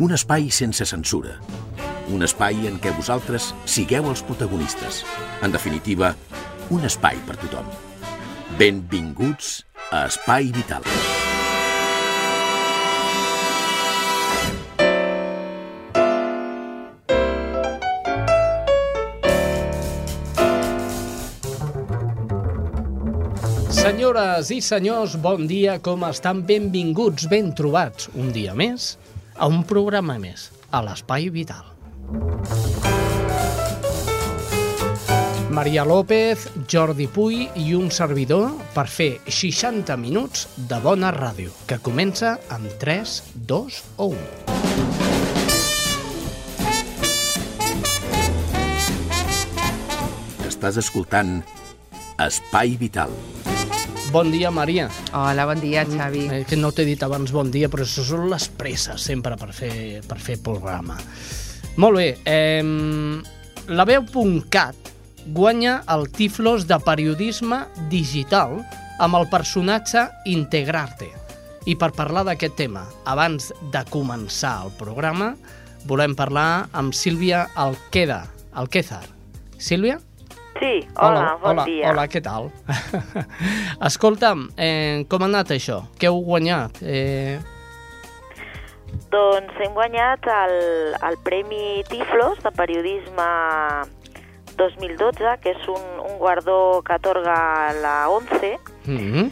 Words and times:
Un 0.00 0.14
espai 0.16 0.48
sense 0.48 0.86
censura. 0.88 1.34
Un 2.08 2.24
espai 2.24 2.64
en 2.64 2.78
què 2.80 2.94
vosaltres 2.96 3.50
sigueu 3.68 4.06
els 4.08 4.22
protagonistes. 4.24 5.02
En 5.44 5.52
definitiva, 5.52 6.14
un 6.72 6.86
espai 6.88 7.20
per 7.26 7.36
tothom. 7.42 7.68
Benvinguts 8.56 9.58
a 9.92 10.06
Espai 10.08 10.48
Vital. 10.56 10.86
Senyores 23.76 24.48
i 24.54 24.62
senyors, 24.64 25.18
bon 25.20 25.44
dia, 25.50 25.76
com 25.84 26.08
estan? 26.08 26.46
Benvinguts, 26.48 27.28
ben 27.28 27.52
trobats, 27.52 28.08
un 28.16 28.32
dia 28.32 28.56
més, 28.56 28.94
a 29.36 29.46
un 29.48 29.62
programa 29.64 30.18
més, 30.18 30.50
a 30.70 30.82
l'Espai 30.84 31.28
Vital. 31.32 31.64
Maria 35.52 35.84
López, 35.84 36.46
Jordi 36.64 37.06
Puy 37.12 37.42
i 37.60 37.74
un 37.76 37.90
servidor 37.92 38.54
per 38.72 38.86
fer 38.88 39.20
60 39.28 39.98
minuts 40.00 40.46
de 40.56 40.78
bona 40.80 41.12
ràdio, 41.12 41.52
que 41.68 41.76
comença 41.84 42.38
amb 42.48 42.72
3, 42.80 43.18
2 43.52 43.82
o 44.00 44.08
1. 44.16 44.16
Estàs 50.48 50.80
escoltant 50.80 51.42
Espai 52.22 52.78
Vital. 52.80 53.12
Bon 54.12 54.28
dia, 54.30 54.50
Maria. 54.50 54.90
Hola, 55.16 55.46
bon 55.48 55.56
dia, 55.56 55.86
Xavi. 55.88 56.26
Eh, 56.28 56.44
que 56.44 56.56
no 56.60 56.68
t'he 56.68 56.84
dit 56.84 57.00
abans 57.00 57.30
bon 57.32 57.48
dia, 57.48 57.70
però 57.72 57.86
això 57.86 58.02
són 58.04 58.26
les 58.28 58.44
presses 58.60 59.00
sempre 59.00 59.38
per 59.40 59.48
fer, 59.56 60.02
per 60.04 60.18
fer 60.20 60.36
programa. 60.44 60.98
Molt 61.80 61.96
bé. 61.96 62.08
Eh, 62.28 62.60
la 63.72 63.86
veu.cat 63.88 64.92
guanya 65.32 65.78
el 65.94 66.10
Tiflos 66.12 66.68
de 66.68 66.76
periodisme 66.84 67.62
digital 67.88 68.58
amb 69.00 69.16
el 69.16 69.30
personatge 69.32 70.04
Integrarte. 70.28 71.08
I 71.64 71.78
per 71.80 71.94
parlar 71.96 72.26
d'aquest 72.28 72.60
tema, 72.60 72.84
abans 73.08 73.48
de 73.72 73.84
començar 73.88 74.58
el 74.66 74.76
programa, 74.76 75.32
volem 75.88 76.12
parlar 76.12 76.66
amb 76.76 76.92
Sílvia 76.92 77.46
Alqueda, 77.56 78.26
Alquézar. 78.52 79.06
Sílvia? 79.56 80.02
Sí, 80.58 80.86
hola, 80.96 81.38
bon 81.40 81.56
hola, 81.56 81.64
dia. 81.64 81.90
Hola, 81.90 82.06
què 82.08 82.20
tal? 82.22 82.50
Escolta'm, 83.88 84.48
eh, 84.56 85.04
com 85.08 85.24
ha 85.24 85.30
anat 85.30 85.54
això? 85.56 85.82
Què 85.98 86.10
heu 86.10 86.20
guanyat? 86.26 86.82
Eh, 86.82 87.40
Doncs 89.12 89.56
hem 89.60 89.74
guanyat 89.76 90.24
el, 90.28 90.56
el 90.96 91.18
Premi 91.24 91.82
Tiflos 91.88 92.38
de 92.44 92.52
Periodisme 92.56 93.28
2012, 94.56 95.36
que 95.42 95.52
és 95.52 95.68
un, 95.68 95.84
un 96.00 96.18
guardó 96.20 96.82
que 96.86 96.96
atorga 96.96 97.36
la 97.80 98.08
ONCE, 98.08 98.58
mm 98.86 98.98
-hmm. 98.98 99.30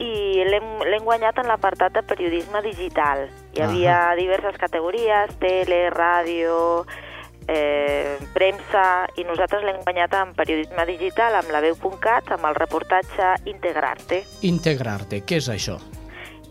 i 0.00 0.44
l'hem 0.48 1.04
guanyat 1.04 1.38
en 1.38 1.48
l'apartat 1.48 1.92
de 1.92 2.02
periodisme 2.02 2.62
digital. 2.62 3.28
Hi 3.54 3.62
havia 3.62 4.14
diverses 4.16 4.56
categories, 4.56 5.36
tele, 5.38 5.90
ràdio, 5.90 6.84
eh, 7.48 8.18
premsa, 8.34 9.06
i 9.16 9.24
nosaltres 9.28 9.64
l'hem 9.64 9.80
guanyat 9.84 10.14
en 10.18 10.34
periodisme 10.38 10.86
digital, 10.88 11.38
amb 11.40 11.50
la 11.54 11.62
veu.cat, 11.64 12.32
amb 12.36 12.46
el 12.50 12.58
reportatge 12.58 13.34
Integrarte. 13.50 14.22
Integrarte, 14.48 15.22
què 15.26 15.40
és 15.42 15.50
això? 15.52 15.78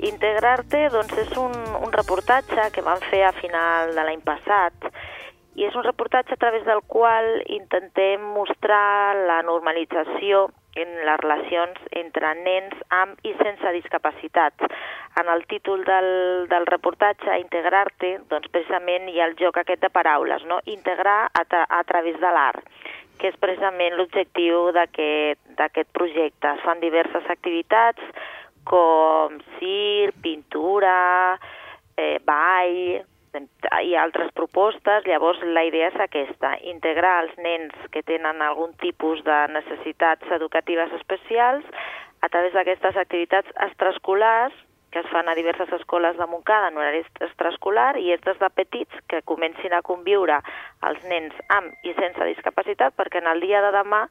Integrarte 0.02 0.88
doncs, 0.90 1.14
és 1.22 1.34
un, 1.38 1.54
un 1.86 1.92
reportatge 1.94 2.72
que 2.74 2.82
vam 2.86 3.02
fer 3.12 3.24
a 3.28 3.36
final 3.38 3.94
de 3.94 4.06
l'any 4.08 4.24
passat 4.26 4.90
i 5.56 5.66
és 5.68 5.76
un 5.76 5.84
reportatge 5.84 6.36
a 6.36 6.40
través 6.40 6.64
del 6.66 6.82
qual 6.88 7.28
intentem 7.52 8.24
mostrar 8.36 9.16
la 9.28 9.42
normalització 9.44 10.48
en 10.80 10.94
les 11.04 11.20
relacions 11.20 11.80
entre 12.00 12.30
nens 12.40 12.78
amb 12.96 13.20
i 13.28 13.34
sense 13.42 13.74
discapacitats. 13.76 14.64
En 15.20 15.28
el 15.28 15.44
títol 15.52 15.84
del, 15.84 16.48
del 16.48 16.68
reportatge, 16.70 17.36
Integrarte, 17.42 18.14
doncs 18.32 18.48
precisament 18.54 19.10
hi 19.12 19.20
ha 19.20 19.28
el 19.28 19.36
joc 19.40 19.60
aquest 19.60 19.84
de 19.84 19.92
paraules, 19.92 20.46
no? 20.48 20.62
integrar 20.66 21.26
a, 21.28 21.44
tra 21.44 21.66
a 21.68 21.84
través 21.84 22.20
de 22.22 22.32
l'art 22.32 22.64
que 23.22 23.30
és 23.30 23.38
precisament 23.38 23.94
l'objectiu 23.94 24.72
d'aquest 24.74 25.90
projecte. 25.94 26.56
Es 26.56 26.64
fan 26.66 26.80
diverses 26.82 27.28
activitats 27.30 28.02
com 28.66 29.36
circ, 29.60 30.18
pintura, 30.24 31.38
eh, 31.98 32.18
ball 32.26 33.06
i 33.82 33.96
altres 33.96 34.32
propostes. 34.38 35.06
Llavors, 35.08 35.42
la 35.44 35.64
idea 35.68 35.92
és 35.92 36.00
aquesta, 36.00 36.56
integrar 36.74 37.14
els 37.26 37.38
nens 37.38 37.76
que 37.94 38.04
tenen 38.04 38.42
algun 38.42 38.74
tipus 38.84 39.24
de 39.28 39.38
necessitats 39.54 40.28
educatives 40.32 40.92
especials 41.00 41.66
a 42.22 42.30
través 42.30 42.54
d'aquestes 42.54 42.98
activitats 42.98 43.50
extraescolars 43.68 44.54
que 44.92 45.00
es 45.00 45.08
fan 45.08 45.30
a 45.30 45.36
diverses 45.36 45.72
escoles 45.72 46.18
de 46.18 46.28
Montcada 46.28 46.68
en 46.68 46.78
horari 46.78 47.00
extraescolar 47.24 47.96
i 47.98 48.12
és 48.12 48.22
des 48.26 48.38
de 48.42 48.50
petits 48.52 49.04
que 49.08 49.22
comencin 49.24 49.74
a 49.74 49.82
conviure 49.88 50.42
els 50.88 51.06
nens 51.08 51.38
amb 51.56 51.88
i 51.88 51.96
sense 51.96 52.28
discapacitat 52.28 52.98
perquè 53.00 53.24
en 53.24 53.32
el 53.32 53.40
dia 53.40 53.64
de 53.64 53.72
demà 53.72 54.04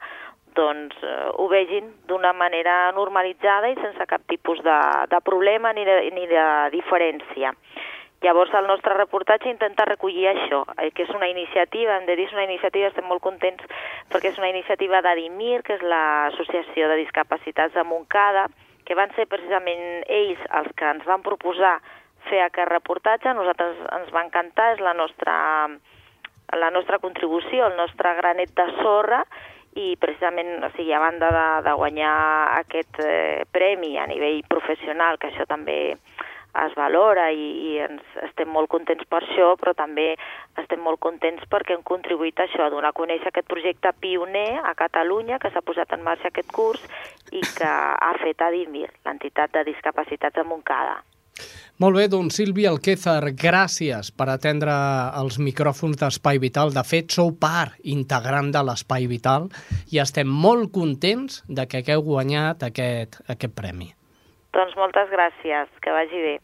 doncs, 0.57 0.97
eh, 1.05 1.29
ho 1.37 1.47
vegin 1.53 1.93
d'una 2.09 2.33
manera 2.33 2.91
normalitzada 2.97 3.71
i 3.71 3.77
sense 3.79 4.07
cap 4.09 4.25
tipus 4.27 4.59
de, 4.65 4.81
de 5.13 5.21
problema 5.21 5.73
ni 5.77 5.85
de, 5.85 6.01
ni 6.17 6.27
de 6.27 6.47
diferència. 6.75 7.53
Llavors 8.21 8.53
el 8.53 8.67
nostre 8.69 8.93
reportatge 8.99 9.49
intenta 9.49 9.87
recollir 9.89 10.27
això, 10.29 10.65
eh, 10.77 10.91
que 10.93 11.07
és 11.07 11.13
una 11.17 11.29
iniciativa, 11.31 11.97
hem 11.97 12.05
de 12.05 12.17
dir, 12.19 12.27
és 12.29 12.35
una 12.37 12.45
iniciativa, 12.45 12.91
estem 12.91 13.07
molt 13.09 13.23
contents 13.25 13.65
perquè 14.13 14.29
és 14.29 14.39
una 14.39 14.51
iniciativa 14.51 15.01
d'Adimir, 15.01 15.63
que 15.65 15.79
és 15.79 15.83
l'Associació 15.83 16.91
de 16.91 16.99
Discapacitats 17.01 17.73
de 17.75 17.85
Montcada, 17.85 18.45
que 18.85 18.99
van 18.99 19.15
ser 19.17 19.25
precisament 19.31 20.05
ells 20.09 20.41
els 20.59 20.69
que 20.77 20.91
ens 20.91 21.07
van 21.09 21.25
proposar 21.25 21.79
fer 22.29 22.43
aquest 22.45 22.69
reportatge, 22.69 23.33
nosaltres 23.33 23.81
ens 23.97 24.13
va 24.13 24.27
encantar, 24.27 24.75
és 24.75 24.85
la 24.85 24.93
nostra, 24.93 25.37
la 26.61 26.71
nostra 26.75 26.99
contribució, 26.99 27.71
el 27.71 27.79
nostre 27.79 28.13
granet 28.19 28.53
de 28.53 28.67
sorra, 28.83 29.23
i 29.79 29.95
precisament, 30.03 30.59
o 30.67 30.71
sigui, 30.75 30.93
a 30.93 31.01
banda 31.01 31.31
de, 31.31 31.47
de 31.65 31.73
guanyar 31.79 32.15
aquest 32.59 32.99
eh, 33.05 33.47
premi 33.55 33.95
a 33.97 34.09
nivell 34.11 34.43
professional, 34.51 35.17
que 35.17 35.31
això 35.31 35.47
també 35.49 35.79
es 36.67 36.75
valora 36.79 37.29
i, 37.33 37.47
i 37.71 37.77
ens 37.85 38.17
estem 38.27 38.51
molt 38.51 38.71
contents 38.73 39.07
per 39.11 39.23
això, 39.23 39.53
però 39.61 39.75
també 39.79 40.15
estem 40.61 40.83
molt 40.83 41.01
contents 41.05 41.47
perquè 41.51 41.77
hem 41.77 41.85
contribuït 41.87 42.41
a 42.41 42.49
això, 42.49 42.67
a 42.67 42.75
donar 42.75 42.91
a 42.91 42.97
conèixer 42.97 43.31
aquest 43.31 43.49
projecte 43.51 43.93
pioner 44.01 44.61
a 44.65 44.75
Catalunya 44.79 45.39
que 45.39 45.53
s'ha 45.53 45.63
posat 45.63 45.95
en 45.97 46.03
marxa 46.07 46.31
aquest 46.31 46.51
curs 46.53 46.83
i 47.31 47.45
que 47.57 47.71
ha 47.71 48.13
fet 48.23 48.43
Adimir, 48.43 48.89
l'entitat 49.07 49.55
de 49.55 49.65
discapacitats 49.71 50.37
de 50.37 50.47
Montcada. 50.49 51.01
Molt 51.81 51.97
bé, 51.97 52.09
doncs 52.13 52.37
Sílvia 52.37 52.69
Alquézar, 52.75 53.31
gràcies 53.41 54.11
per 54.13 54.27
atendre 54.29 54.75
els 55.17 55.39
micròfons 55.41 55.97
d'Espai 55.97 56.41
Vital. 56.43 56.75
De 56.77 56.83
fet, 56.85 57.09
sou 57.17 57.33
part 57.41 57.79
integrant 57.89 58.51
de 58.53 58.61
l'Espai 58.69 59.09
Vital 59.09 59.49
i 59.89 60.03
estem 60.05 60.29
molt 60.29 60.69
contents 60.75 61.41
de 61.49 61.65
que 61.65 61.81
hagueu 61.81 62.05
guanyat 62.11 62.69
aquest, 62.69 63.23
aquest 63.33 63.57
premi. 63.57 63.95
Doncs 64.51 64.75
moltes 64.77 65.11
gràcies, 65.13 65.71
que 65.81 65.93
vagi 65.95 66.21
bé. 66.25 66.35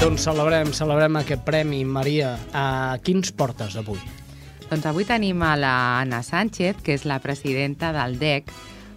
Doncs 0.00 0.22
celebrem, 0.24 0.70
celebrem 0.72 1.18
aquest 1.20 1.42
premi, 1.44 1.82
Maria. 1.84 2.36
A 2.54 2.96
quins 3.04 3.32
portes 3.36 3.74
avui? 3.76 3.98
Doncs 4.70 4.86
avui 4.86 5.04
tenim 5.04 5.42
a 5.42 5.56
la 5.58 5.74
Anna 6.00 6.22
Sánchez, 6.22 6.78
que 6.86 6.94
és 6.94 7.04
la 7.10 7.18
presidenta 7.20 7.90
del 7.92 8.18
DEC. 8.20 8.52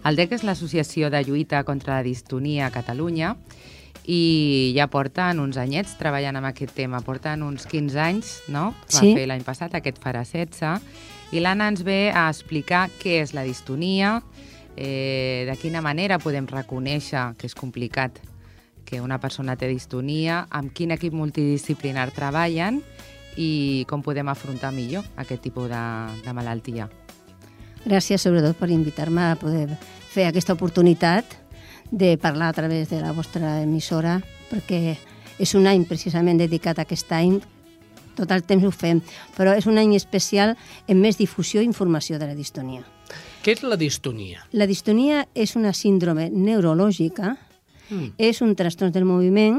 El 0.06 0.16
DEC 0.16 0.36
és 0.38 0.44
l'Associació 0.46 1.10
de 1.10 1.24
Lluita 1.26 1.64
contra 1.64 1.98
la 1.98 2.06
Distonia 2.06 2.68
a 2.68 2.72
Catalunya 2.72 3.34
i 4.06 4.72
ja 4.76 4.86
porten 4.92 5.40
uns 5.40 5.56
anyets 5.58 5.96
treballant 5.98 6.36
amb 6.36 6.46
aquest 6.50 6.74
tema. 6.76 7.00
Porten 7.02 7.42
uns 7.42 7.66
15 7.66 8.00
anys, 8.00 8.34
no? 8.48 8.70
Va 8.86 9.00
Sí. 9.00 9.14
fer 9.16 9.26
l'any 9.26 9.42
passat, 9.42 9.74
aquest 9.74 9.98
farà 9.98 10.24
16. 10.24 10.80
I 11.32 11.40
l'Anna 11.40 11.68
ens 11.68 11.82
ve 11.82 12.12
a 12.14 12.28
explicar 12.28 12.88
què 13.02 13.20
és 13.22 13.34
la 13.34 13.42
distonia, 13.42 14.22
eh, 14.76 15.44
de 15.48 15.56
quina 15.60 15.82
manera 15.82 16.18
podem 16.18 16.46
reconèixer 16.50 17.34
que 17.38 17.46
és 17.46 17.54
complicat 17.54 18.20
que 18.84 19.00
una 19.00 19.18
persona 19.18 19.56
té 19.56 19.68
distonia, 19.70 20.44
amb 20.50 20.72
quin 20.74 20.92
equip 20.94 21.14
multidisciplinar 21.16 22.10
treballen 22.14 22.82
i 23.40 23.84
com 23.88 24.02
podem 24.04 24.28
afrontar 24.28 24.72
millor 24.74 25.06
aquest 25.16 25.42
tipus 25.42 25.70
de, 25.70 25.84
de 26.24 26.34
malaltia. 26.36 26.88
Gràcies, 27.84 28.22
sobretot, 28.22 28.56
per 28.56 28.70
invitar-me 28.72 29.32
a 29.32 29.38
poder 29.40 29.66
fer 30.12 30.28
aquesta 30.28 30.54
oportunitat 30.56 31.36
de 31.90 32.16
parlar 32.20 32.48
a 32.48 32.56
través 32.56 32.88
de 32.88 33.00
la 33.00 33.12
vostra 33.12 33.60
emissora, 33.62 34.20
perquè 34.50 34.96
és 35.38 35.54
un 35.58 35.66
any 35.66 35.84
precisament 35.88 36.38
dedicat 36.40 36.78
a 36.78 36.86
aquest 36.86 37.12
any, 37.12 37.40
tot 38.14 38.30
el 38.30 38.44
temps 38.46 38.64
ho 38.64 38.70
fem, 38.70 39.02
però 39.36 39.56
és 39.58 39.66
un 39.66 39.78
any 39.78 39.96
especial 39.98 40.54
en 40.88 41.00
més 41.02 41.18
difusió 41.18 41.60
i 41.60 41.68
informació 41.68 42.18
de 42.18 42.30
la 42.30 42.38
distonia. 42.38 42.84
Què 43.44 43.52
és 43.58 43.62
la 43.62 43.76
distonia? 43.76 44.40
La 44.56 44.64
distonia 44.66 45.26
és 45.36 45.52
una 45.56 45.74
síndrome 45.76 46.30
neurològica, 46.32 47.36
Mm. 47.90 48.14
és 48.16 48.40
un 48.40 48.54
trastorn 48.56 48.92
del 48.92 49.04
moviment 49.04 49.58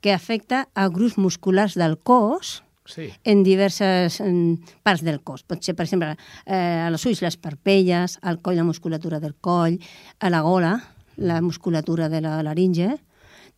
que 0.00 0.12
afecta 0.12 0.68
a 0.74 0.88
grups 0.88 1.18
musculars 1.18 1.74
del 1.74 1.98
cos, 1.98 2.62
Sí. 2.86 3.08
en 3.24 3.42
diverses 3.42 4.20
en, 4.20 4.60
parts 4.84 5.02
del 5.02 5.20
cos. 5.22 5.42
Pot 5.42 5.62
ser, 5.64 5.74
per 5.74 5.86
exemple, 5.86 6.16
eh, 6.46 6.54
a 6.86 6.90
les 6.90 7.04
ulls 7.06 7.22
les 7.22 7.36
parpelles, 7.36 8.18
al 8.22 8.40
coll 8.40 8.56
la 8.56 8.62
musculatura 8.62 9.18
del 9.18 9.34
coll, 9.34 9.80
a 10.20 10.30
la 10.30 10.40
gola 10.42 10.84
la 11.16 11.40
musculatura 11.40 12.08
de 12.08 12.20
la 12.20 12.42
laringe, 12.42 12.98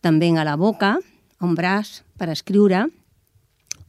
també 0.01 0.29
a 0.37 0.43
la 0.43 0.55
boca, 0.55 0.97
un 1.41 1.55
braç 1.55 2.03
per 2.17 2.29
escriure, 2.29 2.87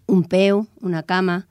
un 0.06 0.24
peu, 0.24 0.66
una 0.80 1.02
cama, 1.02 1.46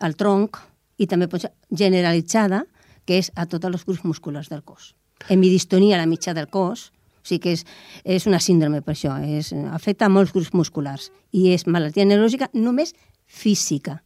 el 0.00 0.16
tronc, 0.16 0.56
i 0.98 1.06
també 1.06 1.28
pot 1.28 1.40
ser 1.40 1.52
generalitzada, 1.70 2.64
que 3.06 3.18
és 3.22 3.32
a 3.34 3.46
tots 3.46 3.64
els 3.64 3.84
grups 3.86 4.04
musculars 4.04 4.50
del 4.52 4.62
cos. 4.66 4.94
Hemidistonia 5.28 5.96
a 5.96 6.02
la 6.02 6.06
mitja 6.10 6.34
del 6.34 6.48
cos, 6.52 6.90
o 7.22 7.26
sigui 7.26 7.40
que 7.42 7.52
és, 7.56 7.64
és 8.04 8.26
una 8.26 8.38
síndrome 8.42 8.82
per 8.82 8.94
això, 8.94 9.16
és, 9.24 9.52
afecta 9.72 10.06
a 10.06 10.12
molts 10.12 10.34
grups 10.34 10.52
musculars 10.54 11.10
i 11.32 11.48
és 11.54 11.66
malaltia 11.66 12.04
neurològica 12.04 12.50
només 12.54 12.94
física. 13.26 14.02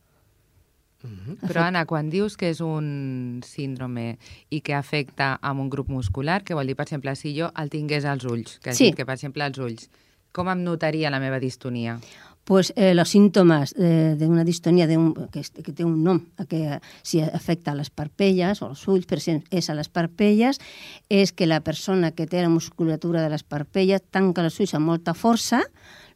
Però, 1.01 1.63
Anna, 1.65 1.87
quan 1.89 2.11
dius 2.13 2.37
que 2.37 2.51
és 2.53 2.59
un 2.61 3.41
síndrome 3.47 4.19
i 4.53 4.61
que 4.61 4.75
afecta 4.77 5.33
a 5.41 5.53
un 5.53 5.71
grup 5.73 5.89
muscular, 5.89 6.43
que 6.45 6.53
vol 6.55 6.69
dir, 6.69 6.77
per 6.77 6.85
exemple, 6.85 7.15
si 7.17 7.33
jo 7.39 7.49
el 7.57 7.71
tingués 7.73 8.05
als 8.05 8.27
ulls, 8.29 8.59
que 8.61 8.75
Sí. 8.75 8.91
dit 8.91 8.97
que, 8.97 9.07
per 9.07 9.15
exemple, 9.15 9.43
als 9.43 9.57
ulls, 9.59 9.89
com 10.33 10.49
em 10.53 10.63
notaria 10.63 11.11
la 11.11 11.19
meva 11.21 11.41
distonia? 11.41 11.99
Pues, 12.51 12.73
eh, 12.75 12.97
los 12.97 13.09
síntomas 13.09 13.77
eh, 13.79 14.17
de 14.19 14.27
una 14.27 14.43
distonia 14.43 14.89
de 14.89 14.99
un, 14.99 15.15
que, 15.31 15.41
que 15.63 15.71
té 15.73 15.85
un 15.85 16.03
nom, 16.03 16.19
que 16.49 16.65
eh, 16.67 16.81
si 17.07 17.21
afecta 17.23 17.71
a 17.71 17.77
les 17.79 17.93
parpelles 17.95 18.59
o 18.59 18.67
als 18.67 18.83
ulls, 18.91 19.07
però 19.07 19.23
si 19.23 19.37
és 19.55 19.69
a 19.71 19.77
les 19.79 19.87
parpelles, 19.87 20.59
és 21.07 21.31
que 21.31 21.47
la 21.47 21.61
persona 21.63 22.11
que 22.11 22.27
té 22.27 22.43
la 22.43 22.51
musculatura 22.51 23.23
de 23.23 23.31
les 23.31 23.47
parpelles 23.47 24.03
tanca 24.11 24.43
els 24.43 24.59
ulls 24.59 24.75
amb 24.75 24.91
molta 24.91 25.15
força, 25.15 25.63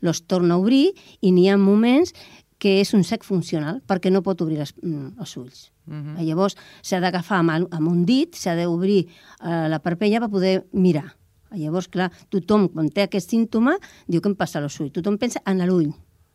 los 0.02 0.24
torna 0.26 0.58
a 0.58 0.58
obrir 0.58 0.96
i 1.22 1.30
n'hi 1.30 1.46
ha 1.52 1.54
moments 1.54 2.10
que 2.58 2.80
és 2.82 2.90
un 2.98 3.06
sec 3.06 3.22
funcional 3.22 3.78
perquè 3.86 4.10
no 4.10 4.26
pot 4.26 4.42
obrir 4.42 4.58
les, 4.58 4.74
mm, 4.82 5.14
els 5.22 5.36
ulls. 5.38 5.70
Mhm. 5.86 6.16
Mm. 6.16 6.24
Llavors 6.26 6.58
s'ha 6.82 6.98
d'agafar 6.98 7.44
amb, 7.44 7.70
amb 7.70 7.86
un 7.86 8.02
dit, 8.04 8.34
s'ha 8.34 8.58
d'obrir 8.58 9.04
eh, 9.06 9.68
la 9.70 9.78
parpella 9.78 10.18
per 10.18 10.34
poder 10.34 10.64
mirar. 10.72 11.12
Llavors, 11.54 11.86
clar, 11.86 12.10
tothom, 12.34 12.66
quan 12.72 12.88
té 12.90 13.04
aquest 13.04 13.30
símptoma, 13.30 13.76
diu 14.08 14.20
que 14.20 14.28
em 14.28 14.34
passa 14.34 14.58
l'ull. 14.58 14.90
Tothom 14.90 15.14
pensa 15.22 15.38
en 15.46 15.62
l'ull, 15.68 15.94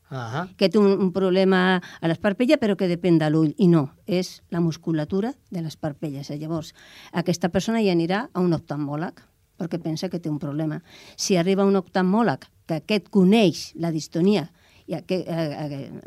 Ah, 0.10 0.48
que 0.58 0.72
té 0.74 0.80
un, 0.82 0.90
un 0.90 1.12
problema 1.14 1.78
a 1.78 2.10
les 2.10 2.18
parpelles 2.18 2.58
però 2.58 2.74
que 2.76 2.90
depèn 2.90 3.20
de 3.22 3.30
l'ull. 3.30 3.54
I 3.62 3.68
no, 3.70 3.92
és 4.10 4.40
la 4.50 4.62
musculatura 4.62 5.36
de 5.54 5.62
les 5.62 5.78
parpelles. 5.78 6.32
Llavors, 6.34 6.74
aquesta 7.14 7.52
persona 7.54 7.84
ja 7.86 7.94
anirà 7.94 8.26
a 8.34 8.42
un 8.42 8.56
oftalmòleg 8.58 9.22
perquè 9.60 9.78
pensa 9.84 10.10
que 10.10 10.22
té 10.24 10.32
un 10.32 10.40
problema. 10.40 10.80
Si 11.20 11.36
arriba 11.38 11.68
un 11.68 11.78
oftalmòleg 11.78 12.48
que 12.66 12.80
aquest 12.80 13.10
coneix 13.14 13.74
la 13.76 13.92
distonia 13.92 14.48
i 14.90 14.96
aqu 14.98 15.20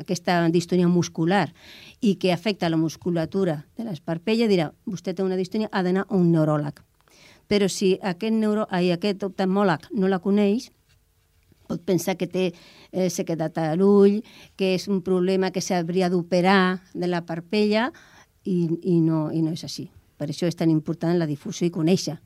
aquesta 0.02 0.40
distonia 0.50 0.88
muscular 0.90 1.46
i 2.00 2.16
que 2.19 2.32
afecta 2.32 2.70
la 2.72 2.81
musculatura 2.81 3.60
de 3.76 3.84
les 3.87 4.00
parpelles, 4.00 4.50
dirà, 4.50 4.72
vostè 4.87 5.14
té 5.14 5.22
una 5.22 5.38
distonia, 5.38 5.70
ha 5.70 5.84
d'anar 5.87 6.08
a 6.08 6.16
un 6.19 6.32
neuròleg. 6.32 6.81
Però 7.46 7.69
si 7.69 7.94
aquest, 8.00 8.34
neuro, 8.34 8.66
ai, 8.70 8.90
aquest 8.90 9.22
oftalmòleg 9.28 9.87
no 9.94 10.10
la 10.10 10.19
coneix, 10.25 10.72
pot 11.72 11.84
pensar 11.88 12.19
que 12.20 12.28
té 12.30 12.50
eh, 12.52 13.08
sequedat 13.10 13.58
a 13.58 13.72
l'ull, 13.78 14.20
que 14.56 14.74
és 14.76 14.88
un 14.92 15.02
problema 15.02 15.50
que 15.50 15.64
s'hauria 15.64 16.10
d'operar 16.12 16.82
de 16.94 17.08
la 17.08 17.24
parpella 17.26 17.90
i, 18.44 18.69
i, 18.82 19.00
no, 19.00 19.30
i 19.32 19.42
no 19.42 19.56
és 19.56 19.64
així. 19.64 19.88
Per 20.20 20.28
això 20.30 20.46
és 20.46 20.58
tan 20.58 20.70
important 20.70 21.19
la 21.19 21.26
difusió 21.26 21.66
i 21.66 21.74
conèixer 21.74 22.19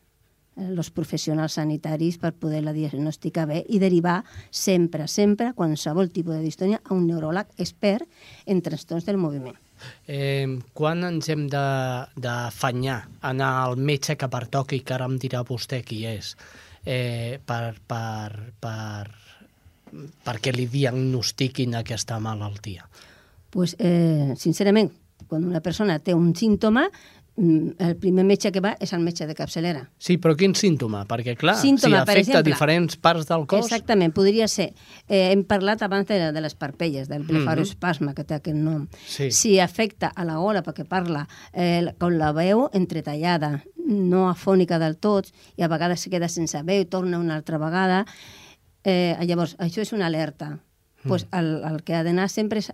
els 0.56 0.90
professionals 0.90 1.58
sanitaris 1.58 2.16
per 2.19 2.32
poder-la 2.32 2.72
diagnosticar 2.72 3.46
bé 3.50 3.62
i 3.69 3.78
derivar 3.78 4.22
sempre, 4.50 5.06
sempre, 5.08 5.52
qualsevol 5.52 6.10
tipus 6.10 6.38
de 6.38 6.44
distonia, 6.46 6.81
a 6.84 6.94
un 6.96 7.06
neuròleg 7.06 7.52
expert 7.60 8.08
en 8.46 8.62
trastorns 8.64 9.04
del 9.04 9.20
moviment. 9.20 9.56
Eh, 10.08 10.49
quan 10.72 11.04
ens 11.04 11.28
hem 11.28 11.44
d'afanyar, 11.52 13.00
anar 13.28 13.50
al 13.66 13.76
metge 13.76 14.16
que 14.16 14.31
pertoqui, 14.32 14.81
que 14.81 14.96
ara 14.96 15.08
em 15.10 15.19
dirà 15.20 15.44
vostè 15.44 15.82
qui 15.84 16.06
és, 16.08 16.32
eh, 16.87 17.37
per, 17.44 17.76
per, 17.87 18.54
per, 18.58 19.25
perquè 20.25 20.53
li 20.55 20.67
diagnostiquin 20.67 21.75
aquesta 21.75 22.19
malaltia? 22.21 22.88
pues, 23.56 23.75
eh, 23.79 24.35
sincerament, 24.37 24.91
quan 25.29 25.44
una 25.49 25.62
persona 25.62 25.99
té 25.99 26.12
un 26.12 26.35
símptoma, 26.37 26.91
mm, 27.37 27.69
el 27.79 27.97
primer 27.97 28.25
metge 28.25 28.50
que 28.53 28.61
va 28.61 28.75
és 28.79 28.93
el 28.93 29.00
metge 29.00 29.27
de 29.27 29.35
capçalera. 29.35 29.88
Sí, 29.99 30.19
però 30.19 30.37
quin 30.37 30.55
símptoma? 30.55 31.06
Perquè, 31.09 31.37
clar, 31.38 31.56
Símptoma, 31.56 32.03
si 32.03 32.05
per 32.05 32.12
afecta 32.12 32.21
exemple. 32.21 32.53
diferents 32.53 32.97
parts 32.97 33.27
del 33.27 33.47
cos... 33.47 33.65
Exactament, 33.65 34.12
podria 34.12 34.47
ser. 34.47 34.75
Eh, 35.09 35.33
hem 35.33 35.44
parlat 35.44 35.81
abans 35.83 36.06
de, 36.06 36.33
de 36.33 36.41
les 36.41 36.55
parpelles, 36.55 37.09
del 37.09 37.25
blefaroespasme, 37.25 38.15
que 38.15 38.25
té 38.25 38.35
aquest 38.35 38.56
nom. 38.59 38.87
Sí. 39.06 39.31
Si 39.31 39.59
afecta 39.59 40.12
a 40.15 40.25
la 40.25 40.37
gola, 40.37 40.62
perquè 40.62 40.85
parla 40.85 41.27
eh, 41.55 41.94
con 41.99 42.19
la 42.19 42.33
veu 42.37 42.69
entretallada, 42.75 43.62
no 43.87 44.29
afònica 44.29 44.79
del 44.79 44.99
tot, 44.99 45.33
i 45.56 45.62
a 45.62 45.69
vegades 45.69 46.00
se 46.00 46.11
queda 46.11 46.29
sense 46.29 46.61
veu, 46.62 46.85
torna 46.85 47.19
una 47.19 47.37
altra 47.37 47.56
vegada, 47.56 48.05
eh, 48.87 49.19
llavors, 49.27 49.56
això 49.59 49.83
és 49.83 49.93
una 49.93 50.06
alerta. 50.06 50.59
pues 51.06 51.29
el, 51.31 51.62
el 51.62 51.83
que 51.85 51.94
ha 51.94 52.03
d'anar 52.03 52.29
sempre 52.29 52.59
és 52.59 52.73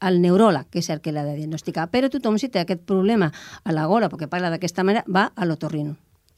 al 0.00 0.20
neuròleg, 0.22 0.68
que 0.70 0.80
és 0.80 0.88
el 0.90 1.00
que 1.04 1.12
l'ha 1.12 1.24
de 1.26 1.36
diagnosticar. 1.36 1.88
Però 1.92 2.08
tothom, 2.10 2.38
si 2.38 2.48
té 2.48 2.62
aquest 2.62 2.84
problema 2.88 3.30
a 3.64 3.74
la 3.74 3.86
gola, 3.90 4.08
perquè 4.08 4.28
parla 4.30 4.50
d'aquesta 4.52 4.84
manera, 4.86 5.04
va 5.10 5.30
a 5.34 5.48
l'otorrino. 5.48 5.96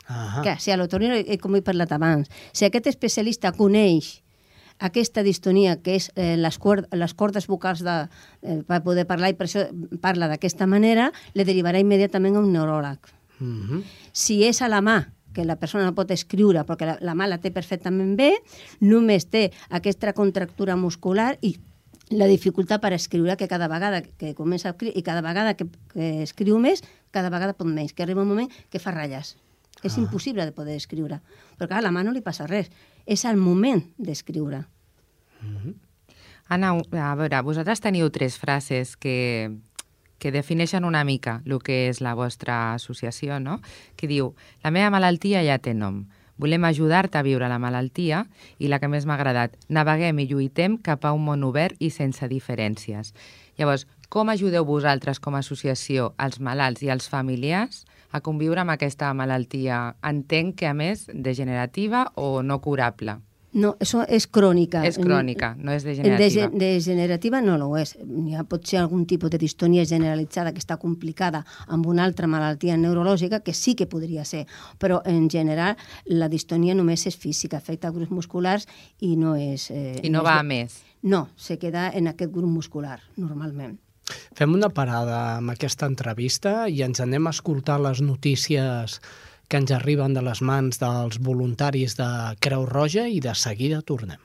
Ah, 0.09 0.41
Que 0.43 0.57
si 0.59 0.73
a 0.73 0.77
l'otorrino, 0.77 1.15
eh, 1.15 1.39
com 1.39 1.55
he 1.57 1.63
parlat 1.63 1.93
abans, 1.93 2.31
si 2.53 2.67
aquest 2.67 2.89
especialista 2.91 3.53
coneix 3.53 4.23
aquesta 4.82 5.23
distonia, 5.23 5.77
que 5.79 5.94
és 5.94 6.11
eh, 6.17 6.35
les, 6.37 6.59
cuer 6.59 6.89
les 6.91 7.15
cordes 7.15 7.47
vocals 7.47 7.85
de, 7.87 8.09
eh, 8.43 8.63
per 8.67 8.82
poder 8.82 9.06
parlar, 9.06 9.31
i 9.31 9.39
per 9.39 9.47
això 9.47 9.69
parla 10.03 10.27
d'aquesta 10.32 10.67
manera, 10.67 11.13
le 11.35 11.47
derivarà 11.47 11.79
immediatament 11.79 12.37
a 12.37 12.41
un 12.41 12.53
neuròleg. 12.53 12.99
mm 13.39 13.63
-hmm. 13.69 13.82
Si 14.13 14.43
és 14.44 14.63
a 14.63 14.69
la 14.69 14.81
mà, 14.81 15.13
que 15.34 15.44
la 15.48 15.56
persona 15.60 15.84
no 15.89 15.96
pot 15.96 16.10
escriure 16.15 16.65
perquè 16.69 16.89
la, 16.89 16.96
la 17.01 17.17
mà 17.19 17.29
la 17.31 17.41
té 17.43 17.53
perfectament 17.55 18.15
bé, 18.19 18.32
només 18.81 19.29
té 19.31 19.48
aquesta 19.70 20.12
contractura 20.17 20.77
muscular 20.77 21.34
i 21.43 21.56
la 22.12 22.29
dificultat 22.29 22.82
per 22.82 22.93
escriure 22.93 23.36
que 23.41 23.48
cada 23.48 23.69
vegada 23.72 24.03
que 24.03 24.34
comença 24.34 24.69
a 24.69 24.72
escriure 24.74 24.98
i 24.98 25.03
cada 25.03 25.22
vegada 25.24 25.55
que, 25.56 25.69
que 25.93 26.10
escriu 26.27 26.58
més, 26.60 26.84
cada 27.10 27.31
vegada 27.32 27.56
pot 27.56 27.69
menys, 27.69 27.94
que 27.96 28.05
arriba 28.05 28.22
un 28.24 28.29
moment 28.29 28.53
que 28.70 28.81
fa 28.82 28.93
ratlles. 28.93 29.36
És 29.82 29.96
impossible 29.98 30.44
de 30.46 30.53
poder 30.55 30.77
escriure. 30.79 31.19
Però 31.58 31.67
clar, 31.67 31.81
a 31.81 31.86
la 31.89 31.91
mà 31.91 32.05
no 32.06 32.12
li 32.15 32.22
passa 32.22 32.46
res. 32.46 32.69
És 33.03 33.24
el 33.27 33.41
moment 33.41 33.81
d'escriure. 33.98 34.60
Anna, 36.53 36.70
a 36.77 37.15
veure, 37.19 37.41
vosaltres 37.43 37.82
teniu 37.82 38.10
tres 38.15 38.36
frases 38.39 38.94
que, 39.01 39.51
que 40.22 40.31
defineixen 40.31 40.86
una 40.86 41.02
mica 41.02 41.41
el 41.43 41.58
que 41.67 41.88
és 41.91 41.98
la 42.00 42.14
vostra 42.14 42.76
associació, 42.76 43.41
no? 43.43 43.58
Que 43.98 44.06
diu, 44.06 44.36
la 44.62 44.70
meva 44.70 44.93
malaltia 44.94 45.43
ja 45.43 45.58
té 45.58 45.74
nom. 45.74 46.05
Volem 46.38 46.62
ajudar-te 46.64 47.19
a 47.19 47.24
viure 47.26 47.48
la 47.50 47.58
malaltia 47.58 48.22
i 48.62 48.70
la 48.70 48.79
que 48.79 48.88
més 48.91 49.05
m'ha 49.06 49.19
agradat, 49.19 49.58
naveguem 49.69 50.22
i 50.22 50.29
lluitem 50.31 50.79
cap 50.79 51.05
a 51.05 51.12
un 51.12 51.26
món 51.26 51.43
obert 51.43 51.74
i 51.82 51.91
sense 51.91 52.26
diferències. 52.31 53.10
Llavors, 53.58 53.88
com 54.08 54.31
ajudeu 54.31 54.64
vosaltres 54.69 55.19
com 55.19 55.34
a 55.34 55.43
associació 55.43 56.12
als 56.22 56.38
malalts 56.38 56.86
i 56.86 56.91
als 56.93 57.10
familiars 57.10 57.82
a 58.12 58.22
conviure 58.22 58.62
amb 58.62 58.76
aquesta 58.76 59.10
malaltia? 59.17 59.96
Entenc 60.06 60.58
que, 60.62 60.70
a 60.70 60.74
més, 60.74 61.08
degenerativa 61.12 62.06
o 62.14 62.43
no 62.46 62.60
curable. 62.62 63.19
No, 63.55 63.75
això 63.85 64.01
és 64.09 64.25
crònica. 64.32 64.81
És 64.89 64.97
crònica, 64.97 65.55
no 65.59 65.73
és 65.73 65.82
En 65.85 65.91
degenerativa. 65.91 66.49
dege- 66.49 66.59
degenerativa 66.59 67.41
no 67.43 67.56
ho 67.69 67.77
és. 67.77 67.94
Hi 68.01 68.35
ha, 68.35 68.44
pot 68.44 68.65
ser 68.67 68.79
algun 68.81 69.05
tipus 69.06 69.29
de 69.31 69.37
distonia 69.39 69.85
generalitzada 69.85 70.53
que 70.53 70.59
està 70.59 70.79
complicada 70.79 71.44
amb 71.69 71.87
una 71.87 72.05
altra 72.05 72.27
malaltia 72.27 72.77
neurològica 72.79 73.41
que 73.41 73.53
sí 73.53 73.75
que 73.75 73.87
podria 73.87 74.25
ser, 74.25 74.47
però 74.79 75.03
en 75.05 75.29
general 75.29 75.77
la 76.06 76.29
distonia 76.29 76.75
només 76.75 77.06
és 77.06 77.17
física, 77.17 77.59
afecta 77.59 77.91
grups 77.91 78.11
musculars 78.11 78.67
i 79.01 79.17
no 79.17 79.35
és... 79.37 79.71
Eh, 79.71 80.01
I 80.03 80.09
no 80.09 80.21
és 80.21 80.25
va 80.25 80.35
de- 80.35 80.41
a 80.41 80.43
més. 80.43 80.81
No, 81.03 81.29
se 81.37 81.59
queda 81.59 81.91
en 81.93 82.06
aquest 82.09 82.32
grup 82.32 82.49
muscular, 82.49 83.01
normalment. 83.17 83.79
Fem 84.35 84.53
una 84.55 84.69
parada 84.71 85.37
amb 85.37 85.51
aquesta 85.51 85.87
entrevista 85.87 86.69
i 86.69 86.81
ens 86.82 87.01
anem 87.01 87.27
a 87.27 87.31
escoltar 87.31 87.79
les 87.81 88.01
notícies 88.01 89.01
que 89.53 89.59
ens 89.61 89.73
arriben 89.77 90.15
de 90.17 90.23
les 90.25 90.41
mans 90.41 90.79
dels 90.81 91.19
voluntaris 91.21 91.93
de 91.99 92.09
Creu 92.41 92.63
Roja 92.65 93.05
i 93.05 93.19
de 93.21 93.35
seguida 93.37 93.82
tornem. 93.85 94.17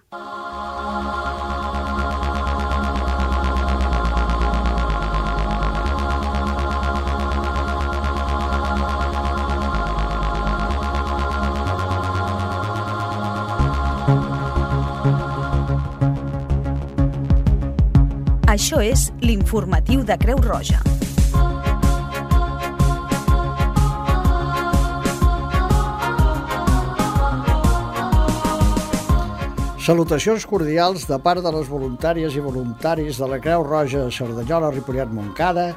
Això 18.48 18.80
és 18.80 19.10
l'informatiu 19.20 20.08
de 20.08 20.16
Creu 20.24 20.40
Roja. 20.48 20.80
Salutacions 29.88 30.44
cordials 30.44 31.06
de 31.08 31.16
part 31.24 31.40
de 31.40 31.52
les 31.56 31.70
voluntàries 31.72 32.34
i 32.36 32.42
voluntaris 32.44 33.22
de 33.22 33.28
la 33.32 33.38
Creu 33.40 33.62
Roja 33.64 34.02
de 34.02 34.12
Cerdanyola, 34.12 34.68
Ripollet, 34.74 35.08
Montcada, 35.16 35.70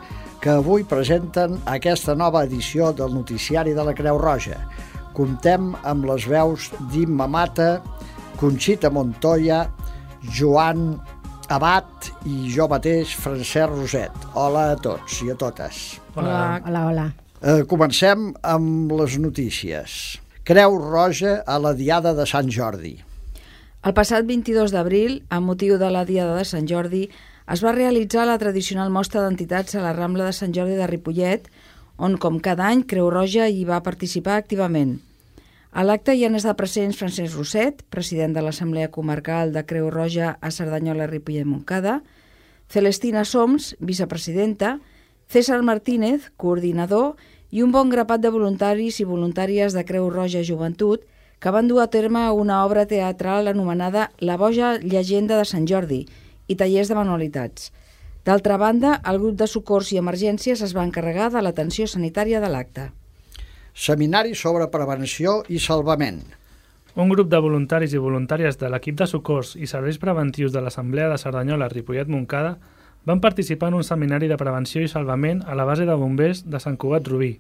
que 0.43 0.51
avui 0.51 0.83
presenten 0.83 1.53
aquesta 1.71 2.17
nova 2.19 2.41
edició 2.43 2.89
del 2.91 3.13
noticiari 3.15 3.71
de 3.77 3.85
la 3.87 3.93
Creu 3.95 4.17
Roja. 4.19 4.57
Comptem 5.15 5.69
amb 5.87 6.09
les 6.11 6.27
veus 6.27 6.67
d'Imma 6.91 7.29
Mata, 7.31 7.69
Conxita 8.41 8.91
Montoya, 8.91 9.61
Joan 10.27 10.89
Abat 11.47 12.09
i 12.27 12.51
jo 12.51 12.67
mateix, 12.73 13.13
Francesc 13.15 13.77
Roset. 13.77 14.25
Hola 14.35 14.73
a 14.73 14.81
tots 14.89 15.21
i 15.23 15.31
a 15.31 15.37
totes. 15.39 16.01
Hola. 16.17 16.59
Hola, 16.65 16.83
hola. 16.89 17.07
Eh, 17.45 17.63
comencem 17.71 18.33
amb 18.43 18.91
les 18.91 19.21
notícies. 19.23 20.19
Creu 20.43 20.81
Roja 20.83 21.45
a 21.47 21.61
la 21.63 21.77
Diada 21.79 22.11
de 22.19 22.27
Sant 22.27 22.51
Jordi. 22.51 22.97
El 23.81 23.95
passat 23.97 24.27
22 24.29 24.75
d'abril, 24.75 25.13
amb 25.33 25.49
motiu 25.49 25.79
de 25.81 25.89
la 25.89 26.03
Diada 26.05 26.35
de 26.37 26.45
Sant 26.45 26.67
Jordi, 26.69 27.07
es 27.49 27.63
va 27.65 27.73
realitzar 27.73 28.27
la 28.29 28.37
tradicional 28.37 28.91
mostra 28.93 29.23
d'entitats 29.25 29.73
a 29.73 29.81
la 29.81 29.95
Rambla 29.97 30.27
de 30.27 30.35
Sant 30.37 30.53
Jordi 30.53 30.75
de 30.77 30.89
Ripollet, 30.91 31.47
on, 31.97 32.19
com 32.21 32.37
cada 32.45 32.67
any, 32.69 32.83
Creu 32.85 33.09
Roja 33.09 33.47
hi 33.49 33.63
va 33.65 33.79
participar 33.81 34.35
activament. 34.37 34.99
A 35.73 35.85
l'acte 35.87 36.13
hi 36.13 36.27
han 36.27 36.37
estat 36.37 36.59
presents 36.59 36.99
Francesc 37.01 37.39
Roset, 37.39 37.81
president 37.89 38.37
de 38.37 38.43
l'Assemblea 38.45 38.91
Comarcal 38.93 39.55
de 39.55 39.63
Creu 39.65 39.89
Roja 39.89 40.35
a 40.37 40.51
Cerdanyola, 40.53 41.07
Ripollet, 41.09 41.49
Montcada, 41.49 42.03
Celestina 42.69 43.25
Soms, 43.25 43.77
vicepresidenta, 43.81 44.75
César 45.33 45.63
Martínez, 45.65 46.29
coordinador, 46.37 47.15
i 47.49 47.65
un 47.65 47.73
bon 47.73 47.89
grapat 47.89 48.21
de 48.21 48.29
voluntaris 48.29 49.01
i 49.01 49.09
voluntàries 49.09 49.73
de 49.73 49.87
Creu 49.89 50.11
Roja 50.13 50.45
Joventut 50.45 51.09
que 51.41 51.51
van 51.51 51.69
dur 51.69 51.81
a 51.83 51.89
terme 51.89 52.29
una 52.31 52.65
obra 52.67 52.87
teatral 52.87 53.49
anomenada 53.49 54.11
La 54.21 54.37
boja 54.37 54.77
llegenda 54.79 55.39
de 55.39 55.47
Sant 55.49 55.67
Jordi 55.67 56.05
i 56.47 56.57
tallers 56.57 56.91
de 56.93 56.99
manualitats. 56.99 57.71
D'altra 58.25 58.59
banda, 58.61 58.99
el 59.09 59.19
grup 59.19 59.39
de 59.41 59.47
socors 59.49 59.93
i 59.95 59.99
emergències 59.99 60.61
es 60.61 60.75
va 60.77 60.85
encarregar 60.85 61.31
de 61.33 61.41
l'atenció 61.41 61.87
sanitària 61.89 62.43
de 62.45 62.51
l'acte. 62.53 62.91
Seminari 63.73 64.35
sobre 64.35 64.69
prevenció 64.69 65.41
i 65.49 65.59
salvament. 65.59 66.21
Un 67.01 67.09
grup 67.09 67.31
de 67.33 67.39
voluntaris 67.41 67.95
i 67.95 68.03
voluntàries 68.03 68.59
de 68.61 68.69
l'equip 68.69 68.99
de 68.99 69.07
socors 69.07 69.55
i 69.57 69.67
serveis 69.71 69.97
preventius 70.03 70.53
de 70.53 70.61
l'Assemblea 70.61 71.09
de 71.09 71.19
Cerdanyola 71.23 71.71
Ripollet-Montcada 71.73 72.59
van 73.07 73.21
participar 73.25 73.71
en 73.71 73.79
un 73.81 73.85
seminari 73.87 74.29
de 74.29 74.37
prevenció 74.37 74.83
i 74.83 74.91
salvament 74.91 75.41
a 75.47 75.55
la 75.57 75.65
base 75.65 75.87
de 75.89 75.97
bombers 75.97 76.45
de 76.45 76.61
Sant 76.61 76.77
Cugat 76.77 77.09
Rubí. 77.09 77.39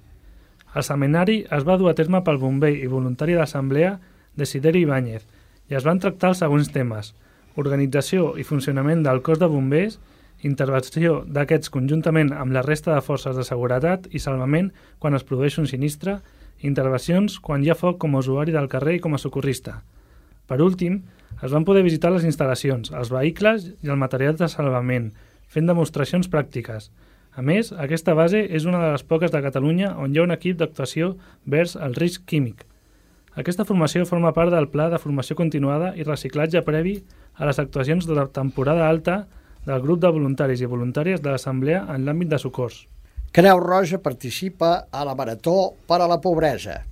El 0.75 0.87
seminari 0.87 1.41
es 1.51 1.67
va 1.67 1.79
dur 1.81 1.91
a 1.91 1.97
terme 1.99 2.23
pel 2.27 2.39
bomber 2.39 2.71
i 2.77 2.87
voluntari 2.91 3.35
de 3.35 3.43
l'Assemblea 3.43 3.97
Desideri 4.39 4.85
Ibáñez 4.87 5.27
i 5.71 5.77
es 5.79 5.87
van 5.87 5.99
tractar 6.03 6.31
els 6.33 6.43
següents 6.45 6.71
temes 6.75 7.15
organització 7.59 8.35
i 8.39 8.47
funcionament 8.47 9.03
del 9.03 9.23
cos 9.27 9.41
de 9.41 9.49
bombers 9.51 9.99
intervenció 10.47 11.21
d'aquests 11.27 11.73
conjuntament 11.75 12.33
amb 12.33 12.55
la 12.55 12.63
resta 12.65 12.95
de 12.95 13.05
forces 13.05 13.37
de 13.37 13.45
seguretat 13.45 14.07
i 14.11 14.23
salvament 14.23 14.71
quan 14.99 15.15
es 15.15 15.25
produeix 15.27 15.59
un 15.61 15.69
sinistre, 15.69 16.21
intervencions 16.61 17.39
quan 17.45 17.65
hi 17.65 17.71
ha 17.71 17.79
foc 17.79 17.99
com 18.01 18.15
a 18.15 18.23
usuari 18.25 18.55
del 18.55 18.71
carrer 18.73 18.97
i 18.97 19.03
com 19.05 19.15
a 19.15 19.21
socorrista. 19.21 19.83
Per 20.49 20.61
últim, 20.65 21.03
es 21.43 21.53
van 21.53 21.65
poder 21.65 21.83
visitar 21.85 22.11
les 22.13 22.25
instal·lacions, 22.25 22.93
els 22.97 23.13
vehicles 23.13 23.69
i 23.85 23.93
el 23.93 24.01
material 24.01 24.37
de 24.37 24.49
salvament, 24.49 25.11
fent 25.49 25.69
demostracions 25.69 26.29
pràctiques. 26.33 26.91
A 27.41 27.43
més, 27.43 27.71
aquesta 27.73 28.13
base 28.13 28.43
és 28.53 28.67
una 28.69 28.83
de 28.83 28.89
les 28.93 29.03
poques 29.09 29.31
de 29.33 29.41
Catalunya 29.41 29.95
on 29.97 30.13
hi 30.13 30.19
ha 30.21 30.25
un 30.27 30.35
equip 30.35 30.59
d'actuació 30.61 31.15
vers 31.55 31.73
el 31.87 31.95
risc 31.97 32.27
químic. 32.29 32.67
Aquesta 33.41 33.65
formació 33.65 34.05
forma 34.05 34.35
part 34.37 34.53
del 34.53 34.69
Pla 34.69 34.91
de 34.93 34.99
Formació 35.01 35.39
Continuada 35.39 35.95
i 35.97 36.05
Reciclatge 36.05 36.61
previ 36.67 36.99
a 37.41 37.49
les 37.49 37.63
actuacions 37.63 38.05
de 38.05 38.19
la 38.19 38.27
temporada 38.29 38.91
alta 38.91 39.23
del 39.65 39.81
grup 39.81 40.05
de 40.05 40.13
voluntaris 40.13 40.61
i 40.61 40.69
voluntàries 40.69 41.25
de 41.25 41.33
l'Assemblea 41.33 41.87
en 41.95 42.05
l'àmbit 42.05 42.29
de 42.29 42.43
socors. 42.45 42.83
Creu 43.33 43.65
Roja 43.65 44.03
participa 44.05 44.75
a 44.93 45.09
la 45.09 45.17
Marató 45.17 45.57
per 45.89 46.03
a 46.05 46.13
la 46.13 46.21
Pobresa. 46.21 46.83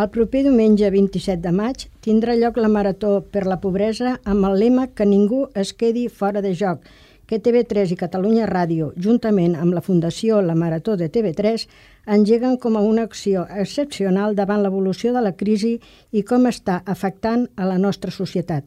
El 0.00 0.08
proper 0.16 0.46
diumenge 0.48 0.88
27 0.96 1.44
de 1.44 1.52
maig 1.52 1.90
tindrà 2.00 2.40
lloc 2.40 2.56
la 2.56 2.72
Marató 2.72 3.18
per 3.20 3.44
la 3.44 3.60
Pobresa 3.60 4.16
amb 4.24 4.48
el 4.48 4.62
lema 4.64 4.88
que 4.96 5.04
ningú 5.04 5.44
es 5.52 5.76
quedi 5.76 6.08
fora 6.08 6.40
de 6.40 6.56
joc, 6.56 6.80
que 7.26 7.40
TV3 7.40 7.94
i 7.94 7.98
Catalunya 8.00 8.46
Ràdio, 8.50 8.92
juntament 8.96 9.54
amb 9.56 9.74
la 9.74 9.82
Fundació 9.84 10.40
La 10.42 10.54
Marató 10.54 10.96
de 11.00 11.08
TV3, 11.08 11.66
engeguen 12.06 12.58
com 12.60 12.76
a 12.76 12.82
una 12.84 13.06
acció 13.08 13.46
excepcional 13.50 14.36
davant 14.36 14.62
l'evolució 14.62 15.12
de 15.14 15.22
la 15.24 15.32
crisi 15.32 15.78
i 16.12 16.22
com 16.22 16.46
està 16.50 16.82
afectant 16.84 17.48
a 17.56 17.68
la 17.68 17.78
nostra 17.78 18.12
societat. 18.12 18.64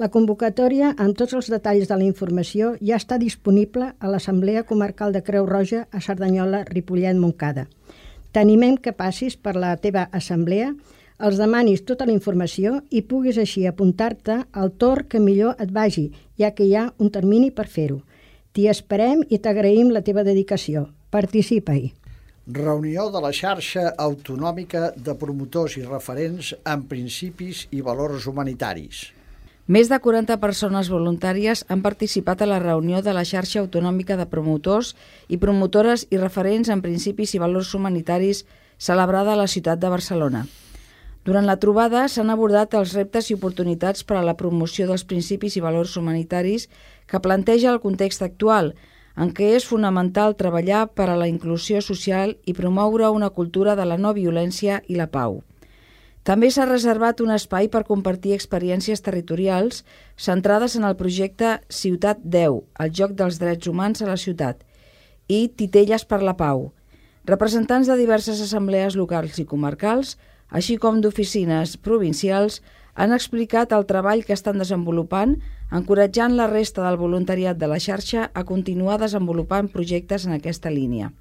La 0.00 0.08
convocatòria, 0.08 0.94
amb 0.96 1.12
tots 1.12 1.34
els 1.36 1.50
detalls 1.52 1.90
de 1.90 1.96
la 2.00 2.06
informació, 2.06 2.70
ja 2.80 2.96
està 2.96 3.18
disponible 3.20 3.90
a 3.98 4.08
l'Assemblea 4.08 4.62
Comarcal 4.64 5.12
de 5.12 5.20
Creu 5.20 5.44
Roja 5.44 5.82
a 5.92 6.00
Cerdanyola, 6.00 6.62
Ripollet, 6.70 7.18
Montcada. 7.20 7.66
T'animem 8.32 8.78
que 8.80 8.94
passis 8.96 9.36
per 9.36 9.58
la 9.58 9.74
teva 9.76 10.06
assemblea, 10.16 10.70
els 11.20 11.38
demanis 11.40 11.84
tota 11.84 12.06
la 12.08 12.14
informació 12.14 12.80
i 12.90 13.02
puguis 13.02 13.38
així 13.38 13.66
apuntar-te 13.68 14.40
al 14.52 14.72
torn 14.80 15.06
que 15.08 15.20
millor 15.20 15.60
et 15.60 15.72
vagi, 15.72 16.08
ja 16.40 16.50
que 16.56 16.64
hi 16.64 16.74
ha 16.74 16.88
un 16.98 17.10
termini 17.12 17.50
per 17.50 17.68
fer-ho. 17.68 18.00
T'hi 18.52 18.66
esperem 18.72 19.22
i 19.28 19.38
t'agraïm 19.38 19.92
la 19.94 20.02
teva 20.02 20.24
dedicació. 20.26 20.88
Participa-hi. 21.10 21.92
Reunió 22.50 23.10
de 23.14 23.20
la 23.22 23.30
xarxa 23.36 23.92
autonòmica 23.98 24.90
de 24.96 25.14
promotors 25.14 25.76
i 25.78 25.84
referents 25.86 26.54
en 26.64 26.84
principis 26.90 27.66
i 27.70 27.82
valors 27.86 28.26
humanitaris. 28.26 29.10
Més 29.70 29.86
de 29.86 30.00
40 30.02 30.34
persones 30.42 30.88
voluntàries 30.90 31.60
han 31.70 31.84
participat 31.84 32.40
a 32.42 32.48
la 32.50 32.58
reunió 32.58 33.04
de 33.06 33.12
la 33.14 33.22
xarxa 33.22 33.60
autonòmica 33.60 34.16
de 34.18 34.26
promotors 34.26 34.96
i 35.28 35.38
promotores 35.38 36.08
i 36.10 36.18
referents 36.18 36.72
en 36.74 36.82
principis 36.82 37.36
i 37.36 37.42
valors 37.42 37.70
humanitaris 37.78 38.42
celebrada 38.78 39.36
a 39.36 39.38
la 39.38 39.46
ciutat 39.46 39.78
de 39.78 39.92
Barcelona. 39.92 40.42
Durant 41.30 41.46
la 41.46 41.60
trobada 41.62 42.08
s'han 42.10 42.32
abordat 42.32 42.72
els 42.74 42.90
reptes 42.96 43.28
i 43.30 43.34
oportunitats 43.36 44.02
per 44.02 44.16
a 44.18 44.22
la 44.26 44.32
promoció 44.38 44.88
dels 44.88 45.04
principis 45.06 45.54
i 45.54 45.60
valors 45.62 45.92
humanitaris 45.94 46.64
que 47.06 47.20
planteja 47.22 47.68
el 47.70 47.78
context 47.84 48.24
actual, 48.26 48.72
en 49.14 49.30
què 49.36 49.52
és 49.54 49.66
fonamental 49.68 50.34
treballar 50.40 50.88
per 50.98 51.06
a 51.06 51.14
la 51.20 51.28
inclusió 51.30 51.78
social 51.86 52.32
i 52.50 52.54
promoure 52.58 53.12
una 53.14 53.28
cultura 53.36 53.76
de 53.78 53.86
la 53.86 53.98
no 53.98 54.10
violència 54.16 54.80
i 54.88 54.98
la 54.98 55.06
pau. 55.12 55.44
També 56.26 56.50
s'ha 56.50 56.66
reservat 56.66 57.22
un 57.22 57.30
espai 57.36 57.70
per 57.70 57.84
compartir 57.86 58.34
experiències 58.34 59.04
territorials 59.06 59.84
centrades 60.16 60.74
en 60.80 60.88
el 60.88 60.98
projecte 60.98 61.60
Ciutat 61.68 62.26
10, 62.26 62.58
el 62.82 62.90
joc 62.90 63.14
dels 63.22 63.38
drets 63.38 63.70
humans 63.70 64.02
a 64.02 64.10
la 64.10 64.18
ciutat, 64.18 64.66
i 65.28 65.46
Titelles 65.46 66.02
per 66.10 66.24
la 66.26 66.34
Pau. 66.34 66.72
Representants 67.30 67.86
de 67.86 68.00
diverses 68.02 68.42
assemblees 68.42 68.98
locals 68.98 69.38
i 69.38 69.46
comarcals, 69.46 70.16
així 70.50 70.76
com 70.82 71.00
d'oficines 71.00 71.76
provincials, 71.78 72.60
han 72.94 73.14
explicat 73.14 73.72
el 73.72 73.86
treball 73.86 74.24
que 74.26 74.34
estan 74.34 74.58
desenvolupant, 74.58 75.36
encoratjant 75.70 76.34
la 76.36 76.48
resta 76.50 76.84
del 76.84 76.98
voluntariat 77.00 77.56
de 77.56 77.68
la 77.70 77.78
xarxa 77.78 78.30
a 78.34 78.44
continuar 78.44 78.98
desenvolupant 79.00 79.70
projectes 79.70 80.26
en 80.26 80.34
aquesta 80.36 80.70
línia. 80.70 81.12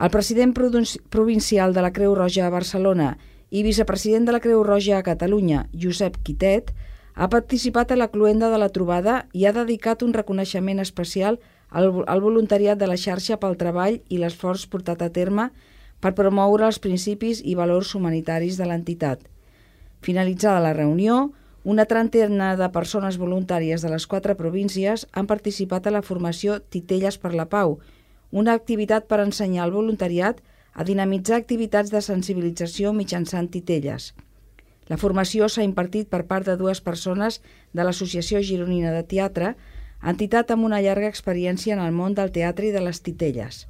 El 0.00 0.10
president 0.10 0.54
provincial 0.54 1.74
de 1.74 1.82
la 1.84 1.92
Creu 1.92 2.14
Roja 2.14 2.46
a 2.46 2.54
Barcelona 2.54 3.16
i 3.50 3.64
vicepresident 3.66 4.24
de 4.24 4.32
la 4.32 4.40
Creu 4.40 4.62
Roja 4.64 4.96
a 4.98 5.04
Catalunya, 5.04 5.66
Josep 5.74 6.16
Quitet, 6.22 6.70
ha 7.14 7.28
participat 7.28 7.90
a 7.92 7.98
la 7.98 8.08
cluenda 8.08 8.48
de 8.48 8.58
la 8.62 8.70
trobada 8.70 9.26
i 9.36 9.44
ha 9.44 9.52
dedicat 9.52 10.02
un 10.06 10.14
reconeixement 10.14 10.80
especial 10.80 11.40
al, 11.68 11.90
al 12.06 12.22
voluntariat 12.22 12.78
de 12.78 12.86
la 12.88 12.96
xarxa 12.96 13.36
pel 13.42 13.58
treball 13.60 14.00
i 14.08 14.22
l'esforç 14.22 14.64
portat 14.70 15.02
a 15.02 15.10
terme 15.12 15.50
per 16.00 16.14
promoure 16.16 16.66
els 16.66 16.80
principis 16.80 17.42
i 17.44 17.54
valors 17.54 17.94
humanitaris 17.94 18.56
de 18.56 18.66
l'entitat. 18.66 19.20
Finalitzada 20.00 20.64
la 20.64 20.72
reunió, 20.72 21.30
una 21.62 21.84
trentena 21.84 22.54
de 22.56 22.68
persones 22.72 23.18
voluntàries 23.20 23.82
de 23.84 23.90
les 23.92 24.06
quatre 24.08 24.34
províncies 24.34 25.06
han 25.12 25.26
participat 25.28 25.86
a 25.86 25.92
la 25.92 26.00
formació 26.02 26.58
Titelles 26.60 27.18
per 27.20 27.34
la 27.34 27.50
Pau, 27.52 27.78
una 28.30 28.54
activitat 28.56 29.06
per 29.10 29.20
ensenyar 29.20 29.66
el 29.66 29.74
voluntariat 29.76 30.40
a 30.72 30.84
dinamitzar 30.88 31.36
activitats 31.36 31.90
de 31.92 32.00
sensibilització 32.00 32.94
mitjançant 32.96 33.50
titelles. 33.52 34.14
La 34.88 34.96
formació 34.96 35.48
s'ha 35.48 35.66
impartit 35.66 36.08
per 36.08 36.24
part 36.30 36.46
de 36.48 36.56
dues 36.56 36.80
persones 36.80 37.40
de 37.72 37.84
l'Associació 37.84 38.40
Gironina 38.40 38.94
de 38.94 39.02
Teatre, 39.04 39.54
entitat 40.02 40.50
amb 40.50 40.64
una 40.64 40.80
llarga 40.80 41.10
experiència 41.10 41.76
en 41.76 41.84
el 41.84 41.92
món 41.92 42.16
del 42.16 42.32
teatre 42.32 42.70
i 42.70 42.72
de 42.72 42.80
les 42.80 43.02
titelles. 43.04 43.66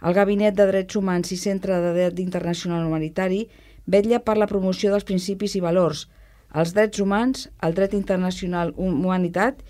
El 0.00 0.14
Gabinet 0.16 0.56
de 0.56 0.64
Drets 0.70 0.96
Humans 0.96 1.32
i 1.34 1.36
Centre 1.36 1.76
de 1.82 1.92
Dret 1.92 2.20
Internacional 2.22 2.86
Humanitari 2.86 3.42
vetlla 3.84 4.22
per 4.24 4.38
la 4.40 4.48
promoció 4.48 4.92
dels 4.92 5.04
principis 5.04 5.56
i 5.58 5.60
valors, 5.60 6.06
els 6.50 6.72
drets 6.74 6.98
humans, 6.98 7.46
el 7.62 7.74
dret 7.76 7.92
internacional 7.94 8.72
humanitat 8.76 9.60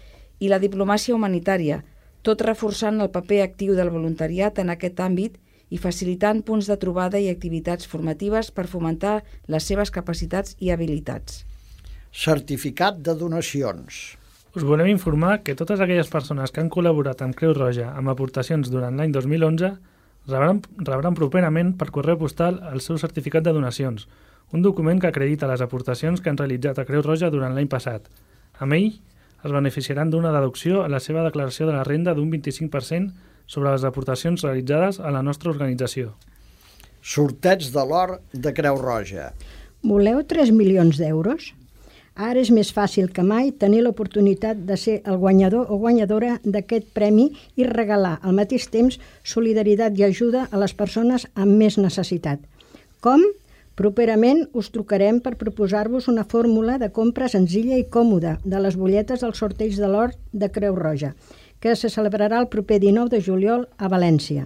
i 0.41 0.49
la 0.49 0.61
diplomàcia 0.63 1.15
humanitària, 1.15 1.83
tot 2.23 2.41
reforçant 2.47 3.01
el 3.01 3.11
paper 3.13 3.43
actiu 3.45 3.75
del 3.77 3.91
voluntariat 3.93 4.59
en 4.63 4.73
aquest 4.73 5.01
àmbit 5.01 5.37
i 5.71 5.79
facilitant 5.79 6.41
punts 6.47 6.71
de 6.71 6.79
trobada 6.81 7.21
i 7.21 7.29
activitats 7.31 7.87
formatives 7.87 8.51
per 8.51 8.67
fomentar 8.71 9.21
les 9.47 9.67
seves 9.67 9.93
capacitats 9.93 10.57
i 10.59 10.73
habilitats. 10.73 11.45
Certificat 12.11 12.99
de 13.07 13.15
donacions. 13.15 14.17
Us 14.57 14.65
volem 14.67 14.89
informar 14.91 15.43
que 15.45 15.55
totes 15.55 15.81
aquelles 15.81 16.11
persones 16.11 16.51
que 16.51 16.63
han 16.63 16.73
col·laborat 16.73 17.21
amb 17.23 17.37
Creu 17.39 17.53
Roja 17.55 17.93
amb 17.95 18.11
aportacions 18.11 18.73
durant 18.73 18.97
l'any 18.99 19.13
2011 19.15 19.77
rebran, 20.29 20.61
rebran 20.77 21.17
properament 21.17 21.77
per 21.79 21.91
correu 21.95 22.19
postal 22.21 22.61
el 22.73 22.83
seu 22.85 22.99
certificat 22.99 23.45
de 23.47 23.55
donacions, 23.57 24.09
un 24.53 24.63
document 24.63 25.01
que 25.01 25.09
acredita 25.09 25.49
les 25.49 25.63
aportacions 25.63 26.21
que 26.21 26.31
han 26.31 26.39
realitzat 26.39 26.79
a 26.79 26.85
Creu 26.85 27.03
Roja 27.07 27.31
durant 27.31 27.55
l'any 27.55 27.69
passat. 27.71 28.09
Amb 28.59 28.75
ell, 28.77 28.91
es 29.45 29.53
beneficiaran 29.53 30.11
d'una 30.11 30.33
deducció 30.35 30.83
a 30.85 30.89
la 30.93 31.01
seva 31.01 31.23
declaració 31.25 31.69
de 31.69 31.77
la 31.77 31.85
renda 31.87 32.15
d'un 32.15 32.31
25% 32.33 33.13
sobre 33.47 33.71
les 33.71 33.85
aportacions 33.85 34.43
realitzades 34.45 35.01
a 35.01 35.11
la 35.15 35.23
nostra 35.23 35.51
organització. 35.51 36.13
Sorteig 37.01 37.71
de 37.73 37.87
l'or 37.87 38.19
de 38.33 38.53
Creu 38.53 38.77
Roja. 38.77 39.31
Voleu 39.83 40.21
3 40.29 40.53
milions 40.53 40.99
d'euros? 41.01 41.55
Ara 42.21 42.37
és 42.45 42.51
més 42.53 42.69
fàcil 42.77 43.07
que 43.17 43.23
mai 43.25 43.47
tenir 43.63 43.79
l'oportunitat 43.81 44.59
de 44.69 44.77
ser 44.77 44.99
el 45.09 45.17
guanyador 45.23 45.71
o 45.73 45.79
guanyadora 45.81 46.35
d'aquest 46.45 46.91
premi 46.93 47.31
i 47.57 47.65
regalar 47.65 48.19
al 48.21 48.37
mateix 48.37 48.67
temps 48.69 48.99
solidaritat 49.25 49.97
i 49.97 50.05
ajuda 50.05 50.43
a 50.51 50.61
les 50.61 50.75
persones 50.77 51.25
amb 51.35 51.57
més 51.63 51.79
necessitat. 51.81 52.45
Com? 53.01 53.25
Properament 53.81 54.45
us 54.53 54.69
trucarem 54.69 55.23
per 55.25 55.39
proposar-vos 55.41 56.11
una 56.13 56.27
fórmula 56.29 56.77
de 56.77 56.91
compra 56.93 57.31
senzilla 57.33 57.81
i 57.81 57.89
còmoda 57.89 58.37
de 58.45 58.61
les 58.61 58.77
butlletes 58.77 59.25
del 59.25 59.33
sorteig 59.33 59.81
de 59.81 59.89
l'or 59.89 60.13
de 60.33 60.53
Creu 60.53 60.77
Roja, 60.77 61.15
que 61.61 61.73
se 61.73 61.89
celebrarà 61.89 62.45
el 62.45 62.53
proper 62.53 62.83
19 62.85 63.17
de 63.17 63.25
juliol 63.25 63.71
a 63.79 63.89
València. 63.89 64.45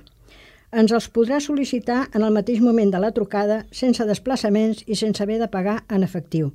Ens 0.71 0.95
els 0.95 1.11
podrà 1.11 1.43
sol·licitar 1.43 2.05
en 2.15 2.23
el 2.23 2.35
mateix 2.39 2.63
moment 2.63 2.95
de 2.95 3.03
la 3.03 3.11
trucada, 3.11 3.65
sense 3.73 4.07
desplaçaments 4.07 4.87
i 4.87 4.95
sense 4.95 5.23
haver 5.23 5.43
de 5.43 5.51
pagar 5.51 5.81
en 5.89 6.07
efectiu. 6.07 6.55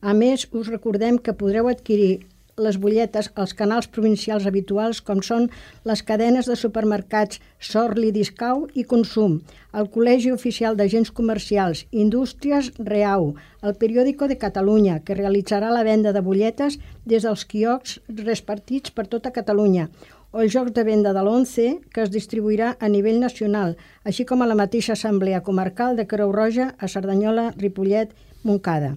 A 0.00 0.12
més, 0.14 0.46
us 0.54 0.68
recordem 0.70 1.16
que 1.18 1.34
podreu 1.34 1.66
adquirir 1.66 2.20
les 2.58 2.76
butlletes 2.78 3.28
als 3.34 3.54
canals 3.54 3.88
provincials 3.90 4.46
habituals 4.46 5.00
com 5.08 5.22
són 5.22 5.48
les 5.86 6.02
cadenes 6.06 6.46
de 6.50 6.56
supermercats 6.58 7.40
Sorli 7.58 8.10
Discau 8.14 8.66
i 8.74 8.84
Consum, 8.92 9.40
el 9.74 9.90
Col·legi 9.94 10.30
Oficial 10.34 10.78
d'Agents 10.78 11.10
Comercials, 11.14 11.84
Indústries 11.90 12.70
Reau, 12.78 13.32
el 13.62 13.74
Periòdico 13.74 14.28
de 14.30 14.38
Catalunya, 14.38 15.00
que 15.02 15.18
realitzarà 15.18 15.70
la 15.74 15.82
venda 15.86 16.14
de 16.14 16.22
butlletes 16.22 16.78
des 17.04 17.26
dels 17.26 17.44
quiocs 17.44 17.98
repartits 18.22 18.94
per 18.94 19.06
tota 19.06 19.34
Catalunya, 19.34 19.88
o 20.30 20.42
el 20.42 20.50
joc 20.52 20.70
de 20.76 20.84
venda 20.86 21.14
de 21.14 21.22
l'11, 21.24 21.90
que 21.90 22.06
es 22.06 22.14
distribuirà 22.14 22.76
a 22.78 22.88
nivell 22.88 23.18
nacional, 23.18 23.74
així 24.04 24.26
com 24.28 24.42
a 24.42 24.50
la 24.50 24.58
mateixa 24.58 24.94
Assemblea 24.94 25.42
Comarcal 25.42 25.96
de 25.96 26.06
Creu 26.06 26.30
Roja 26.30 26.74
a 26.78 26.86
Cerdanyola, 26.86 27.52
Ripollet, 27.56 28.14
Montcada. 28.44 28.94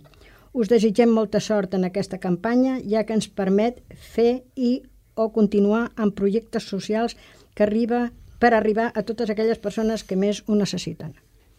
Us 0.54 0.68
desitgem 0.68 1.12
molta 1.16 1.40
sort 1.40 1.76
en 1.78 1.88
aquesta 1.88 2.18
campanya, 2.20 2.76
ja 2.84 3.06
que 3.08 3.16
ens 3.16 3.30
permet 3.32 3.78
fer 4.14 4.44
i 4.56 4.82
o 5.16 5.30
continuar 5.32 5.86
amb 5.96 6.16
projectes 6.18 6.68
socials 6.68 7.16
que 7.56 7.64
arriba 7.64 8.10
per 8.42 8.52
arribar 8.58 8.90
a 8.92 9.04
totes 9.08 9.32
aquelles 9.32 9.62
persones 9.64 10.04
que 10.04 10.18
més 10.20 10.42
ho 10.48 10.58
necessiten. 10.60 11.14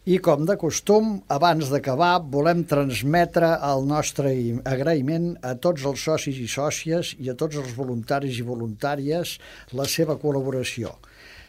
I 0.05 0.17
com 0.19 0.43
de 0.45 0.57
costum, 0.59 1.13
abans 1.31 1.69
d'acabar, 1.71 2.17
volem 2.27 2.65
transmetre 2.67 3.53
el 3.63 3.85
nostre 3.87 4.33
agraïment 4.67 5.29
a 5.41 5.55
tots 5.55 5.85
els 5.89 6.03
socis 6.03 6.41
i 6.43 6.47
sòcies 6.51 7.13
i 7.23 7.31
a 7.31 7.37
tots 7.39 7.55
els 7.61 7.71
voluntaris 7.77 8.37
i 8.37 8.45
voluntàries 8.45 9.37
la 9.71 9.87
seva 9.87 10.19
col·laboració. 10.19 10.91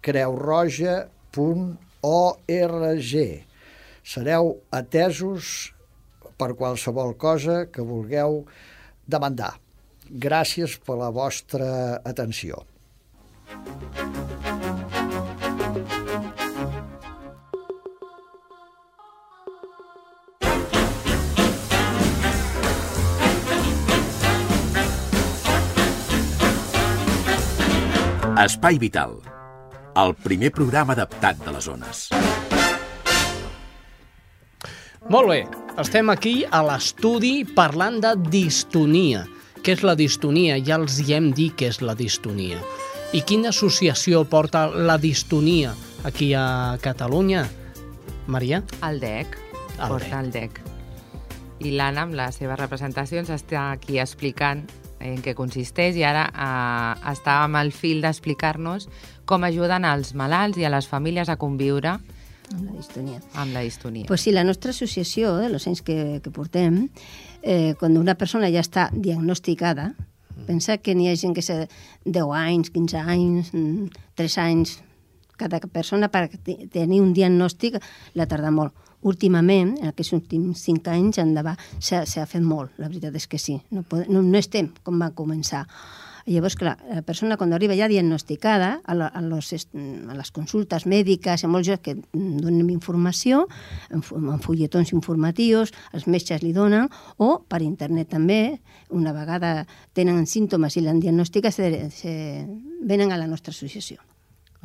creuroja.com 0.04 1.15
www.org. 1.36 3.12
Sereu 4.06 4.62
atesos 4.72 5.74
per 6.38 6.54
qualsevol 6.56 7.16
cosa 7.18 7.66
que 7.72 7.82
vulgueu 7.82 8.46
demandar. 9.08 9.56
Gràcies 10.06 10.78
per 10.86 11.00
la 11.00 11.10
vostra 11.10 12.00
atenció. 12.06 12.64
Espai 28.46 28.78
Vital 28.78 29.35
el 29.96 30.14
primer 30.20 30.52
programa 30.52 30.94
adaptat 30.94 31.40
de 31.46 31.54
les 31.56 31.68
zones. 31.70 32.02
Molt 35.10 35.30
bé, 35.30 35.40
estem 35.80 36.10
aquí 36.12 36.36
a 36.50 36.64
l'estudi 36.66 37.46
parlant 37.56 38.02
de 38.04 38.16
distonia. 38.34 39.24
Què 39.64 39.78
és 39.78 39.84
la 39.86 39.96
distonia? 39.98 40.58
Ja 40.62 40.80
els 40.82 41.00
hi 41.02 41.16
hem 41.16 41.32
dit 41.38 41.56
què 41.58 41.70
és 41.72 41.82
la 41.82 41.96
distonia. 41.98 42.60
I 43.16 43.22
quina 43.22 43.54
associació 43.54 44.26
porta 44.28 44.68
la 44.68 44.98
distonia 45.02 45.74
aquí 46.04 46.34
a 46.34 46.78
Catalunya? 46.82 47.46
Maria? 48.28 48.64
El 48.84 49.00
DEC. 49.00 49.38
El 49.80 49.88
porta 49.88 50.10
DEC. 50.10 50.24
el 50.24 50.32
DEC. 50.34 50.62
I 51.66 51.72
l'Anna, 51.78 52.04
amb 52.04 52.18
les 52.18 52.42
seves 52.42 52.60
representacions, 52.60 53.30
està 53.32 53.70
aquí 53.78 54.02
explicant 54.02 54.66
en 55.14 55.22
què 55.24 55.36
consisteix 55.38 55.98
i 56.00 56.04
ara 56.08 56.26
eh, 56.32 57.12
estàvem 57.14 57.58
al 57.60 57.72
fil 57.76 58.02
d'explicar-nos 58.04 58.90
com 59.30 59.46
ajuden 59.46 59.86
als 59.86 60.14
malalts 60.18 60.60
i 60.62 60.66
a 60.66 60.74
les 60.74 60.90
famílies 60.90 61.30
a 61.30 61.38
conviure 61.42 61.98
amb 62.54 62.66
la 62.70 62.76
distonia. 62.78 63.22
Amb 63.34 63.54
la 63.54 63.62
distonia. 63.66 64.06
Pues 64.08 64.22
sí, 64.22 64.32
la 64.32 64.44
nostra 64.44 64.72
associació, 64.72 65.38
de 65.38 65.50
los 65.50 65.66
anys 65.68 65.82
que, 65.82 66.22
que 66.24 66.32
portem, 66.32 66.90
eh, 67.42 67.74
quan 67.80 67.98
una 67.98 68.16
persona 68.16 68.52
ja 68.54 68.62
està 68.62 68.90
diagnosticada, 68.94 69.94
mm. 69.96 70.46
pensa 70.50 70.78
que 70.78 70.96
n'hi 70.96 71.10
ha 71.10 71.16
gent 71.18 71.34
que 71.36 71.44
sé 71.46 71.66
10 72.06 72.36
anys, 72.38 72.70
15 72.76 73.02
anys, 73.02 73.52
3 73.52 73.58
mm, 73.58 74.46
anys, 74.46 74.78
cada 75.38 75.60
persona 75.60 76.10
per 76.10 76.28
te- 76.38 76.68
tenir 76.72 77.02
un 77.02 77.14
diagnòstic 77.14 77.80
la 78.14 78.26
tarda 78.28 78.52
molt. 78.52 78.74
Últimament, 79.06 79.76
en 79.84 79.92
aquests 79.92 80.14
últims 80.18 80.64
cinc 80.66 80.88
anys 80.90 81.20
endavant, 81.22 81.60
s'ha 81.80 82.26
fet 82.26 82.42
molt, 82.42 82.72
la 82.82 82.88
veritat 82.90 83.14
és 83.16 83.28
que 83.30 83.38
sí. 83.38 83.60
No, 83.72 83.84
pod- 83.84 84.08
no, 84.10 84.24
no 84.26 84.38
estem 84.40 84.72
com 84.84 84.98
va 85.02 85.12
començar. 85.14 85.68
Llavors, 86.26 86.56
clar, 86.58 86.80
la 86.90 87.04
persona 87.06 87.36
quan 87.38 87.52
arriba 87.54 87.76
ja 87.78 87.86
diagnosticada 87.88 88.80
a, 88.84 88.96
la, 88.98 89.06
a, 89.14 89.22
los, 89.22 89.52
a 89.54 90.16
les 90.18 90.32
consultes 90.34 90.88
mèdiques, 90.90 91.44
a 91.46 91.48
molts 91.48 91.70
que 91.86 91.94
donem 92.16 92.72
informació, 92.74 93.44
en, 93.94 94.02
fu- 94.02 94.18
en 94.18 94.42
fulletons 94.42 94.90
informatius, 94.98 95.70
els 95.94 96.08
metges 96.10 96.42
li 96.42 96.50
donen, 96.56 96.90
o 97.22 97.44
per 97.46 97.62
internet 97.62 98.10
també, 98.10 98.58
una 98.90 99.14
vegada 99.14 99.68
tenen 99.94 100.26
símptomes 100.26 100.78
i 100.78 100.82
l'han 100.82 101.00
diagnosticat, 101.00 101.54
se, 101.54 101.70
se, 101.94 102.16
venen 102.82 103.14
a 103.14 103.22
la 103.22 103.28
nostra 103.30 103.54
associació. 103.54 104.02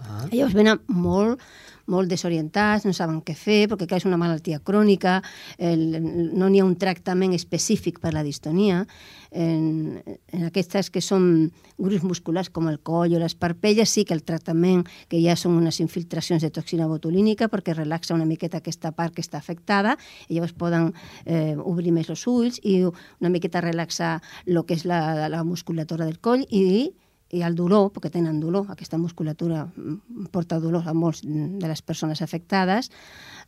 Ah. 0.01 0.27
Llavors 0.33 0.57
venen 0.57 0.81
molt, 0.89 1.43
molt 1.91 2.11
desorientats, 2.11 2.87
no 2.87 2.95
saben 2.97 3.21
què 3.27 3.35
fer, 3.37 3.65
perquè 3.71 3.89
clar, 3.89 4.01
és 4.01 4.07
una 4.09 4.19
malaltia 4.21 4.61
crònica, 4.65 5.19
el, 5.59 5.99
no 6.01 6.49
n'hi 6.49 6.63
ha 6.63 6.67
un 6.67 6.77
tractament 6.81 7.35
específic 7.37 7.99
per 8.03 8.15
la 8.15 8.25
distonia. 8.27 8.85
En, 9.31 10.01
en 10.35 10.47
aquestes 10.49 10.89
que 10.91 11.03
són 11.03 11.51
grups 11.79 12.03
musculars 12.07 12.51
com 12.51 12.67
el 12.71 12.81
coll 12.83 13.15
o 13.15 13.21
les 13.23 13.37
parpelles, 13.39 13.91
sí 13.91 14.05
que 14.07 14.15
el 14.15 14.25
tractament, 14.27 14.83
que 15.11 15.21
ja 15.23 15.37
són 15.39 15.59
unes 15.59 15.79
infiltracions 15.83 16.43
de 16.43 16.51
toxina 16.55 16.89
botulínica, 16.91 17.51
perquè 17.51 17.75
relaxa 17.77 18.17
una 18.17 18.27
miqueta 18.27 18.59
aquesta 18.59 18.91
part 18.97 19.15
que 19.15 19.23
està 19.23 19.39
afectada, 19.39 19.97
i 20.29 20.39
llavors 20.39 20.57
poden 20.59 20.91
eh, 21.27 21.55
obrir 21.59 21.95
més 21.95 22.11
els 22.11 22.27
ulls 22.31 22.59
i 22.63 22.81
una 22.87 23.31
miqueta 23.31 23.63
relaxar 23.63 24.19
el 24.47 24.65
que 24.67 24.79
és 24.79 24.87
la, 24.87 25.29
la 25.31 25.45
musculatura 25.47 26.07
del 26.07 26.19
coll 26.19 26.47
i 26.51 26.91
i 27.31 27.43
el 27.47 27.55
dolor, 27.55 27.91
perquè 27.95 28.11
tenen 28.11 28.41
dolor, 28.43 28.67
aquesta 28.73 28.99
musculatura 28.99 29.65
mm, 29.69 30.31
porta 30.35 30.59
dolor 30.61 30.89
a 30.89 30.95
molts 30.95 31.23
de 31.25 31.69
les 31.69 31.83
persones 31.83 32.23
afectades. 32.23 32.91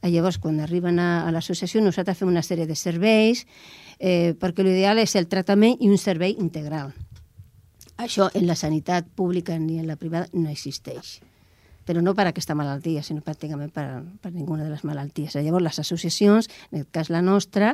Eh, 0.01 0.11
Llavors, 0.11 0.39
quan 0.39 0.61
arriben 0.63 1.01
a, 1.03 1.25
a 1.27 1.33
l'associació, 1.35 1.83
nosaltres 1.83 2.21
fem 2.21 2.31
una 2.31 2.45
sèrie 2.47 2.69
de 2.69 2.77
serveis, 2.79 3.47
eh, 3.99 4.35
perquè 4.39 4.63
l'ideal 4.63 5.03
és 5.03 5.17
el 5.19 5.27
tractament 5.27 5.81
i 5.81 5.91
un 5.91 5.99
servei 5.99 6.37
integral. 6.39 6.95
Això 7.99 8.31
en 8.35 8.47
la 8.47 8.57
sanitat 8.57 9.11
pública 9.15 9.59
ni 9.59 9.79
en 9.79 9.91
la 9.91 9.99
privada 10.01 10.31
no 10.33 10.51
existeix 10.51 11.21
però 11.85 12.03
no 12.03 12.15
per 12.15 12.29
aquesta 12.29 12.55
malaltia, 12.55 13.03
sinó 13.03 13.25
pràcticament 13.27 13.73
per, 13.75 13.87
per 14.23 14.31
ninguna 14.33 14.63
de 14.63 14.71
les 14.71 14.85
malalties. 14.87 15.35
Llavors, 15.35 15.65
les 15.65 15.81
associacions, 15.83 16.49
en 16.71 16.79
aquest 16.79 16.93
cas 16.95 17.11
la 17.11 17.23
nostra, 17.27 17.73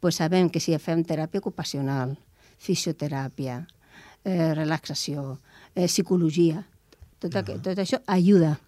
pues 0.00 0.20
sabem 0.22 0.50
que 0.50 0.62
si 0.62 0.76
fem 0.78 1.02
teràpia 1.04 1.42
ocupacional, 1.42 2.14
fisioteràpia, 2.62 3.64
eh, 4.24 4.54
relaxació, 4.54 5.40
eh, 5.78 5.86
psicologia, 5.86 6.66
tot, 7.22 7.30
uh 7.34 7.40
-huh. 7.40 7.62
tot 7.62 7.78
això 7.78 8.02
ajuda 8.06 8.58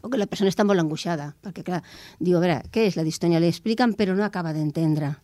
o 0.00 0.10
que 0.10 0.18
la 0.18 0.26
persona 0.30 0.50
està 0.50 0.64
molt 0.66 0.80
angoixada, 0.80 1.32
perquè 1.42 1.64
clar, 1.66 1.82
diu, 2.20 2.38
a 2.38 2.42
veure, 2.42 2.58
què 2.72 2.86
és 2.88 2.96
la 2.98 3.04
distonia? 3.06 3.40
Li 3.42 3.50
expliquen 3.50 3.94
però 3.98 4.14
no 4.16 4.24
acaba 4.26 4.54
d'entendre. 4.54 5.14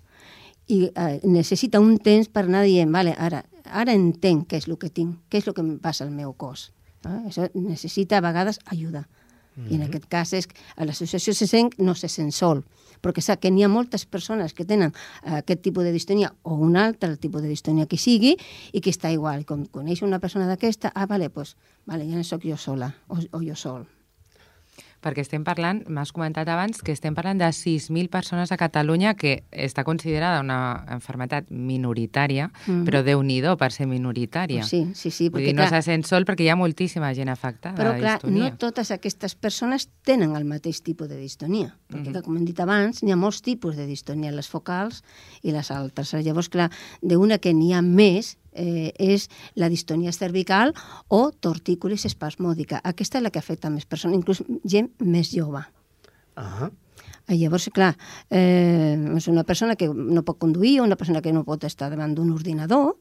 I 0.66 0.88
eh, 0.88 1.20
necessita 1.28 1.80
un 1.80 1.98
temps 2.02 2.30
per 2.32 2.46
anar 2.46 2.64
dient, 2.66 2.90
vale, 2.92 3.14
ara, 3.18 3.44
ara 3.64 3.94
entenc 3.94 4.48
què 4.50 4.62
és 4.62 4.68
el 4.68 4.78
que 4.80 4.90
tinc, 4.90 5.20
què 5.30 5.42
és 5.42 5.48
el 5.48 5.54
que 5.56 5.62
em 5.62 5.76
passa 5.82 6.06
al 6.06 6.12
meu 6.14 6.32
cos. 6.32 6.72
Eh? 7.04 7.20
Això 7.28 7.48
necessita 7.54 8.18
a 8.18 8.24
vegades 8.24 8.58
ajuda. 8.64 9.06
Mm 9.54 9.62
-hmm. 9.62 9.70
I 9.70 9.74
en 9.74 9.82
aquest 9.82 10.06
cas 10.08 10.32
és 10.32 10.46
que 10.46 10.56
a 10.76 10.84
l'associació 10.84 11.34
se 11.34 11.46
sent, 11.46 11.78
no 11.78 11.94
se 11.94 12.08
sent 12.08 12.32
sol, 12.32 12.64
perquè 13.04 13.24
sap 13.24 13.42
que 13.42 13.52
n'hi 13.52 13.66
ha 13.66 13.70
moltes 13.70 14.06
persones 14.08 14.56
que 14.56 14.66
tenen 14.68 14.92
eh, 14.92 15.40
aquest 15.42 15.64
tipus 15.66 15.84
de 15.84 15.92
distonia 15.92 16.32
o 16.42 16.56
un 16.56 16.78
altre 16.80 17.14
tipus 17.20 17.44
de 17.44 17.52
distonia 17.52 17.86
que 17.90 18.00
sigui 18.00 18.34
i 18.72 18.80
que 18.80 18.94
està 18.94 19.12
igual. 19.12 19.44
Quan 19.48 19.68
coneix 19.70 20.02
una 20.02 20.22
persona 20.22 20.48
d'aquesta, 20.50 20.92
ah, 20.94 21.06
vale, 21.10 21.30
pues, 21.30 21.56
vale, 21.86 22.08
ja 22.08 22.16
no 22.16 22.24
sóc 22.24 22.48
jo 22.48 22.56
sola 22.56 22.94
o, 23.08 23.20
o 23.20 23.44
jo 23.44 23.58
sol. 23.58 23.84
Perquè 25.04 25.20
estem 25.20 25.42
parlant, 25.44 25.82
m'has 25.92 26.14
comentat 26.16 26.48
abans, 26.48 26.80
que 26.80 26.94
estem 26.96 27.14
parlant 27.16 27.38
de 27.42 27.50
6.000 27.52 28.08
persones 28.08 28.52
a 28.54 28.56
Catalunya 28.56 29.12
que 29.20 29.42
està 29.52 29.84
considerada 29.84 30.40
una 30.40 30.84
enfermetat 30.94 31.50
minoritària, 31.50 32.48
mm 32.48 32.72
-hmm. 32.72 32.84
però 32.88 33.02
déu 33.04 33.22
nhi 33.22 33.42
per 33.58 33.70
ser 33.72 33.86
minoritària. 33.86 34.62
Sí, 34.64 34.88
sí, 34.94 35.10
sí. 35.10 35.28
Vull 35.28 35.42
dir, 35.44 35.54
no 35.54 35.66
clar, 35.66 35.82
se 35.82 35.90
sent 35.90 36.06
sol 36.06 36.24
perquè 36.24 36.44
hi 36.44 36.48
ha 36.48 36.56
moltíssima 36.56 37.12
gent 37.14 37.28
afectada 37.28 37.76
Però, 37.76 37.98
clar, 37.98 38.22
distonia. 38.22 38.50
no 38.50 38.56
totes 38.56 38.90
aquestes 38.90 39.34
persones 39.34 39.90
tenen 40.02 40.34
el 40.36 40.44
mateix 40.44 40.82
tipus 40.82 41.08
de 41.08 41.16
distonia, 41.16 41.76
perquè, 41.90 42.06
Mhm. 42.06 42.12
clar, 42.12 42.22
com 42.22 42.36
hem 42.36 42.44
dit 42.44 42.60
abans, 42.60 43.02
n'hi 43.02 43.12
ha 43.12 43.16
molts 43.16 43.42
tipus 43.42 43.76
de 43.76 43.86
distonia, 43.86 44.32
les 44.32 44.48
focals 44.48 45.02
i 45.42 45.52
les 45.52 45.70
altres. 45.70 46.14
Llavors, 46.14 46.48
clar, 46.48 46.70
d'una 47.02 47.38
que 47.38 47.52
n'hi 47.52 47.72
ha 47.74 47.82
més 47.82 48.38
eh, 48.54 48.92
és 48.98 49.28
la 49.54 49.68
distonia 49.68 50.12
cervical 50.12 50.74
o 51.08 51.30
tortícolis 51.32 52.06
espasmòdica. 52.08 52.80
Aquesta 52.82 53.18
és 53.18 53.26
la 53.26 53.30
que 53.34 53.42
afecta 53.42 53.70
més 53.70 53.86
persones, 53.86 54.16
inclús 54.16 54.42
gent 54.64 54.90
més 55.00 55.30
jove. 55.34 55.64
Ah. 56.36 56.70
Eh, 57.26 57.36
Llavors, 57.38 57.70
clar, 57.72 57.94
eh, 58.30 58.98
és 59.16 59.28
una 59.28 59.44
persona 59.44 59.76
que 59.76 59.88
no 59.88 60.24
pot 60.24 60.38
conduir 60.38 60.80
o 60.80 60.84
una 60.84 60.96
persona 60.96 61.22
que 61.22 61.32
no 61.32 61.44
pot 61.44 61.64
estar 61.64 61.90
davant 61.90 62.14
d'un 62.14 62.32
ordinador 62.32 62.94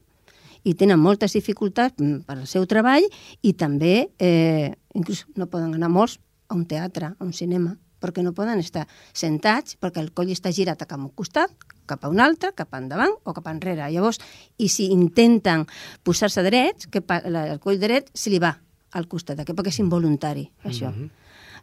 i 0.64 0.74
tenen 0.74 0.98
moltes 0.98 1.34
dificultats 1.36 2.00
mm, 2.00 2.24
per 2.24 2.38
al 2.38 2.46
seu 2.48 2.64
treball 2.66 3.04
i 3.42 3.52
també, 3.52 4.08
eh, 4.18 4.72
inclús 4.94 5.26
no 5.36 5.50
poden 5.52 5.74
anar 5.76 5.92
molts 5.92 6.18
a 6.48 6.56
un 6.56 6.64
teatre, 6.66 7.12
a 7.18 7.24
un 7.24 7.32
cinema, 7.32 7.76
perquè 8.04 8.24
no 8.24 8.34
poden 8.36 8.60
estar 8.60 8.84
sentats, 9.16 9.78
perquè 9.80 10.04
el 10.04 10.12
coll 10.12 10.34
està 10.34 10.52
girat 10.52 10.84
a 10.84 10.88
cap 10.90 11.00
a 11.00 11.06
un 11.06 11.12
costat, 11.16 11.52
cap 11.88 12.04
a 12.04 12.12
un 12.12 12.20
altre, 12.20 12.52
cap 12.56 12.76
endavant 12.76 13.16
o 13.24 13.32
cap 13.36 13.48
enrere. 13.48 13.88
Llavors, 13.92 14.20
i 14.60 14.68
si 14.68 14.90
intenten 14.92 15.64
posar-se 16.04 16.44
drets, 16.44 16.88
que 16.92 17.00
el 17.00 17.60
coll 17.64 17.80
dret 17.80 18.12
se 18.12 18.32
li 18.32 18.40
va 18.42 18.54
al 18.94 19.08
costat, 19.10 19.40
aquest, 19.40 19.56
perquè 19.58 19.72
és 19.72 19.82
involuntari, 19.82 20.48
això. 20.64 20.92
Mhm. 20.92 21.10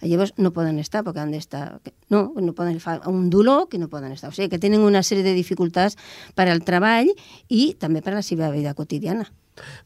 Llavors 0.01 0.33
no 0.37 0.49
poden 0.49 0.79
estar 0.81 1.03
perquè 1.05 1.21
han 1.21 1.31
d'estar... 1.31 1.79
No, 2.09 2.33
no 2.33 2.55
poden 2.57 2.79
fer 2.81 2.97
un 3.05 3.29
dolor 3.29 3.67
que 3.69 3.77
no 3.77 3.87
poden 3.87 4.11
estar. 4.15 4.31
O 4.31 4.33
sigui 4.33 4.49
que 4.49 4.57
tenen 4.57 4.81
una 4.81 5.03
sèrie 5.05 5.23
de 5.23 5.35
dificultats 5.37 5.93
per 6.33 6.47
al 6.49 6.63
treball 6.65 7.11
i 7.49 7.75
també 7.77 8.01
per 8.01 8.15
a 8.15 8.17
la 8.17 8.25
seva 8.25 8.49
vida 8.49 8.73
quotidiana. 8.73 9.29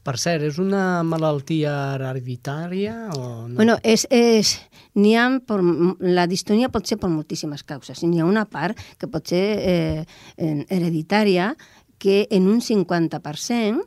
Per 0.06 0.16
cert, 0.20 0.44
és 0.46 0.60
una 0.62 1.02
malaltia 1.06 1.72
hereditària 1.96 2.96
o 3.16 3.46
no? 3.48 3.56
Bueno, 3.58 3.78
és, 3.82 4.06
és, 4.10 4.56
n'hi 4.96 5.14
ha 5.16 5.28
per, 5.46 5.60
la 6.00 6.26
distonia 6.30 6.72
pot 6.72 6.88
ser 6.88 6.98
per 7.02 7.10
moltíssimes 7.12 7.64
causes. 7.66 8.02
N'hi 8.04 8.20
ha 8.20 8.28
una 8.28 8.46
part 8.48 8.78
que 9.00 9.10
pot 9.10 9.32
ser 9.32 9.44
eh, 9.60 10.04
hereditària 10.36 11.54
que 11.98 12.26
en 12.30 12.48
un 12.48 12.60
50% 12.60 13.86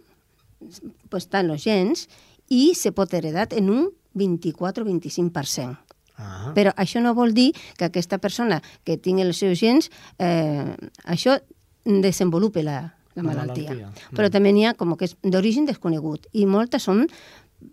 pues, 1.09 1.25
estan 1.25 1.51
els 1.53 1.63
gens 1.63 2.07
i 2.49 2.73
se 2.75 2.91
pot 2.91 3.13
heredar 3.13 3.47
en 3.57 3.69
un 3.69 3.89
24-25%. 4.17 5.77
Ah. 6.19 6.51
Però 6.55 6.73
això 6.75 6.99
no 6.99 7.15
vol 7.15 7.33
dir 7.33 7.53
que 7.77 7.87
aquesta 7.87 8.19
persona 8.19 8.59
que 8.83 8.97
tingui 8.99 9.23
els 9.23 9.39
seus 9.39 9.59
gens, 9.61 9.87
eh, 10.19 10.75
això 11.05 11.37
desenvolupe 11.85 12.63
la, 12.65 12.98
la 13.21 13.27
La 13.27 13.35
malaltia. 13.43 13.69
malaltia. 13.75 14.09
Però 14.15 14.29
també 14.31 14.51
n'hi 14.55 14.65
ha 14.65 14.73
com 14.79 14.95
que 14.97 15.05
és 15.09 15.15
d'origen 15.23 15.65
desconegut 15.69 16.25
i 16.33 16.45
moltes 16.45 16.83
són 16.87 17.05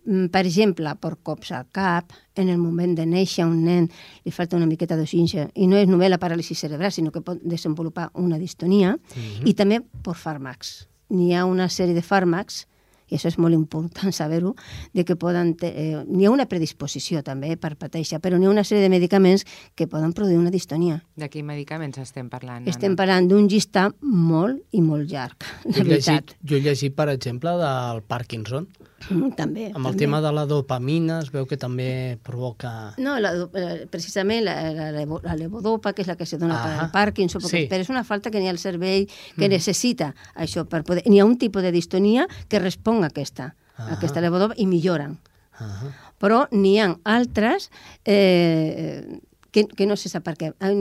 mm, 0.06 0.26
per 0.34 0.42
exemple, 0.46 0.92
per 1.00 1.14
cops 1.22 1.52
al 1.54 1.66
cap, 1.72 2.12
en 2.34 2.48
el 2.50 2.58
moment 2.58 2.94
de 2.98 3.06
néixer 3.06 3.46
un 3.46 3.62
nen 3.64 3.88
li 4.24 4.32
falta 4.34 4.56
una 4.58 4.66
miqueta 4.66 4.96
d'oxígen, 4.98 5.50
i 5.54 5.66
no 5.70 5.76
és 5.78 5.86
només 5.88 6.10
la 6.10 6.18
paràlisi 6.18 6.54
cerebral, 6.58 6.90
sinó 6.92 7.12
que 7.14 7.22
pot 7.22 7.38
desenvolupar 7.42 8.10
una 8.14 8.38
distonia, 8.38 8.96
i 9.44 9.54
també 9.54 9.80
per 10.02 10.14
fàrmacs. 10.18 10.86
N'hi 11.10 11.32
ha 11.34 11.44
una 11.46 11.68
sèrie 11.70 11.94
de 11.94 12.02
fàrmacs 12.02 12.64
i 13.08 13.16
això 13.16 13.30
és 13.30 13.38
molt 13.38 13.54
important 13.54 14.12
saber-ho, 14.14 14.54
de 14.94 15.04
que 15.06 15.16
poden... 15.16 15.54
Eh, 15.62 16.02
n'hi 16.06 16.26
ha 16.26 16.32
una 16.34 16.46
predisposició 16.50 17.22
també 17.26 17.52
eh, 17.54 17.58
per 17.60 17.74
pateixer, 17.78 18.20
però 18.22 18.38
n'hi 18.38 18.48
ha 18.48 18.52
una 18.52 18.64
sèrie 18.66 18.82
de 18.82 18.90
medicaments 18.92 19.46
que 19.74 19.86
poden 19.90 20.12
produir 20.16 20.38
una 20.40 20.50
distonia. 20.50 21.00
De 21.16 21.28
quins 21.30 21.46
medicaments 21.46 21.98
estem 22.02 22.30
parlant? 22.32 22.66
Estem 22.66 22.92
Anna? 22.94 23.00
parlant 23.02 23.28
d'un 23.30 23.46
llistat 23.50 23.94
molt 24.02 24.62
i 24.72 24.82
molt 24.82 25.10
llarg, 25.10 25.46
Jo 25.64 25.84
la 25.84 25.96
llegit, 25.96 26.10
veritat. 26.10 26.36
jo 26.42 26.56
he 26.56 26.60
llegit, 26.64 26.94
per 26.96 27.08
exemple, 27.14 27.54
del 27.60 28.02
Parkinson. 28.06 28.66
Mm, 29.10 29.30
També. 29.40 29.66
Amb 29.74 29.84
el 29.86 29.92
també. 29.92 29.98
tema 30.04 30.20
de 30.24 30.30
la 30.32 30.46
dopamina 30.48 31.18
es 31.20 31.28
veu 31.30 31.44
que 31.46 31.56
també 31.60 32.18
provoca... 32.24 32.94
No, 32.98 33.18
la, 33.20 33.32
eh, 33.52 33.86
precisament 33.92 34.44
la, 34.46 34.54
la, 34.72 35.04
la 35.22 35.34
levodopa, 35.36 35.92
que 35.92 36.02
és 36.02 36.08
la 36.08 36.16
que 36.16 36.26
se 36.26 36.38
dona 36.40 36.56
per 36.62 36.72
Ah, 36.72 36.80
al 36.86 36.90
Parkinson, 36.94 37.42
sí. 37.44 37.66
però 37.70 37.84
és 37.84 37.90
una 37.92 38.04
falta 38.04 38.30
que 38.32 38.40
n'hi 38.40 38.48
ha 38.48 38.54
al 38.54 38.58
cervell 38.62 39.04
que 39.36 39.48
necessita 39.52 40.14
això 40.34 40.64
per 40.66 40.82
poder... 40.82 41.04
N'hi 41.06 41.20
ha 41.20 41.26
un 41.28 41.36
tipus 41.38 41.62
de 41.62 41.72
distonia 41.72 42.26
que 42.48 42.58
respon 42.58 43.04
a 43.04 43.12
aquesta, 43.12 43.52
a 43.76 43.84
Ah. 43.90 43.92
aquesta 43.98 44.22
levodopa 44.24 44.54
i 44.56 44.64
milloren. 44.66 45.18
Ah. 45.60 45.92
Però 46.18 46.46
n'hi 46.50 46.78
ha 46.80 46.88
altres 47.04 47.70
eh, 48.04 49.20
que, 49.52 49.66
que 49.68 49.86
no 49.86 49.96
se 49.96 50.08
sap 50.08 50.24
per 50.24 50.34
què. 50.40 50.50
Ah, 50.60 50.72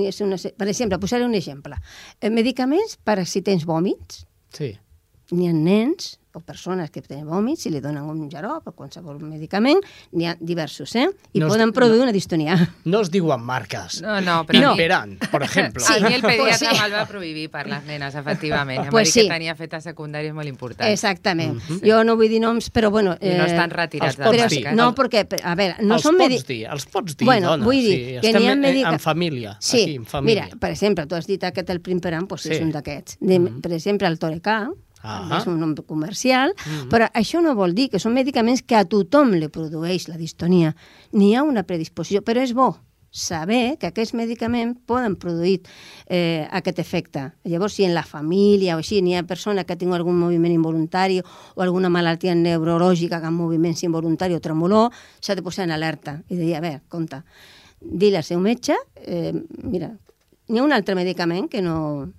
per 0.58 0.68
exemple, 0.72 1.00
posaré 1.00 1.26
un 1.28 1.36
exemple. 1.36 1.76
Eh, 2.22 2.30
medicaments 2.32 2.98
per 3.04 3.26
si 3.28 3.42
tens 3.42 3.66
vòmits, 3.68 4.24
Sí. 4.56 4.70
N'hi 5.32 5.48
ha 5.50 5.54
nens 5.54 6.20
o 6.36 6.42
persones 6.44 6.92
que 6.92 7.00
tenen 7.02 7.24
vòmits 7.32 7.62
i 7.66 7.70
li 7.72 7.80
donen 7.80 8.04
un 8.12 8.26
jarop 8.30 8.66
o 8.68 8.74
qualsevol 8.76 9.22
medicament, 9.24 9.80
n'hi 10.12 10.26
ha 10.28 10.34
diversos, 10.38 10.92
eh? 11.00 11.06
I 11.32 11.40
No 11.40 11.48
es- 11.48 11.54
poden 11.54 11.72
produir 11.72 12.02
una 12.04 12.12
distonia. 12.12 12.58
No 12.84 13.00
es 13.02 13.10
diuen 13.10 13.40
marques. 13.42 14.02
No, 14.04 14.20
no, 14.22 14.42
però... 14.46 14.60
No. 14.60 14.72
Imperan, 14.76 15.16
per 15.32 15.42
exemple. 15.48 15.82
Sí. 15.88 15.94
A 16.04 16.10
mi 16.10 16.14
el 16.14 16.22
pediatre 16.22 16.44
Pues 16.44 16.60
sí. 16.60 16.68
me'l 16.82 16.94
va 16.94 17.06
prohibir 17.08 17.48
per 17.50 17.64
les 17.72 17.86
nenes, 17.88 18.14
efectivament. 18.20 18.82
Em 18.84 18.86
va 18.90 18.92
Pues 18.92 19.08
dir 19.08 19.14
sí. 19.14 19.24
que 19.30 19.34
tenia 19.34 19.56
feta 19.56 19.80
secundària 19.80 20.34
molt 20.36 20.52
important. 20.52 20.92
Exactament. 20.92 21.58
Jo 21.82 22.04
no 22.04 22.18
vull 22.20 22.30
dir 22.30 22.42
noms, 22.44 22.68
però 22.70 22.92
bueno... 22.92 23.16
I 23.22 23.32
no 23.40 23.46
estan 23.48 23.72
retirats 23.72 24.18
els 24.20 24.28
pots 24.28 24.38
dir. 24.52 24.60
mercat. 24.66 24.76
No, 24.78 24.92
perquè, 24.94 25.24
a 25.42 25.56
veure, 25.56 25.76
no 25.88 25.96
els 25.96 26.04
són 26.04 26.20
pots 26.20 26.28
medi... 26.36 26.44
dir, 26.52 26.62
els 26.68 26.86
pots 26.92 27.16
dir, 27.16 27.26
Bueno, 27.32 27.56
dona. 27.56 27.64
vull 27.66 27.80
dir 27.80 27.96
sí, 27.96 28.06
que 28.20 28.28
estem 28.28 28.42
n'hi 28.44 28.50
ha 28.52 28.58
eh, 28.60 28.64
medica- 28.68 28.92
en 28.92 29.00
família. 29.00 29.56
Sí, 29.62 29.82
aquí, 29.88 29.96
en 30.04 30.06
família. 30.06 30.50
mira, 30.52 30.60
per 30.60 30.72
exemple, 30.76 31.08
tu 31.08 31.16
has 31.16 31.26
dit 31.32 31.42
aquest 31.48 31.70
el 31.72 31.80
Primperan, 31.80 32.28
doncs 32.28 32.44
Sí. 32.44 32.58
és 32.58 32.62
un 32.62 32.76
d'aquests. 32.76 33.18
De- 33.22 33.40
Per 33.64 33.72
exemple, 33.72 34.08
el 34.12 34.20
Torecà, 34.20 34.66
Ah. 35.06 35.38
és 35.38 35.46
un 35.48 35.60
nom 35.62 35.76
comercial, 35.86 36.56
però 36.90 37.10
això 37.14 37.42
no 37.46 37.54
vol 37.56 37.76
dir 37.78 37.92
que 37.94 38.02
són 38.02 38.16
medicaments 38.18 38.64
que 38.66 38.78
a 38.80 38.86
tothom 38.90 39.36
li 39.38 39.50
produeix 39.54 40.10
la 40.10 40.18
distonia. 40.18 40.74
N'hi 41.14 41.36
ha 41.36 41.46
una 41.46 41.64
predisposició, 41.64 42.24
però 42.26 42.42
és 42.42 42.56
bo 42.58 42.74
saber 43.16 43.78
que 43.80 43.88
aquests 43.88 44.14
medicaments 44.14 44.82
poden 44.86 45.16
produir 45.16 45.62
eh, 46.08 46.48
aquest 46.52 46.80
efecte. 46.84 47.22
Llavors, 47.48 47.78
si 47.78 47.86
en 47.88 47.94
la 47.96 48.04
família 48.04 48.76
o 48.76 48.82
així 48.84 49.00
n'hi 49.02 49.16
ha 49.16 49.24
persona 49.24 49.64
que 49.64 49.78
tingut 49.80 50.02
algun 50.02 50.18
moviment 50.20 50.52
involuntari 50.52 51.22
o 51.22 51.64
alguna 51.64 51.90
malaltia 51.90 52.36
neurològica 52.36 53.22
que 53.22 53.30
ha 53.30 53.32
moviments 53.32 53.86
involuntari 53.88 54.36
o 54.36 54.42
tremolor, 54.44 54.92
s'ha 55.22 55.36
de 55.36 55.46
posar 55.46 55.64
en 55.64 55.72
alerta 55.78 56.18
i 56.28 56.36
dir, 56.36 56.58
a 56.58 56.62
veure, 56.66 56.82
compte, 56.92 57.22
dir-li 57.80 58.20
al 58.20 58.28
seu 58.28 58.44
metge, 58.44 58.76
eh, 59.00 59.32
mira, 59.64 59.94
n'hi 60.50 60.60
ha 60.60 60.68
un 60.68 60.76
altre 60.76 61.00
medicament 61.00 61.48
que 61.48 61.64
no, 61.64 62.12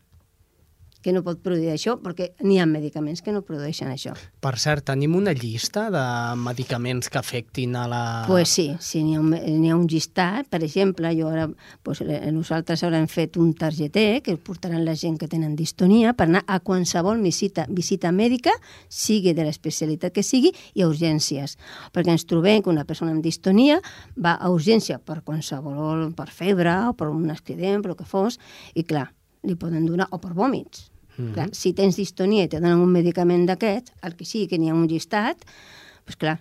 que 1.06 1.12
no 1.14 1.22
pot 1.22 1.38
produir 1.38 1.68
això, 1.70 1.94
perquè 2.02 2.32
n'hi 2.42 2.56
ha 2.58 2.66
medicaments 2.66 3.22
que 3.22 3.30
no 3.30 3.44
produeixen 3.46 3.92
això. 3.92 4.16
Per 4.42 4.52
cert, 4.58 4.82
tenim 4.90 5.14
una 5.14 5.30
llista 5.36 5.84
de 5.94 6.02
medicaments 6.42 7.06
que 7.12 7.20
afectin 7.20 7.76
a 7.78 7.84
la... 7.86 8.00
Pues 8.26 8.50
sí, 8.50 8.64
sí 8.82 9.04
n'hi 9.06 9.14
ha, 9.14 9.20
un- 9.22 9.36
ha 9.38 9.76
un 9.76 9.86
llistat. 9.86 10.48
Per 10.50 10.64
exemple, 10.66 11.12
jo 11.14 11.28
ara, 11.30 11.46
pues, 11.86 12.00
eh, 12.02 12.18
nosaltres 12.34 12.82
haurem 12.82 13.06
fet 13.06 13.36
un 13.38 13.52
targeter 13.54 14.22
que 14.26 14.34
portaran 14.36 14.82
la 14.84 14.96
gent 14.98 15.18
que 15.20 15.28
tenen 15.30 15.54
distonia 15.54 16.12
per 16.18 16.26
anar 16.26 16.42
a 16.50 16.58
qualsevol 16.58 17.22
visita, 17.22 17.66
visita 17.70 18.10
mèdica, 18.10 18.50
sigui 18.88 19.32
de 19.36 19.44
l'especialitat 19.46 20.12
que 20.16 20.24
sigui, 20.26 20.50
i 20.74 20.82
a 20.82 20.88
urgències. 20.90 21.54
Perquè 21.94 22.10
ens 22.16 22.26
trobem 22.26 22.64
que 22.64 22.72
una 22.74 22.84
persona 22.88 23.12
amb 23.14 23.22
distonia 23.22 23.78
va 24.18 24.34
a 24.34 24.50
urgència 24.50 24.98
per 24.98 25.20
qualsevol, 25.22 26.08
per 26.18 26.28
febre 26.34 26.74
o 26.90 26.94
per 26.98 27.08
un 27.14 27.30
accident, 27.30 27.82
per 27.84 27.92
el 27.94 28.00
que 28.00 28.08
fos, 28.08 28.40
i 28.74 28.82
clar, 28.82 29.12
li 29.46 29.54
poden 29.54 29.84
donar, 29.86 30.08
o 30.10 30.18
per 30.18 30.32
vòmits. 30.34 30.88
-hmm. 31.16 31.33
clar, 31.35 31.48
si 31.52 31.72
tens 31.72 31.96
distonia 31.96 32.44
i 32.44 32.48
te 32.48 32.61
donen 32.61 32.81
un 32.81 32.92
medicament 32.92 33.46
d'aquest, 33.46 33.92
el 34.02 34.16
que 34.16 34.24
sigui 34.24 34.46
que 34.48 34.59
n'hi 34.59 34.70
ha 34.70 34.74
un 34.74 34.87
llistat, 34.87 35.44
doncs 36.07 36.16
clar, 36.16 36.38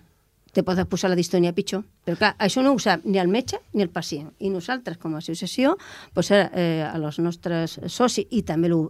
te 0.56 0.62
pots 0.64 0.86
posar 0.88 1.10
la 1.12 1.18
distonia 1.18 1.52
pitjor. 1.52 1.82
Però 2.06 2.16
clar, 2.16 2.30
això 2.40 2.62
no 2.64 2.72
ho 2.72 2.78
sap 2.80 3.04
ni 3.04 3.18
el 3.20 3.28
metge 3.28 3.58
ni 3.74 3.82
el 3.84 3.90
pacient. 3.92 4.30
I 4.40 4.48
nosaltres, 4.48 4.96
com 4.96 5.12
a 5.14 5.18
associació, 5.20 5.74
doncs, 6.16 6.30
eh, 6.32 6.80
a 6.86 6.96
los 7.02 7.18
nostres 7.20 7.76
socis, 7.92 8.24
i 8.30 8.40
també 8.42 8.70
ho 8.72 8.86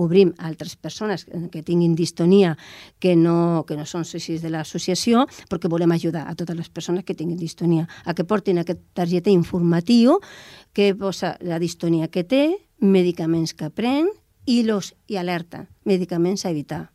obrim 0.00 0.30
a 0.38 0.46
altres 0.48 0.76
persones 0.76 1.26
que 1.52 1.62
tinguin 1.66 1.96
distonia 1.98 2.54
que 2.98 3.16
no, 3.16 3.66
que 3.68 3.76
no 3.76 3.84
són 3.84 4.06
socis 4.08 4.40
de 4.40 4.48
l'associació, 4.54 5.26
perquè 5.50 5.68
volem 5.68 5.92
ajudar 5.92 6.24
a 6.30 6.34
totes 6.34 6.56
les 6.56 6.70
persones 6.70 7.04
que 7.04 7.14
tinguin 7.18 7.36
distonia 7.36 7.88
a 8.06 8.14
que 8.14 8.24
portin 8.24 8.62
aquest 8.62 8.80
targeta 8.94 9.30
informatiu 9.30 10.20
que 10.72 10.94
posa 10.94 11.36
la 11.42 11.58
distonia 11.58 12.08
que 12.08 12.24
té, 12.24 12.44
medicaments 12.80 13.52
que 13.52 13.68
pren 13.68 14.08
i, 14.46 14.62
los, 14.62 14.94
i 15.06 15.16
alerta, 15.16 15.66
medicaments 15.84 16.46
a 16.46 16.50
evitar. 16.50 16.90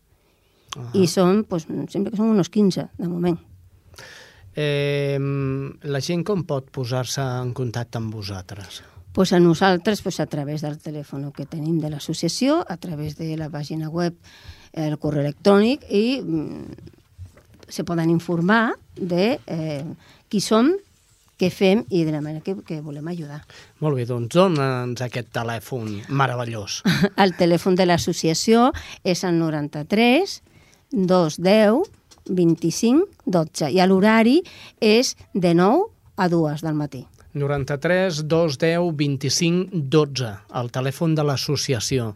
Uh 0.76 0.82
-huh. 0.82 1.04
I 1.04 1.08
són, 1.08 1.46
pues, 1.46 1.68
sempre 1.88 2.12
que 2.12 2.18
són 2.18 2.38
uns 2.38 2.50
15, 2.50 2.90
de 2.98 3.08
moment. 3.08 3.40
Eh, 4.56 5.20
la 5.82 6.02
gent 6.02 6.24
com 6.24 6.44
pot 6.44 6.70
posar-se 6.72 7.22
en 7.22 7.54
contacte 7.54 7.98
amb 7.98 8.14
vosaltres? 8.14 8.84
pues 9.16 9.32
a 9.32 9.40
nosaltres 9.40 10.02
pues 10.02 10.20
a 10.20 10.26
través 10.26 10.62
del 10.62 10.76
telèfon 10.76 11.32
que 11.32 11.46
tenim 11.48 11.80
de 11.80 11.88
l'associació, 11.88 12.66
a 12.68 12.76
través 12.76 13.16
de 13.16 13.38
la 13.40 13.48
pàgina 13.48 13.88
web, 13.88 14.12
el 14.76 14.98
correu 15.00 15.24
electrònic 15.24 15.86
i 15.88 16.20
mm, 16.20 16.74
se 17.72 17.86
poden 17.88 18.12
informar 18.12 18.76
de 19.00 19.40
eh, 19.48 19.86
qui 20.28 20.42
som, 20.44 20.74
què 21.40 21.50
fem 21.52 21.84
i 21.90 22.04
de 22.08 22.14
la 22.14 22.22
manera 22.22 22.44
que, 22.44 22.56
que 22.68 22.80
volem 22.84 23.08
ajudar. 23.12 23.42
Molt 23.84 24.00
bé, 24.00 24.06
doncs 24.10 24.36
dona'ns 24.36 25.04
aquest 25.06 25.32
telèfon 25.36 26.00
meravellós. 26.10 26.82
El 27.24 27.36
telèfon 27.40 27.76
de 27.76 27.88
l'associació 27.88 28.70
és 29.04 29.24
el 29.28 29.40
93 29.40 30.40
210 30.96 31.84
25 32.26 33.26
12 33.26 33.70
i 33.76 33.84
l'horari 33.86 34.40
és 34.82 35.14
de 35.34 35.54
9 35.54 35.92
a 36.16 36.30
2 36.32 36.64
del 36.66 36.80
matí. 36.80 37.04
93 37.36 38.24
210 38.32 38.96
25 38.96 39.84
12, 39.92 40.32
el 40.56 40.72
telèfon 40.72 41.16
de 41.18 41.26
l'associació. 41.28 42.14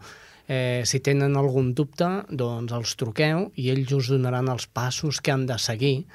Eh, 0.50 0.82
si 0.88 1.02
tenen 1.06 1.36
algun 1.38 1.74
dubte, 1.78 2.08
doncs 2.32 2.72
els 2.74 2.96
truqueu 2.98 3.50
i 3.60 3.68
ells 3.70 3.92
us 3.94 4.10
donaran 4.16 4.48
els 4.50 4.66
passos 4.66 5.20
que 5.22 5.36
han 5.36 5.46
de 5.46 5.60
seguir 5.62 6.08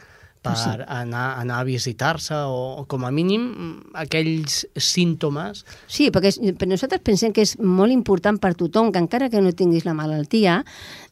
per 0.44 0.54
sí. 0.60 0.68
anar, 0.84 1.24
anar 1.40 1.62
a 1.62 1.66
visitar-se 1.66 2.36
o, 2.44 2.60
o, 2.82 2.84
com 2.90 3.06
a 3.08 3.12
mínim, 3.14 3.48
aquells 3.96 4.64
símptomes. 4.76 5.64
Sí, 5.88 6.10
perquè 6.14 6.34
per 6.60 6.68
nosaltres 6.68 7.02
pensem 7.04 7.32
que 7.32 7.46
és 7.46 7.56
molt 7.62 7.94
important 7.94 8.38
per 8.42 8.52
tothom 8.58 8.92
que 8.92 9.02
encara 9.02 9.30
que 9.32 9.42
no 9.42 9.54
tinguis 9.56 9.88
la 9.88 9.96
malaltia, 9.96 10.60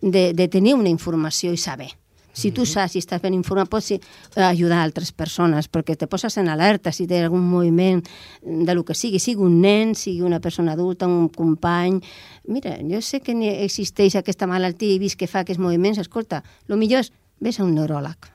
de, 0.03 0.31
de 0.37 0.49
tenir 0.53 0.77
una 0.77 0.92
informació 0.92 1.53
i 1.55 1.61
saber. 1.61 1.92
Si 2.33 2.49
tu 2.51 2.64
saps 2.64 2.97
i 2.97 3.01
estàs 3.03 3.21
ben 3.21 3.35
informat, 3.37 3.68
pots 3.68 3.90
sí, 3.90 3.99
ajudar 4.40 4.81
altres 4.81 5.12
persones, 5.12 5.68
perquè 5.68 5.99
te 6.01 6.09
poses 6.09 6.38
en 6.40 6.49
alerta 6.49 6.92
si 6.92 7.05
té 7.09 7.21
algun 7.21 7.45
moviment 7.45 8.01
de 8.40 8.75
lo 8.75 8.87
que 8.88 8.97
sigui, 8.97 9.21
sigui 9.21 9.45
un 9.45 9.61
nen, 9.61 9.92
sigui 9.95 10.25
una 10.25 10.40
persona 10.40 10.73
adulta, 10.73 11.09
un 11.09 11.29
company... 11.29 12.01
Mira, 12.49 12.79
jo 12.88 12.99
sé 13.05 13.21
que 13.23 13.37
existeix 13.62 14.16
aquesta 14.18 14.49
malaltia 14.51 14.90
i 14.90 14.97
he 14.97 15.03
vist 15.03 15.21
que 15.21 15.29
fa 15.31 15.45
aquests 15.45 15.61
moviments, 15.62 16.01
escolta, 16.03 16.40
el 16.68 16.81
millor 16.81 17.05
és 17.05 17.12
vés 17.38 17.61
a 17.61 17.66
un 17.68 17.77
neuròleg. 17.77 18.33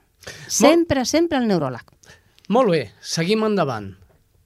Sempre, 0.47 1.01
Mol... 1.01 1.05
sempre 1.05 1.37
al 1.37 1.47
neuròleg. 1.47 1.83
Molt 2.49 2.71
bé, 2.71 2.91
seguim 3.01 3.43
endavant. 3.43 3.95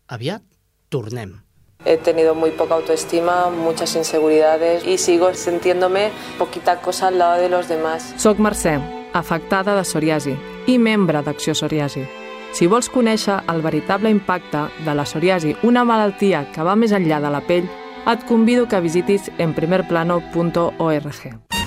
Aviat 0.09 0.41
tornem. 0.89 1.39
He 1.85 1.97
tenido 1.97 2.35
muy 2.35 2.51
poca 2.51 2.75
autoestima, 2.75 3.49
muchas 3.49 3.95
inseguridades 3.95 4.85
y 4.85 4.97
sigo 4.97 5.33
sintiéndome 5.33 6.11
poquita 6.37 6.81
cosa 6.81 7.07
al 7.07 7.17
lado 7.17 7.41
de 7.41 7.49
los 7.49 7.67
demás. 7.67 8.13
Soc 8.17 8.37
Mercè, 8.37 8.79
afectada 9.13 9.75
de 9.75 9.81
psoriasi 9.81 10.35
i 10.67 10.77
membre 10.77 11.23
d'Acció 11.25 11.55
Psoriasi. 11.57 12.05
Si 12.53 12.67
vols 12.67 12.89
conèixer 12.91 13.39
el 13.49 13.63
veritable 13.63 14.11
impacte 14.11 14.67
de 14.85 14.93
la 14.93 15.07
psoriasi, 15.07 15.55
una 15.63 15.85
malaltia 15.87 16.43
que 16.51 16.65
va 16.67 16.75
més 16.75 16.91
enllà 16.91 17.21
de 17.23 17.31
la 17.31 17.41
pell, 17.47 17.69
et 18.11 18.27
convido 18.27 18.67
que 18.67 18.83
visitis 18.83 19.31
enprimerplano.org. 19.37 21.60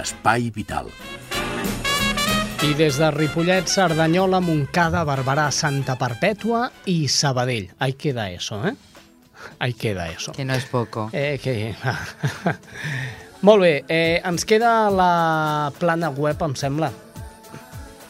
Espai 0.00 0.50
Vital. 0.54 0.90
I 2.58 2.72
des 2.74 2.98
de 2.98 3.10
Ripollet, 3.14 3.68
Cerdanyola, 3.70 4.40
Montcada, 4.42 5.04
Barberà, 5.06 5.50
Santa 5.54 5.94
Perpètua 5.98 6.66
i 6.90 7.06
Sabadell. 7.08 7.70
Ahí 7.78 7.94
queda 7.94 8.30
eso, 8.30 8.58
¿eh? 8.66 8.74
Ahí 9.58 9.74
queda 9.74 10.08
eso. 10.10 10.32
Que 10.32 10.44
no 10.44 10.54
és 10.54 10.66
poco. 10.66 11.08
Eh, 11.12 11.38
que... 11.42 11.74
Molt 13.46 13.62
bé, 13.62 13.84
eh, 13.86 14.20
ens 14.26 14.44
queda 14.44 14.90
la 14.90 15.70
plana 15.78 16.10
web, 16.10 16.42
em 16.42 16.56
sembla. 16.58 16.90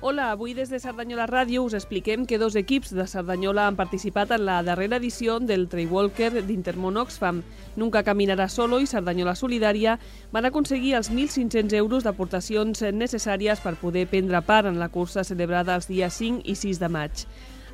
Hola, 0.00 0.30
avui 0.30 0.52
des 0.54 0.70
de 0.70 0.78
Cerdanyola 0.78 1.24
Ràdio 1.26 1.64
us 1.66 1.74
expliquem 1.74 2.22
que 2.22 2.38
dos 2.38 2.54
equips 2.54 2.92
de 2.94 3.02
Cerdanyola 3.10 3.64
han 3.66 3.74
participat 3.74 4.30
en 4.36 4.44
la 4.46 4.60
darrera 4.62 5.00
edició 5.02 5.40
del 5.42 5.66
Trail 5.66 5.90
Walker 5.90 6.44
d'Intermón 6.46 7.00
Oxfam. 7.02 7.40
Nunca 7.74 8.04
caminarà 8.06 8.46
solo 8.46 8.78
i 8.78 8.86
Cerdanyola 8.86 9.34
Solidària 9.34 9.96
van 10.30 10.46
aconseguir 10.46 10.94
els 10.94 11.10
1.500 11.10 11.74
euros 11.80 12.06
d'aportacions 12.06 12.84
necessàries 12.94 13.58
per 13.58 13.74
poder 13.82 14.06
prendre 14.06 14.38
part 14.46 14.70
en 14.70 14.78
la 14.78 14.88
cursa 14.88 15.26
celebrada 15.26 15.74
els 15.74 15.90
dies 15.90 16.14
5 16.14 16.46
i 16.46 16.54
6 16.54 16.78
de 16.78 16.94
maig. 16.94 17.26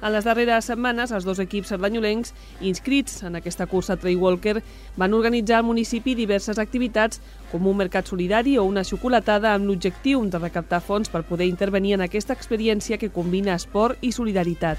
En 0.05 0.13
les 0.13 0.27
darreres 0.27 0.67
setmanes, 0.69 1.15
els 1.17 1.25
dos 1.25 1.39
equips 1.41 1.71
sardanyolencs 1.73 2.35
inscrits 2.69 3.23
en 3.25 3.39
aquesta 3.39 3.65
cursa 3.65 3.95
Trail 3.97 4.19
Walker 4.21 4.59
van 5.01 5.15
organitzar 5.17 5.63
al 5.63 5.65
municipi 5.65 6.13
diverses 6.19 6.61
activitats 6.61 7.23
com 7.49 7.65
un 7.71 7.79
mercat 7.79 8.13
solidari 8.13 8.59
o 8.61 8.67
una 8.69 8.85
xocolatada 8.85 9.55
amb 9.55 9.65
l'objectiu 9.71 10.21
de 10.29 10.43
recaptar 10.43 10.83
fons 10.85 11.09
per 11.09 11.25
poder 11.25 11.49
intervenir 11.49 11.97
en 11.97 12.05
aquesta 12.05 12.37
experiència 12.37 13.01
que 13.01 13.09
combina 13.17 13.57
esport 13.57 14.05
i 14.05 14.13
solidaritat. 14.13 14.77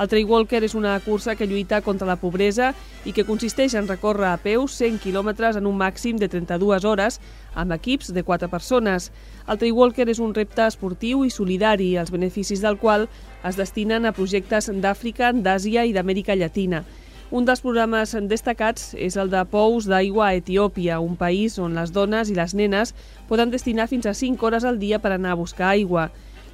El 0.00 0.08
Trail 0.08 0.24
Walker 0.24 0.62
és 0.64 0.72
una 0.72 0.94
cursa 1.04 1.34
que 1.36 1.44
lluita 1.44 1.82
contra 1.84 2.06
la 2.08 2.16
pobresa 2.16 2.70
i 3.04 3.12
que 3.12 3.26
consisteix 3.28 3.74
en 3.76 3.84
recórrer 3.84 4.30
a 4.30 4.38
peu 4.40 4.62
100 4.64 4.96
quilòmetres 5.02 5.58
en 5.60 5.66
un 5.68 5.76
màxim 5.76 6.16
de 6.16 6.24
32 6.32 6.86
hores 6.88 7.18
amb 7.52 7.74
equips 7.76 8.08
de 8.16 8.22
4 8.24 8.48
persones. 8.48 9.10
El 9.44 9.60
Trail 9.60 9.76
Walker 9.76 10.06
és 10.08 10.22
un 10.24 10.32
repte 10.32 10.64
esportiu 10.64 11.26
i 11.28 11.34
solidari, 11.34 11.90
els 12.00 12.14
beneficis 12.14 12.64
del 12.64 12.78
qual 12.80 13.10
es 13.44 13.60
destinen 13.60 14.08
a 14.08 14.14
projectes 14.16 14.70
d'Àfrica, 14.72 15.34
d'Àsia 15.36 15.84
i 15.84 15.92
d'Amèrica 15.92 16.32
Llatina. 16.32 16.80
Un 17.30 17.44
dels 17.44 17.60
programes 17.60 18.16
destacats 18.24 18.94
és 18.96 19.20
el 19.20 19.28
de 19.28 19.44
Pous 19.52 19.84
d'aigua 19.84 20.30
a 20.30 20.40
Etiòpia, 20.40 20.96
un 21.04 21.20
país 21.20 21.60
on 21.60 21.76
les 21.76 21.92
dones 21.92 22.32
i 22.32 22.40
les 22.40 22.56
nenes 22.56 22.96
poden 23.28 23.52
destinar 23.52 23.86
fins 23.92 24.08
a 24.08 24.16
5 24.16 24.48
hores 24.48 24.64
al 24.64 24.80
dia 24.80 24.98
per 24.98 25.12
anar 25.12 25.36
a 25.36 25.42
buscar 25.44 25.68
aigua. 25.76 26.08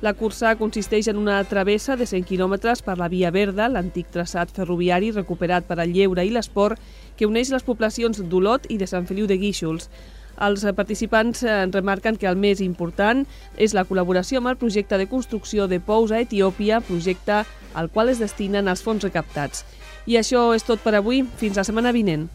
La 0.04 0.12
cursa 0.12 0.50
consisteix 0.60 1.06
en 1.08 1.16
una 1.16 1.38
travessa 1.48 1.94
de 1.96 2.04
100 2.04 2.26
quilòmetres 2.28 2.82
per 2.84 2.98
la 3.00 3.08
Via 3.08 3.30
Verda, 3.32 3.70
l'antic 3.72 4.10
traçat 4.12 4.50
ferroviari 4.52 5.08
recuperat 5.14 5.64
per 5.64 5.78
al 5.80 5.94
lleure 5.94 6.24
i 6.24 6.34
l'esport, 6.34 6.76
que 7.16 7.24
uneix 7.24 7.48
les 7.54 7.64
poblacions 7.64 8.20
d'Olot 8.20 8.68
i 8.68 8.76
de 8.76 8.86
Sant 8.90 9.08
Feliu 9.08 9.24
de 9.26 9.38
Guíxols. 9.40 9.88
Els 10.36 10.66
participants 10.76 11.40
eh, 11.48 11.64
remarquen 11.72 12.20
que 12.20 12.28
el 12.28 12.36
més 12.36 12.60
important 12.60 13.24
és 13.56 13.72
la 13.72 13.86
col·laboració 13.88 14.42
amb 14.42 14.52
el 14.52 14.60
projecte 14.60 14.98
de 15.00 15.08
construcció 15.08 15.64
de 15.64 15.80
pous 15.80 16.12
a 16.12 16.20
Etiòpia, 16.20 16.82
projecte 16.84 17.46
al 17.72 17.88
qual 17.88 18.12
es 18.12 18.20
destinen 18.20 18.68
els 18.68 18.84
fons 18.84 19.04
recaptats. 19.08 19.64
I 20.04 20.20
això 20.20 20.50
és 20.52 20.68
tot 20.68 20.84
per 20.84 20.92
avui. 20.94 21.24
Fins 21.40 21.56
la 21.56 21.64
setmana 21.64 21.96
vinent. 21.96 22.28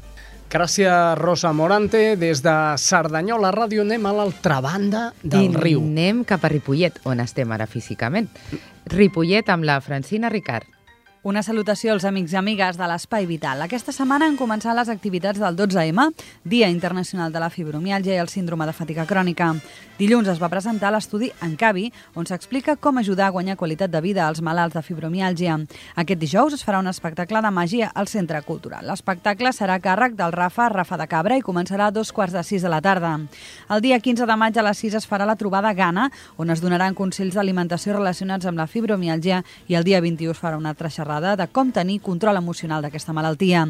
Gràcies, 0.51 1.15
Rosa 1.15 1.53
Morante. 1.55 2.17
Des 2.19 2.41
de 2.43 2.53
Cerdanyola 2.75 3.53
Ràdio 3.55 3.85
anem 3.85 4.03
a 4.05 4.11
l'altra 4.17 4.57
banda 4.59 5.05
del 5.23 5.47
I 5.47 5.55
riu. 5.55 5.79
anem 5.79 6.25
cap 6.27 6.43
a 6.43 6.49
Ripollet, 6.51 6.99
on 7.07 7.23
estem 7.23 7.51
ara 7.55 7.69
físicament. 7.71 8.27
Ripollet 8.91 9.47
amb 9.47 9.63
la 9.63 9.79
Francina 9.79 10.27
Ricard. 10.27 10.67
Una 11.23 11.43
salutació 11.45 11.91
als 11.93 12.01
amics 12.09 12.31
i 12.33 12.37
amigues 12.39 12.79
de 12.79 12.87
l'Espai 12.89 13.27
Vital. 13.29 13.59
Aquesta 13.61 13.93
setmana 13.93 14.25
han 14.25 14.39
començat 14.39 14.73
les 14.73 14.89
activitats 14.89 15.37
del 15.37 15.53
12M, 15.53 16.07
Dia 16.49 16.65
Internacional 16.73 17.29
de 17.29 17.37
la 17.37 17.51
Fibromialgia 17.53 18.15
i 18.15 18.21
el 18.23 18.31
Síndrome 18.31 18.65
de 18.65 18.73
Fatiga 18.73 19.05
Crònica. 19.05 19.51
Dilluns 19.99 20.31
es 20.33 20.41
va 20.41 20.49
presentar 20.49 20.89
l'estudi 20.89 21.29
Encavi, 21.45 21.91
on 22.17 22.25
s'explica 22.25 22.73
com 22.73 22.97
ajudar 22.97 23.27
a 23.27 23.35
guanyar 23.35 23.53
qualitat 23.55 23.91
de 23.93 24.01
vida 24.01 24.23
als 24.25 24.41
malalts 24.41 24.73
de 24.73 24.81
fibromialgia. 24.81 25.59
Aquest 25.93 26.17
dijous 26.17 26.55
es 26.57 26.65
farà 26.65 26.79
un 26.81 26.89
espectacle 26.89 27.37
de 27.45 27.53
màgia 27.53 27.91
al 27.93 28.09
Centre 28.09 28.41
Cultural. 28.41 28.89
L'espectacle 28.89 29.53
serà 29.53 29.77
a 29.77 29.83
càrrec 29.83 30.17
del 30.17 30.33
Rafa 30.33 30.71
Rafa 30.73 30.97
de 30.97 31.05
Cabra 31.05 31.37
i 31.37 31.45
començarà 31.45 31.91
a 31.91 31.93
dos 31.93 32.09
quarts 32.11 32.33
de 32.33 32.41
sis 32.41 32.65
de 32.65 32.73
la 32.73 32.81
tarda. 32.81 33.13
El 33.69 33.85
dia 33.85 34.01
15 34.01 34.25
de 34.25 34.39
maig 34.41 34.57
a 34.57 34.65
les 34.65 34.81
6 34.87 34.97
es 35.03 35.05
farà 35.05 35.29
la 35.29 35.37
trobada 35.37 35.75
Gana, 35.77 36.09
on 36.41 36.49
es 36.49 36.65
donaran 36.65 36.97
consells 36.97 37.37
d'alimentació 37.37 37.93
relacionats 37.93 38.49
amb 38.49 38.57
la 38.57 38.65
fibromialgia 38.65 39.43
i 39.69 39.77
el 39.77 39.85
dia 39.85 40.01
21 40.01 40.33
es 40.33 40.41
farà 40.41 40.57
una 40.57 40.73
altra 40.73 40.89
xerrada 40.89 41.10
de 41.19 41.47
com 41.51 41.71
tenir 41.75 41.99
control 41.99 42.37
emocional 42.39 42.81
d'aquesta 42.81 43.11
malaltia. 43.11 43.65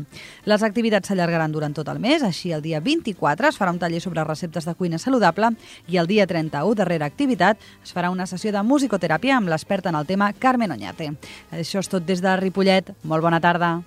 Les 0.46 0.62
activitats 0.62 1.10
s'allargaran 1.10 1.52
durant 1.52 1.74
tot 1.74 1.90
el 1.90 2.00
mes, 2.04 2.22
així 2.22 2.52
el 2.52 2.62
dia 2.62 2.80
24 2.80 3.50
es 3.50 3.58
farà 3.58 3.74
un 3.74 3.80
taller 3.82 4.02
sobre 4.04 4.24
receptes 4.28 4.68
de 4.68 4.76
cuina 4.76 5.00
saludable 5.02 5.56
i 5.88 5.98
el 5.98 6.08
dia 6.08 6.28
31, 6.28 6.76
darrera 6.76 7.10
activitat, 7.10 7.58
es 7.84 7.96
farà 7.96 8.12
una 8.12 8.28
sessió 8.30 8.52
de 8.52 8.62
musicoteràpia 8.62 9.40
amb 9.40 9.50
l'experta 9.50 9.90
en 9.90 9.98
el 9.98 10.06
tema 10.06 10.34
Carmen 10.34 10.72
Oñate. 10.78 11.14
Això 11.52 11.82
és 11.82 11.90
tot 11.90 12.06
des 12.06 12.22
de 12.22 12.38
Ripollet. 12.38 12.94
Molt 13.04 13.24
bona 13.24 13.42
tarda. 13.42 13.80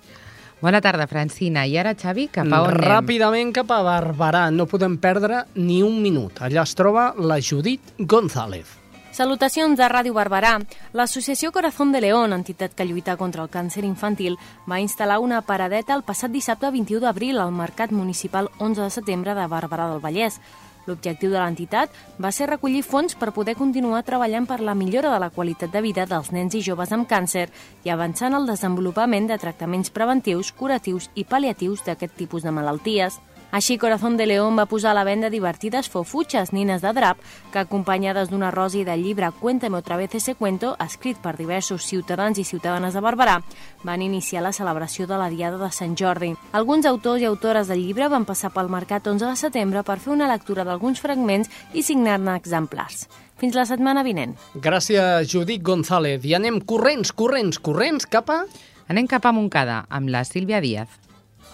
Bona 0.61 0.79
tarda, 0.81 1.05
Francina. 1.05 1.65
I 1.67 1.75
ara, 1.77 1.93
Xavi, 1.93 2.29
cap 2.33 2.47
a 2.47 2.61
on 2.63 2.71
anem? 2.71 2.87
Ràpidament 2.89 3.51
cap 3.53 3.69
a 3.75 3.81
Barberà. 3.85 4.47
No 4.55 4.65
podem 4.71 4.95
perdre 4.97 5.43
ni 5.59 5.81
un 5.85 5.99
minut. 6.01 6.41
Allà 6.41 6.63
es 6.63 6.73
troba 6.79 7.11
la 7.19 7.41
Judit 7.43 7.93
González. 7.99 8.84
Salutacions 9.15 9.77
de 9.79 9.87
Ràdio 9.87 10.11
Barberà. 10.11 10.57
L'Associació 10.91 11.53
Corazón 11.55 11.93
de 11.93 12.01
León, 12.03 12.33
entitat 12.35 12.73
que 12.75 12.83
lluita 12.83 13.13
contra 13.15 13.45
el 13.45 13.49
càncer 13.49 13.85
infantil, 13.87 14.33
va 14.67 14.81
instal·lar 14.83 15.21
una 15.23 15.37
paradeta 15.47 15.95
el 15.95 16.03
passat 16.03 16.33
dissabte 16.33 16.67
21 16.67 16.99
d'abril 16.99 17.39
al 17.39 17.53
Mercat 17.55 17.93
Municipal 17.95 18.49
11 18.59 18.81
de 18.81 18.89
setembre 18.91 19.31
de 19.37 19.45
Barberà 19.47 19.85
del 19.87 20.01
Vallès. 20.03 20.41
L'objectiu 20.85 21.31
de 21.31 21.39
l'entitat 21.39 21.95
va 22.19 22.33
ser 22.35 22.49
recollir 22.49 22.83
fons 22.83 23.15
per 23.15 23.31
poder 23.31 23.55
continuar 23.55 24.03
treballant 24.03 24.49
per 24.49 24.59
la 24.59 24.75
millora 24.75 25.13
de 25.13 25.21
la 25.23 25.31
qualitat 25.31 25.71
de 25.71 25.81
vida 25.85 26.03
dels 26.05 26.33
nens 26.35 26.59
i 26.59 26.65
joves 26.67 26.91
amb 26.91 27.07
càncer 27.07 27.47
i 27.85 27.93
avançar 27.95 28.27
en 28.27 28.35
el 28.41 28.51
desenvolupament 28.51 29.31
de 29.31 29.39
tractaments 29.39 29.95
preventius, 29.95 30.51
curatius 30.51 31.07
i 31.15 31.23
pal·liatius 31.23 31.87
d'aquest 31.87 32.19
tipus 32.19 32.43
de 32.43 32.51
malalties. 32.51 33.21
Així, 33.55 33.77
Corazón 33.77 34.17
de 34.17 34.25
León 34.25 34.57
va 34.59 34.65
posar 34.67 34.89
a 34.91 34.97
la 34.97 35.05
venda 35.07 35.29
divertides 35.31 35.87
fofutxes 35.87 36.49
nines 36.51 36.81
de 36.83 36.89
drap 36.91 37.21
que, 37.53 37.61
acompanyades 37.61 38.27
d'una 38.27 38.49
rosa 38.51 38.81
i 38.81 38.83
del 38.83 39.05
llibre 39.05 39.29
Cuéntame 39.31 39.77
otra 39.77 39.95
vez 39.95 40.11
ese 40.19 40.33
cuento, 40.35 40.73
escrit 40.83 41.21
per 41.23 41.37
diversos 41.37 41.85
ciutadans 41.87 42.35
i 42.35 42.43
ciutadanes 42.43 42.97
de 42.97 42.99
Barberà, 42.99 43.37
van 43.87 44.03
iniciar 44.03 44.43
la 44.43 44.51
celebració 44.51 45.07
de 45.07 45.15
la 45.15 45.29
Diada 45.31 45.55
de 45.55 45.71
Sant 45.71 45.95
Jordi. 45.95 46.33
Alguns 46.51 46.83
autors 46.85 47.23
i 47.23 47.29
autores 47.31 47.71
del 47.71 47.79
llibre 47.79 48.11
van 48.11 48.27
passar 48.27 48.51
pel 48.51 48.67
mercat 48.67 49.07
11 49.07 49.31
de 49.31 49.39
setembre 49.39 49.85
per 49.87 50.01
fer 50.03 50.11
una 50.17 50.27
lectura 50.27 50.67
d'alguns 50.67 50.99
fragments 50.99 51.47
i 51.71 51.85
signar-ne 51.87 52.35
exemplars. 52.35 53.07
Fins 53.39 53.55
la 53.55 53.63
setmana 53.71 54.03
vinent. 54.03 54.35
Gràcies, 54.59 55.31
Judit 55.31 55.63
González. 55.63 56.27
I 56.27 56.35
anem 56.35 56.59
corrents, 56.59 57.15
corrents, 57.15 57.63
corrents 57.63 58.03
cap 58.03 58.35
a... 58.35 58.43
Anem 58.91 59.07
cap 59.07 59.23
a 59.23 59.31
Montcada, 59.31 59.85
amb 59.87 60.11
la 60.11 60.27
Sílvia 60.27 60.59
Díaz. 60.59 61.04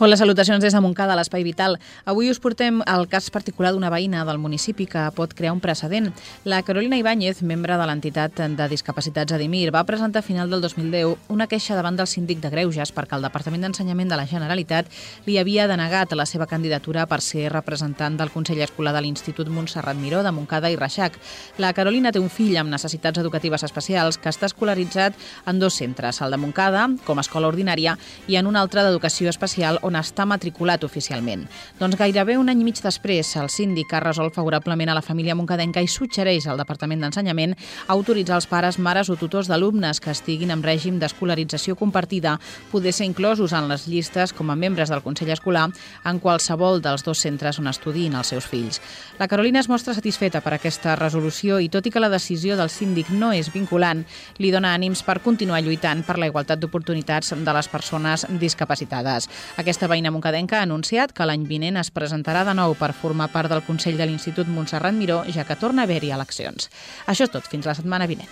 Hola, 0.04 0.18
salutacions 0.18 0.64
des 0.64 0.74
de 0.74 0.80
Montcada, 0.82 1.14
l'Espai 1.14 1.44
Vital. 1.46 1.76
Avui 2.10 2.32
us 2.32 2.40
portem 2.42 2.80
el 2.90 3.04
cas 3.06 3.28
particular 3.30 3.70
d'una 3.76 3.92
veïna 3.94 4.24
del 4.26 4.40
municipi 4.42 4.88
que 4.90 5.04
pot 5.14 5.36
crear 5.38 5.52
un 5.54 5.60
precedent. 5.62 6.08
La 6.44 6.64
Carolina 6.66 6.98
Ibáñez, 6.98 7.44
membre 7.46 7.76
de 7.78 7.86
l'entitat 7.86 8.42
de 8.58 8.68
discapacitats 8.72 9.36
Adimir, 9.38 9.70
va 9.70 9.84
presentar 9.86 10.24
a 10.24 10.26
final 10.26 10.50
del 10.50 10.64
2010 10.66 11.30
una 11.30 11.46
queixa 11.46 11.78
davant 11.78 12.00
del 12.00 12.10
síndic 12.10 12.42
de 12.42 12.50
Greuges 12.50 12.90
perquè 12.96 13.14
el 13.14 13.28
Departament 13.28 13.62
d'Ensenyament 13.62 14.10
de 14.10 14.18
la 14.18 14.26
Generalitat 14.26 14.90
li 15.28 15.38
havia 15.38 15.68
denegat 15.70 16.18
la 16.18 16.26
seva 16.26 16.50
candidatura 16.50 17.06
per 17.06 17.22
ser 17.22 17.52
representant 17.54 18.18
del 18.18 18.34
Consell 18.34 18.66
Escolar 18.66 18.96
de 18.98 19.06
l'Institut 19.06 19.54
Montserrat 19.54 20.02
Miró 20.02 20.24
de 20.26 20.34
Montcada 20.34 20.74
i 20.74 20.82
Reixac. 20.82 21.22
La 21.62 21.76
Carolina 21.78 22.10
té 22.10 22.18
un 22.18 22.34
fill 22.34 22.58
amb 22.58 22.74
necessitats 22.74 23.22
educatives 23.22 23.62
especials 23.70 24.18
que 24.18 24.34
està 24.34 24.50
escolaritzat 24.50 25.14
en 25.46 25.62
dos 25.62 25.78
centres, 25.78 26.24
el 26.26 26.34
de 26.34 26.42
Montcada, 26.42 26.90
com 27.06 27.22
a 27.22 27.28
escola 27.30 27.54
ordinària, 27.54 28.00
i 28.26 28.42
en 28.42 28.50
un 28.50 28.58
altre 28.58 28.82
d'educació 28.82 29.30
especial 29.30 29.78
on 29.91 29.91
on 29.92 30.00
està 30.00 30.26
matriculat 30.26 30.84
oficialment. 30.88 31.46
Doncs 31.80 32.00
gairebé 32.00 32.38
un 32.40 32.50
any 32.50 32.64
i 32.64 32.68
mig 32.68 32.80
després, 32.82 33.36
el 33.38 33.52
síndic 33.52 33.92
ha 33.94 34.02
resolt 34.04 34.34
favorablement 34.38 34.90
a 34.90 34.98
la 34.98 35.04
família 35.06 35.36
moncadenca 35.36 35.84
i 35.84 35.90
suggereix 35.92 36.48
al 36.48 36.60
Departament 36.62 37.04
d'Ensenyament 37.04 37.58
autoritzar 37.92 38.40
els 38.40 38.48
pares, 38.48 38.80
mares 38.80 39.12
o 39.12 39.18
tutors 39.20 39.50
d'alumnes 39.52 40.00
que 40.00 40.14
estiguin 40.16 40.54
en 40.56 40.64
règim 40.64 41.00
d'escolarització 41.02 41.76
compartida 41.76 42.38
poder 42.72 42.94
ser 42.96 43.10
inclosos 43.10 43.54
en 43.54 43.68
les 43.70 43.88
llistes 43.92 44.34
com 44.34 44.50
a 44.50 44.56
membres 44.56 44.90
del 44.90 45.04
Consell 45.04 45.34
Escolar 45.36 45.68
en 46.06 46.20
qualsevol 46.24 46.82
dels 46.82 47.04
dos 47.04 47.20
centres 47.20 47.60
on 47.60 47.68
estudiïn 47.72 48.16
els 48.16 48.32
seus 48.32 48.48
fills. 48.48 48.80
La 49.20 49.28
Carolina 49.28 49.60
es 49.60 49.70
mostra 49.70 49.94
satisfeta 49.98 50.42
per 50.42 50.56
aquesta 50.56 50.96
resolució 50.96 51.60
i 51.60 51.70
tot 51.70 51.86
i 51.86 51.92
que 51.92 52.02
la 52.02 52.10
decisió 52.10 52.56
del 52.58 52.72
síndic 52.72 53.12
no 53.12 53.32
és 53.36 53.52
vinculant, 53.54 54.06
li 54.40 54.52
dona 54.54 54.74
ànims 54.78 55.04
per 55.04 55.20
continuar 55.22 55.62
lluitant 55.66 56.06
per 56.08 56.18
la 56.22 56.30
igualtat 56.32 56.62
d'oportunitats 56.62 57.36
de 57.36 57.54
les 57.54 57.68
persones 57.68 58.26
discapacitades. 58.40 59.28
Aquesta 59.72 59.88
veïna 59.88 60.12
moncadenca 60.12 60.58
ha 60.60 60.66
anunciat 60.66 61.14
que 61.16 61.24
l'any 61.24 61.46
vinent 61.48 61.78
es 61.80 61.94
presentarà 61.96 62.42
de 62.44 62.52
nou 62.58 62.74
per 62.76 62.90
formar 62.92 63.30
part 63.32 63.48
del 63.48 63.62
Consell 63.64 63.96
de 63.96 64.04
l'Institut 64.04 64.50
Montserrat 64.52 64.92
Miró, 64.92 65.22
ja 65.32 65.46
que 65.48 65.56
torna 65.56 65.86
a 65.86 65.88
haver-hi 65.88 66.10
eleccions. 66.12 66.68
Això 67.08 67.24
és 67.24 67.32
tot, 67.32 67.48
fins 67.48 67.70
la 67.70 67.76
setmana 67.78 68.10
vinent. 68.12 68.28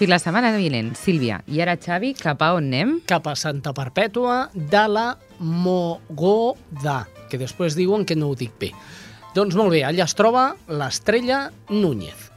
Fins 0.00 0.10
la 0.10 0.18
setmana 0.18 0.50
vinent, 0.56 0.88
Sílvia. 0.98 1.38
I 1.46 1.62
ara, 1.62 1.76
Xavi, 1.78 2.10
cap 2.18 2.42
a 2.42 2.50
on 2.56 2.66
anem? 2.72 2.96
Cap 3.06 3.30
a 3.30 3.36
Santa 3.38 3.70
Perpètua 3.76 4.40
de 4.50 4.82
la 4.90 5.06
Mogoda, 5.38 7.04
que 7.30 7.38
després 7.38 7.78
diuen 7.78 8.02
que 8.02 8.18
no 8.18 8.32
ho 8.32 8.34
dic 8.34 8.58
bé. 8.58 8.74
Doncs 9.38 9.54
molt 9.54 9.70
bé, 9.76 9.84
allà 9.86 10.10
es 10.10 10.18
troba 10.18 10.56
l'estrella 10.66 11.52
Núñez. 11.70 12.32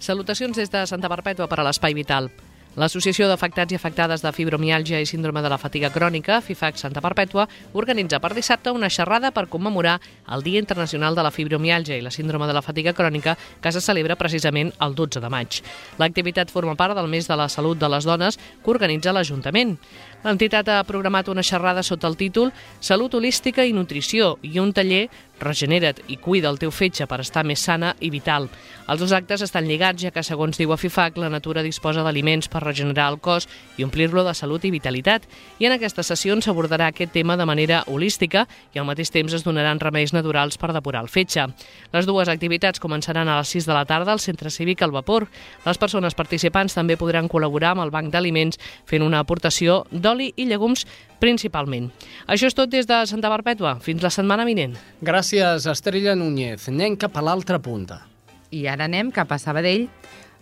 Salutacions 0.00 0.56
des 0.56 0.72
de 0.72 0.88
Santa 0.88 1.12
Perpètua 1.12 1.44
per 1.44 1.60
a 1.60 1.68
l'Espai 1.68 1.92
Vital. 1.92 2.32
L'Associació 2.76 3.24
d'Afectats 3.24 3.72
i 3.72 3.76
Afectades 3.78 4.20
de 4.20 4.28
Fibromialgia 4.36 4.98
i 5.00 5.06
Síndrome 5.08 5.40
de 5.40 5.48
la 5.48 5.56
Fatiga 5.56 5.88
Crònica, 5.88 6.42
FIFAC 6.44 6.76
Santa 6.76 7.00
Perpètua, 7.00 7.46
organitza 7.72 8.18
per 8.20 8.34
dissabte 8.36 8.68
una 8.68 8.90
xerrada 8.92 9.30
per 9.32 9.46
commemorar 9.48 9.94
el 10.36 10.44
Dia 10.44 10.60
Internacional 10.60 11.16
de 11.16 11.24
la 11.24 11.30
Fibromialgia 11.32 11.96
i 11.96 12.04
la 12.04 12.12
Síndrome 12.12 12.44
de 12.44 12.52
la 12.52 12.60
Fatiga 12.60 12.92
Crònica 12.92 13.32
que 13.64 13.72
se 13.72 13.80
celebra 13.80 14.18
precisament 14.20 14.74
el 14.84 14.92
12 14.94 15.22
de 15.24 15.30
maig. 15.32 15.62
L'activitat 15.96 16.52
forma 16.52 16.76
part 16.76 16.92
del 16.98 17.08
mes 17.08 17.24
de 17.24 17.40
la 17.40 17.48
salut 17.48 17.80
de 17.80 17.88
les 17.88 18.04
dones 18.04 18.36
que 18.36 18.70
organitza 18.74 19.16
l'Ajuntament. 19.16 19.78
L'entitat 20.26 20.68
ha 20.68 20.84
programat 20.84 21.32
una 21.32 21.44
xerrada 21.46 21.80
sota 21.86 22.10
el 22.10 22.18
títol 22.20 22.52
Salut 22.80 23.14
holística 23.16 23.64
i 23.64 23.72
nutrició 23.72 24.34
i 24.42 24.58
un 24.60 24.74
taller 24.76 25.06
Regenera't 25.40 26.04
i 26.08 26.16
cuida 26.16 26.48
el 26.48 26.58
teu 26.58 26.70
fetge 26.70 27.06
per 27.06 27.20
estar 27.20 27.44
més 27.44 27.60
sana 27.60 27.94
i 28.00 28.10
vital. 28.10 28.48
Els 28.86 29.00
dos 29.00 29.12
actes 29.12 29.42
estan 29.42 29.66
lligats, 29.66 30.02
ja 30.02 30.12
que, 30.14 30.22
segons 30.22 30.58
diu 30.58 30.70
FIFAC, 30.76 31.16
la 31.18 31.30
natura 31.32 31.64
disposa 31.64 32.04
d'aliments 32.06 32.48
per 32.48 32.62
regenerar 32.62 33.08
el 33.10 33.18
cos 33.18 33.48
i 33.76 33.84
omplir-lo 33.84 34.22
de 34.24 34.34
salut 34.34 34.64
i 34.64 34.70
vitalitat. 34.70 35.26
I 35.58 35.66
en 35.66 35.74
aquesta 35.74 36.04
sessió 36.06 36.36
s'abordarà 36.42 36.88
aquest 36.90 37.12
tema 37.14 37.36
de 37.36 37.46
manera 37.46 37.82
holística 37.86 38.46
i 38.74 38.78
al 38.78 38.86
mateix 38.86 39.12
temps 39.14 39.32
es 39.32 39.44
donaran 39.44 39.80
remeis 39.80 40.12
naturals 40.12 40.58
per 40.58 40.72
depurar 40.74 41.02
el 41.04 41.08
fetge. 41.08 41.46
Les 41.92 42.06
dues 42.06 42.28
activitats 42.28 42.82
començaran 42.82 43.28
a 43.28 43.38
les 43.38 43.52
6 43.54 43.66
de 43.66 43.74
la 43.74 43.84
tarda 43.86 44.12
al 44.12 44.20
Centre 44.20 44.50
Cívic 44.50 44.82
al 44.82 44.92
Vapor. 44.92 45.28
Les 45.64 45.78
persones 45.78 46.14
participants 46.14 46.74
també 46.74 46.96
podran 46.96 47.28
col·laborar 47.28 47.74
amb 47.74 47.86
el 47.86 47.94
Banc 47.94 48.12
d'Aliments 48.12 48.58
fent 48.86 49.02
una 49.06 49.22
aportació 49.22 49.84
d'oli 49.90 50.32
i 50.36 50.46
llegums 50.46 50.86
principalment. 51.22 51.90
Això 52.26 52.50
és 52.50 52.56
tot 52.56 52.70
des 52.72 52.88
de 52.88 52.98
Santa 53.06 53.30
Perpètua. 53.32 53.76
Fins 53.84 54.02
la 54.04 54.12
setmana 54.14 54.46
vinent. 54.48 54.76
Gràcies, 55.04 55.66
Estrella 55.70 56.16
Núñez. 56.18 56.68
Anem 56.72 56.96
cap 57.00 57.16
a 57.16 57.24
l'altra 57.24 57.60
punta. 57.62 58.02
I 58.50 58.66
ara 58.70 58.86
anem 58.86 59.10
cap 59.14 59.32
a 59.32 59.38
Sabadell 59.42 59.88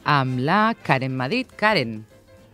amb 0.05 0.43
la 0.45 0.75
Karen 0.83 1.17
Madrid. 1.17 1.49
Karen. 1.57 2.03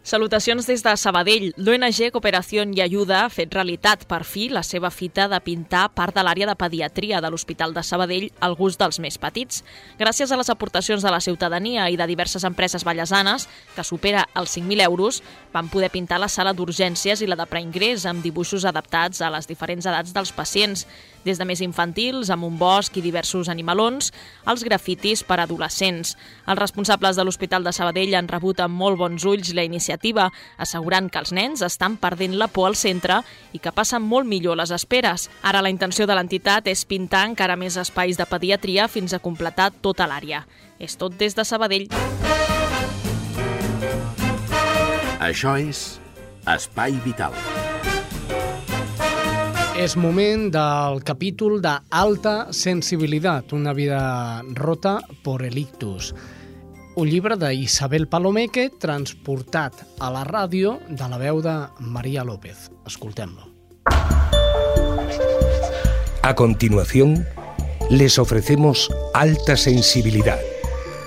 Salutacions 0.03 0.65
des 0.65 0.81
de 0.81 0.93
Sabadell. 0.97 1.51
L'ONG 1.61 2.07
Cooperació 2.09 2.63
i 2.65 2.81
Ajuda 2.81 3.19
ha 3.21 3.29
fet 3.29 3.53
realitat 3.53 4.07
per 4.09 4.23
fi 4.25 4.47
la 4.49 4.63
seva 4.65 4.89
fita 4.89 5.27
de 5.29 5.37
pintar 5.45 5.91
part 5.93 6.17
de 6.17 6.23
l'àrea 6.25 6.47
de 6.49 6.55
pediatria 6.57 7.21
de 7.21 7.29
l'Hospital 7.29 7.75
de 7.77 7.83
Sabadell 7.85 8.31
al 8.41 8.57
gust 8.57 8.81
dels 8.81 8.97
més 8.99 9.19
petits. 9.21 9.61
Gràcies 10.01 10.33
a 10.33 10.39
les 10.41 10.49
aportacions 10.49 11.05
de 11.05 11.13
la 11.13 11.21
ciutadania 11.21 11.91
i 11.93 12.01
de 12.01 12.07
diverses 12.09 12.49
empreses 12.49 12.83
ballesanes, 12.83 13.45
que 13.77 13.85
supera 13.85 14.25
els 14.41 14.57
5.000 14.57 14.87
euros, 14.89 15.21
van 15.53 15.69
poder 15.69 15.93
pintar 15.93 16.17
la 16.19 16.33
sala 16.33 16.57
d'urgències 16.57 17.21
i 17.21 17.29
la 17.29 17.37
de 17.37 17.45
preingrés 17.45 18.09
amb 18.09 18.25
dibuixos 18.25 18.65
adaptats 18.65 19.21
a 19.21 19.29
les 19.29 19.53
diferents 19.53 19.85
edats 19.85 20.17
dels 20.17 20.33
pacients, 20.33 20.87
des 21.25 21.39
de 21.39 21.47
més 21.49 21.61
infantils, 21.65 22.31
amb 22.31 22.47
un 22.47 22.59
bosc 22.59 22.97
i 22.97 23.03
diversos 23.05 23.49
animalons, 23.53 24.11
als 24.45 24.65
grafitis 24.65 25.23
per 25.25 25.41
adolescents. 25.41 26.17
Els 26.47 26.59
responsables 26.59 27.17
de 27.17 27.25
l'Hospital 27.25 27.65
de 27.65 27.73
Sabadell 27.73 28.15
han 28.19 28.29
rebut 28.29 28.61
amb 28.61 28.77
molt 28.77 28.99
bons 28.99 29.25
ulls 29.25 29.53
la 29.55 29.65
iniciativa, 29.65 30.31
assegurant 30.59 31.11
que 31.11 31.21
els 31.23 31.33
nens 31.37 31.63
estan 31.67 31.97
perdent 32.01 32.39
la 32.39 32.49
por 32.49 32.71
al 32.71 32.77
centre 32.77 33.21
i 33.53 33.59
que 33.59 33.73
passen 33.73 34.03
molt 34.03 34.29
millor 34.29 34.59
les 34.61 34.73
esperes. 34.75 35.29
Ara 35.43 35.63
la 35.63 35.73
intenció 35.73 36.07
de 36.07 36.17
l'entitat 36.17 36.69
és 36.71 36.85
pintar 36.85 37.27
encara 37.29 37.57
més 37.57 37.77
espais 37.81 38.17
de 38.17 38.27
pediatria 38.27 38.89
fins 38.89 39.15
a 39.15 39.23
completar 39.23 39.71
tota 39.81 40.09
l'àrea. 40.09 40.45
És 40.79 40.97
tot 40.97 41.17
des 41.21 41.37
de 41.37 41.45
Sabadell. 41.45 41.91
Això 45.21 45.59
és 45.61 46.01
Espai 46.49 46.97
Vital. 47.05 47.37
És 49.81 49.95
moment 49.97 50.51
del 50.53 50.99
capítol 51.09 51.63
de 51.65 51.71
Alta 51.97 52.53
Sensibilitat, 52.53 53.55
una 53.57 53.73
vida 53.73 54.43
rota 54.53 54.99
por 55.25 55.43
el 55.43 55.57
ictus. 55.57 56.11
Un 57.01 57.09
llibre 57.09 57.39
d'Isabel 57.41 58.05
Palomeque 58.07 58.67
transportat 58.77 59.81
a 59.97 60.11
la 60.13 60.27
ràdio 60.29 60.75
de 60.85 61.09
la 61.09 61.17
veu 61.17 61.41
de 61.41 61.55
María 61.81 62.27
López. 62.29 62.69
Escoltem-lo. 62.85 63.49
A 66.21 66.35
continuación, 66.35 67.25
les 67.89 68.19
ofrecemos 68.19 68.91
Alta 69.15 69.57
Sensibilidad, 69.57 70.41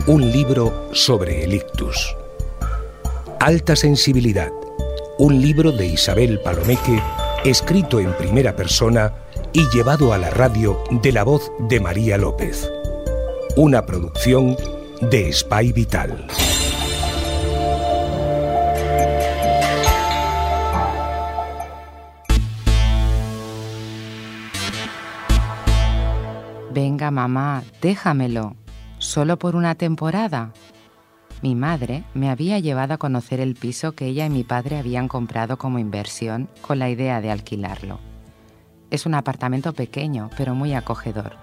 un 0.08 0.32
libro 0.32 0.90
sobre 0.94 1.44
el 1.44 1.54
ictus. 1.54 2.16
Alta 3.40 3.76
Sensibilidad, 3.76 4.50
un 5.20 5.40
libro 5.40 5.72
de 5.72 5.86
Isabel 5.86 6.40
Palomeque 6.40 7.00
escrito 7.44 8.00
en 8.00 8.14
primera 8.14 8.56
persona 8.56 9.14
y 9.52 9.68
llevado 9.70 10.14
a 10.14 10.18
la 10.18 10.30
radio 10.30 10.82
de 10.90 11.12
la 11.12 11.24
voz 11.24 11.52
de 11.60 11.80
María 11.82 12.18
López. 12.18 12.72
Una 13.58 13.86
producción 13.86 14.56
de 15.02 15.32
Spy 15.34 15.74
Vital. 15.74 16.26
Venga, 26.72 27.12
mamá, 27.12 27.64
déjamelo. 27.82 28.56
¿Solo 29.00 29.38
por 29.38 29.58
una 29.58 29.76
temporada? 29.76 30.54
Mi 31.44 31.56
madre 31.56 32.06
me 32.14 32.30
había 32.30 32.58
llevado 32.60 32.94
a 32.94 32.98
conocer 32.98 33.42
el 33.42 33.56
piso 33.56 33.92
que 33.92 34.06
ella 34.06 34.26
y 34.26 34.30
mi 34.30 34.46
padre 34.46 34.78
habían 34.78 35.10
comprado 35.10 35.58
como 35.58 35.78
inversión 35.78 36.48
con 36.62 36.80
la 36.80 36.90
idea 36.90 37.20
de 37.20 37.32
alquilarlo. 37.32 38.00
Es 38.92 39.06
un 39.06 39.14
apartamento 39.14 39.74
pequeño, 39.74 40.30
pero 40.38 40.56
muy 40.56 40.74
acogedor. 40.74 41.36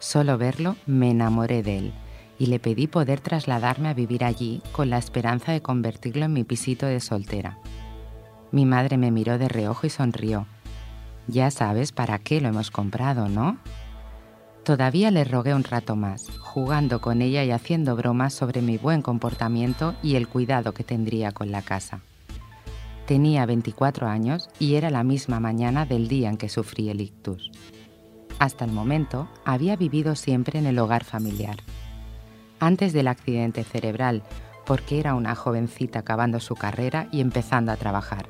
Solo 0.00 0.38
verlo 0.38 0.74
me 0.86 1.12
enamoré 1.12 1.62
de 1.62 1.78
él 1.78 1.92
y 2.36 2.46
le 2.46 2.58
pedí 2.58 2.88
poder 2.88 3.20
trasladarme 3.20 3.88
a 3.88 3.94
vivir 3.94 4.24
allí 4.24 4.60
con 4.72 4.90
la 4.90 4.98
esperanza 4.98 5.52
de 5.52 5.62
convertirlo 5.62 6.24
en 6.24 6.32
mi 6.32 6.42
pisito 6.42 6.86
de 6.86 6.98
soltera. 6.98 7.60
Mi 8.50 8.66
madre 8.66 8.96
me 8.96 9.12
miró 9.12 9.38
de 9.38 9.46
reojo 9.46 9.86
y 9.86 9.90
sonrió. 9.90 10.46
Ya 11.28 11.52
sabes 11.52 11.92
para 11.92 12.18
qué 12.18 12.40
lo 12.40 12.48
hemos 12.48 12.72
comprado, 12.72 13.28
¿no? 13.28 13.58
Todavía 14.68 15.10
le 15.10 15.24
rogué 15.24 15.54
un 15.54 15.64
rato 15.64 15.96
más, 15.96 16.28
jugando 16.40 17.00
con 17.00 17.22
ella 17.22 17.42
y 17.42 17.52
haciendo 17.52 17.96
bromas 17.96 18.34
sobre 18.34 18.60
mi 18.60 18.76
buen 18.76 19.00
comportamiento 19.00 19.94
y 20.02 20.16
el 20.16 20.28
cuidado 20.28 20.74
que 20.74 20.84
tendría 20.84 21.32
con 21.32 21.50
la 21.50 21.62
casa. 21.62 22.02
Tenía 23.06 23.46
24 23.46 24.08
años 24.08 24.50
y 24.58 24.74
era 24.74 24.90
la 24.90 25.04
misma 25.04 25.40
mañana 25.40 25.86
del 25.86 26.06
día 26.06 26.28
en 26.28 26.36
que 26.36 26.50
sufrí 26.50 26.90
el 26.90 27.00
ictus. 27.00 27.50
Hasta 28.38 28.66
el 28.66 28.72
momento 28.72 29.26
había 29.46 29.74
vivido 29.74 30.14
siempre 30.14 30.58
en 30.58 30.66
el 30.66 30.78
hogar 30.78 31.04
familiar. 31.04 31.56
Antes 32.60 32.92
del 32.92 33.08
accidente 33.08 33.64
cerebral, 33.64 34.22
porque 34.66 35.00
era 35.00 35.14
una 35.14 35.34
jovencita 35.34 36.00
acabando 36.00 36.40
su 36.40 36.54
carrera 36.56 37.08
y 37.10 37.22
empezando 37.22 37.72
a 37.72 37.76
trabajar. 37.76 38.28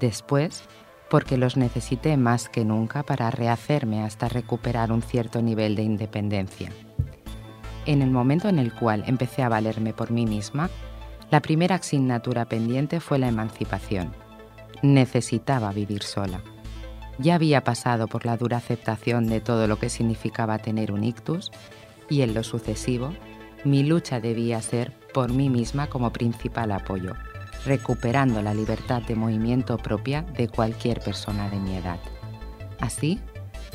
Después, 0.00 0.64
porque 1.12 1.36
los 1.36 1.58
necesité 1.58 2.16
más 2.16 2.48
que 2.48 2.64
nunca 2.64 3.02
para 3.02 3.30
rehacerme 3.30 4.02
hasta 4.02 4.30
recuperar 4.30 4.90
un 4.90 5.02
cierto 5.02 5.42
nivel 5.42 5.76
de 5.76 5.82
independencia. 5.82 6.72
En 7.84 8.00
el 8.00 8.10
momento 8.10 8.48
en 8.48 8.58
el 8.58 8.72
cual 8.72 9.04
empecé 9.06 9.42
a 9.42 9.50
valerme 9.50 9.92
por 9.92 10.10
mí 10.10 10.24
misma, 10.24 10.70
la 11.30 11.42
primera 11.42 11.74
asignatura 11.74 12.46
pendiente 12.46 12.98
fue 12.98 13.18
la 13.18 13.28
emancipación. 13.28 14.14
Necesitaba 14.80 15.70
vivir 15.72 16.02
sola. 16.02 16.40
Ya 17.18 17.34
había 17.34 17.62
pasado 17.62 18.08
por 18.08 18.24
la 18.24 18.38
dura 18.38 18.56
aceptación 18.56 19.26
de 19.26 19.42
todo 19.42 19.66
lo 19.66 19.78
que 19.78 19.90
significaba 19.90 20.60
tener 20.60 20.92
un 20.92 21.04
ictus 21.04 21.50
y 22.08 22.22
en 22.22 22.32
lo 22.32 22.42
sucesivo, 22.42 23.12
mi 23.64 23.82
lucha 23.82 24.18
debía 24.18 24.62
ser 24.62 24.94
por 25.12 25.30
mí 25.30 25.50
misma 25.50 25.88
como 25.88 26.10
principal 26.10 26.72
apoyo, 26.72 27.12
recuperando 27.64 28.42
la 28.42 28.54
libertad 28.54 29.02
de 29.02 29.14
movimiento 29.14 29.76
propia 29.78 30.22
de 30.22 30.48
cualquier 30.48 31.00
persona 31.00 31.48
de 31.48 31.58
mi 31.58 31.76
edad. 31.76 31.98
Así 32.80 33.20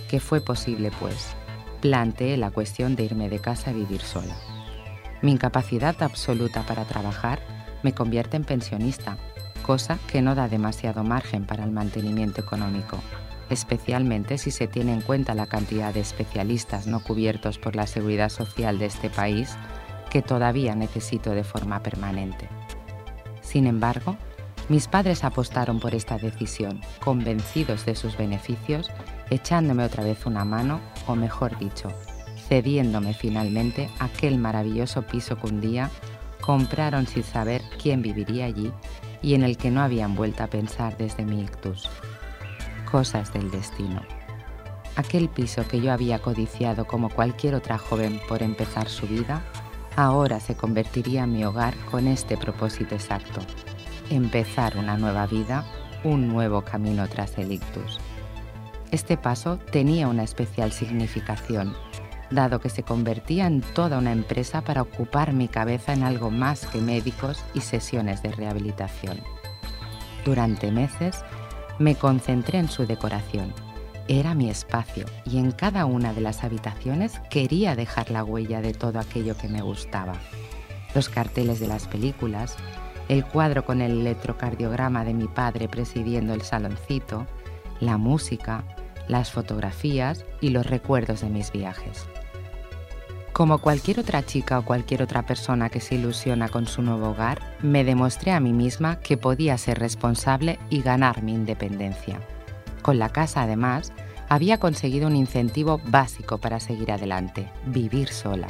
que 0.09 0.19
fue 0.19 0.41
posible, 0.41 0.91
pues, 0.99 1.35
planteé 1.81 2.37
la 2.37 2.51
cuestión 2.51 2.95
de 2.95 3.03
irme 3.03 3.29
de 3.29 3.39
casa 3.39 3.69
a 3.69 3.73
vivir 3.73 4.01
sola. 4.01 4.35
Mi 5.21 5.31
incapacidad 5.31 6.01
absoluta 6.01 6.63
para 6.63 6.85
trabajar 6.85 7.39
me 7.83 7.93
convierte 7.93 8.37
en 8.37 8.43
pensionista, 8.43 9.17
cosa 9.65 9.97
que 10.11 10.21
no 10.21 10.35
da 10.35 10.47
demasiado 10.47 11.03
margen 11.03 11.45
para 11.45 11.63
el 11.63 11.71
mantenimiento 11.71 12.41
económico, 12.41 12.99
especialmente 13.49 14.37
si 14.37 14.51
se 14.51 14.67
tiene 14.67 14.93
en 14.93 15.01
cuenta 15.01 15.33
la 15.33 15.47
cantidad 15.47 15.93
de 15.93 16.01
especialistas 16.01 16.87
no 16.87 17.01
cubiertos 17.01 17.57
por 17.57 17.75
la 17.75 17.87
seguridad 17.87 18.29
social 18.29 18.79
de 18.79 18.85
este 18.85 19.09
país 19.09 19.55
que 20.09 20.21
todavía 20.21 20.75
necesito 20.75 21.31
de 21.31 21.43
forma 21.43 21.81
permanente. 21.81 22.49
Sin 23.47 23.65
embargo, 23.65 24.17
mis 24.67 24.89
padres 24.89 25.23
apostaron 25.23 25.79
por 25.79 25.95
esta 25.95 26.17
decisión, 26.17 26.81
convencidos 26.99 27.85
de 27.85 27.95
sus 27.95 28.17
beneficios, 28.17 28.91
echándome 29.29 29.85
otra 29.85 30.03
vez 30.03 30.25
una 30.25 30.43
mano, 30.43 30.81
o 31.07 31.15
mejor 31.15 31.57
dicho, 31.57 31.89
cediéndome 32.49 33.13
finalmente 33.13 33.89
aquel 33.99 34.37
maravilloso 34.37 35.03
piso 35.03 35.37
que 35.37 35.47
un 35.47 35.61
día 35.61 35.89
compraron 36.41 37.07
sin 37.07 37.23
saber 37.23 37.61
quién 37.81 38.01
viviría 38.01 38.45
allí 38.45 38.73
y 39.21 39.33
en 39.33 39.43
el 39.43 39.55
que 39.55 39.71
no 39.71 39.81
habían 39.81 40.13
vuelto 40.15 40.43
a 40.43 40.47
pensar 40.47 40.97
desde 40.97 41.23
mi 41.23 41.41
ictus. 41.41 41.89
Cosas 42.91 43.31
del 43.31 43.49
destino. 43.49 44.01
Aquel 44.97 45.29
piso 45.29 45.65
que 45.65 45.79
yo 45.79 45.93
había 45.93 46.19
codiciado 46.19 46.85
como 46.85 47.09
cualquier 47.09 47.55
otra 47.55 47.77
joven 47.77 48.19
por 48.27 48.43
empezar 48.43 48.89
su 48.89 49.07
vida, 49.07 49.41
ahora 49.97 50.39
se 50.39 50.55
convertiría 50.55 51.23
en 51.23 51.33
mi 51.33 51.43
hogar 51.43 51.75
con 51.91 52.07
este 52.07 52.37
propósito 52.37 52.95
exacto, 52.95 53.41
empezar 54.09 54.77
una 54.77 54.95
nueva 54.95 55.25
vida, 55.25 55.65
un 56.03 56.27
nuevo 56.27 56.61
camino 56.61 57.07
tras 57.09 57.37
el 57.39 57.51
ictus. 57.51 57.99
Este 58.91 59.17
paso 59.17 59.57
tenía 59.57 60.07
una 60.07 60.23
especial 60.23 60.71
significación, 60.71 61.75
dado 62.29 62.61
que 62.61 62.69
se 62.69 62.83
convertía 62.83 63.47
en 63.47 63.61
toda 63.61 63.97
una 63.97 64.11
empresa 64.11 64.61
para 64.61 64.83
ocupar 64.83 65.33
mi 65.33 65.47
cabeza 65.47 65.93
en 65.93 66.03
algo 66.03 66.29
más 66.29 66.67
que 66.67 66.79
médicos 66.79 67.43
y 67.55 67.61
sesiones 67.61 68.21
de 68.21 68.31
rehabilitación. 68.31 69.19
Durante 70.23 70.71
meses 70.71 71.23
me 71.79 71.95
concentré 71.95 72.59
en 72.59 72.69
su 72.69 72.85
decoración. 72.85 73.66
Era 74.09 74.33
mi 74.33 74.49
espacio 74.49 75.05
y 75.25 75.37
en 75.37 75.51
cada 75.51 75.85
una 75.85 76.13
de 76.13 76.21
las 76.21 76.45
habitaciones 76.45 77.19
quería 77.29 77.75
dejar 77.75 78.09
la 78.09 78.23
huella 78.23 78.61
de 78.61 78.73
todo 78.73 78.99
aquello 78.99 79.35
que 79.35 79.49
me 79.49 79.61
gustaba. 79.61 80.13
Los 80.95 81.09
carteles 81.09 81.59
de 81.59 81.67
las 81.67 81.87
películas, 81.87 82.55
el 83.09 83.25
cuadro 83.25 83.65
con 83.65 83.81
el 83.81 83.99
electrocardiograma 83.99 85.03
de 85.03 85.13
mi 85.13 85.27
padre 85.27 85.67
presidiendo 85.67 86.33
el 86.33 86.41
saloncito, 86.41 87.27
la 87.81 87.97
música, 87.97 88.63
las 89.09 89.31
fotografías 89.31 90.23
y 90.39 90.49
los 90.49 90.65
recuerdos 90.65 91.19
de 91.19 91.29
mis 91.29 91.51
viajes. 91.51 92.05
Como 93.33 93.59
cualquier 93.59 93.99
otra 93.99 94.25
chica 94.25 94.57
o 94.57 94.65
cualquier 94.65 95.03
otra 95.03 95.25
persona 95.25 95.69
que 95.69 95.81
se 95.81 95.95
ilusiona 95.95 96.47
con 96.47 96.65
su 96.65 96.81
nuevo 96.81 97.09
hogar, 97.09 97.41
me 97.61 97.83
demostré 97.83 98.31
a 98.31 98.39
mí 98.39 98.53
misma 98.53 99.01
que 99.01 99.17
podía 99.17 99.57
ser 99.57 99.79
responsable 99.79 100.59
y 100.69 100.81
ganar 100.81 101.23
mi 101.23 101.33
independencia. 101.33 102.21
Con 102.87 102.99
la 102.99 103.09
casa, 103.09 103.41
además, 103.41 103.91
había 104.29 104.61
conseguido 104.61 105.07
un 105.07 105.17
incentivo 105.17 105.81
básico 105.87 106.37
para 106.37 106.61
seguir 106.61 106.93
adelante, 106.93 107.51
vivir 107.65 108.07
sola. 108.07 108.47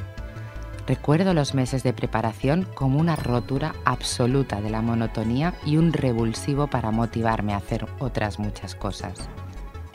Recuerdo 0.86 1.34
los 1.34 1.56
meses 1.56 1.82
de 1.82 1.92
preparación 1.92 2.68
como 2.76 3.00
una 3.00 3.16
rotura 3.16 3.74
absoluta 3.84 4.62
de 4.62 4.70
la 4.70 4.84
monotonía 4.84 5.56
y 5.66 5.78
un 5.78 5.92
revulsivo 5.92 6.68
para 6.68 6.92
motivarme 6.92 7.56
a 7.56 7.58
hacer 7.58 7.88
otras 7.98 8.38
muchas 8.38 8.76
cosas. 8.76 9.28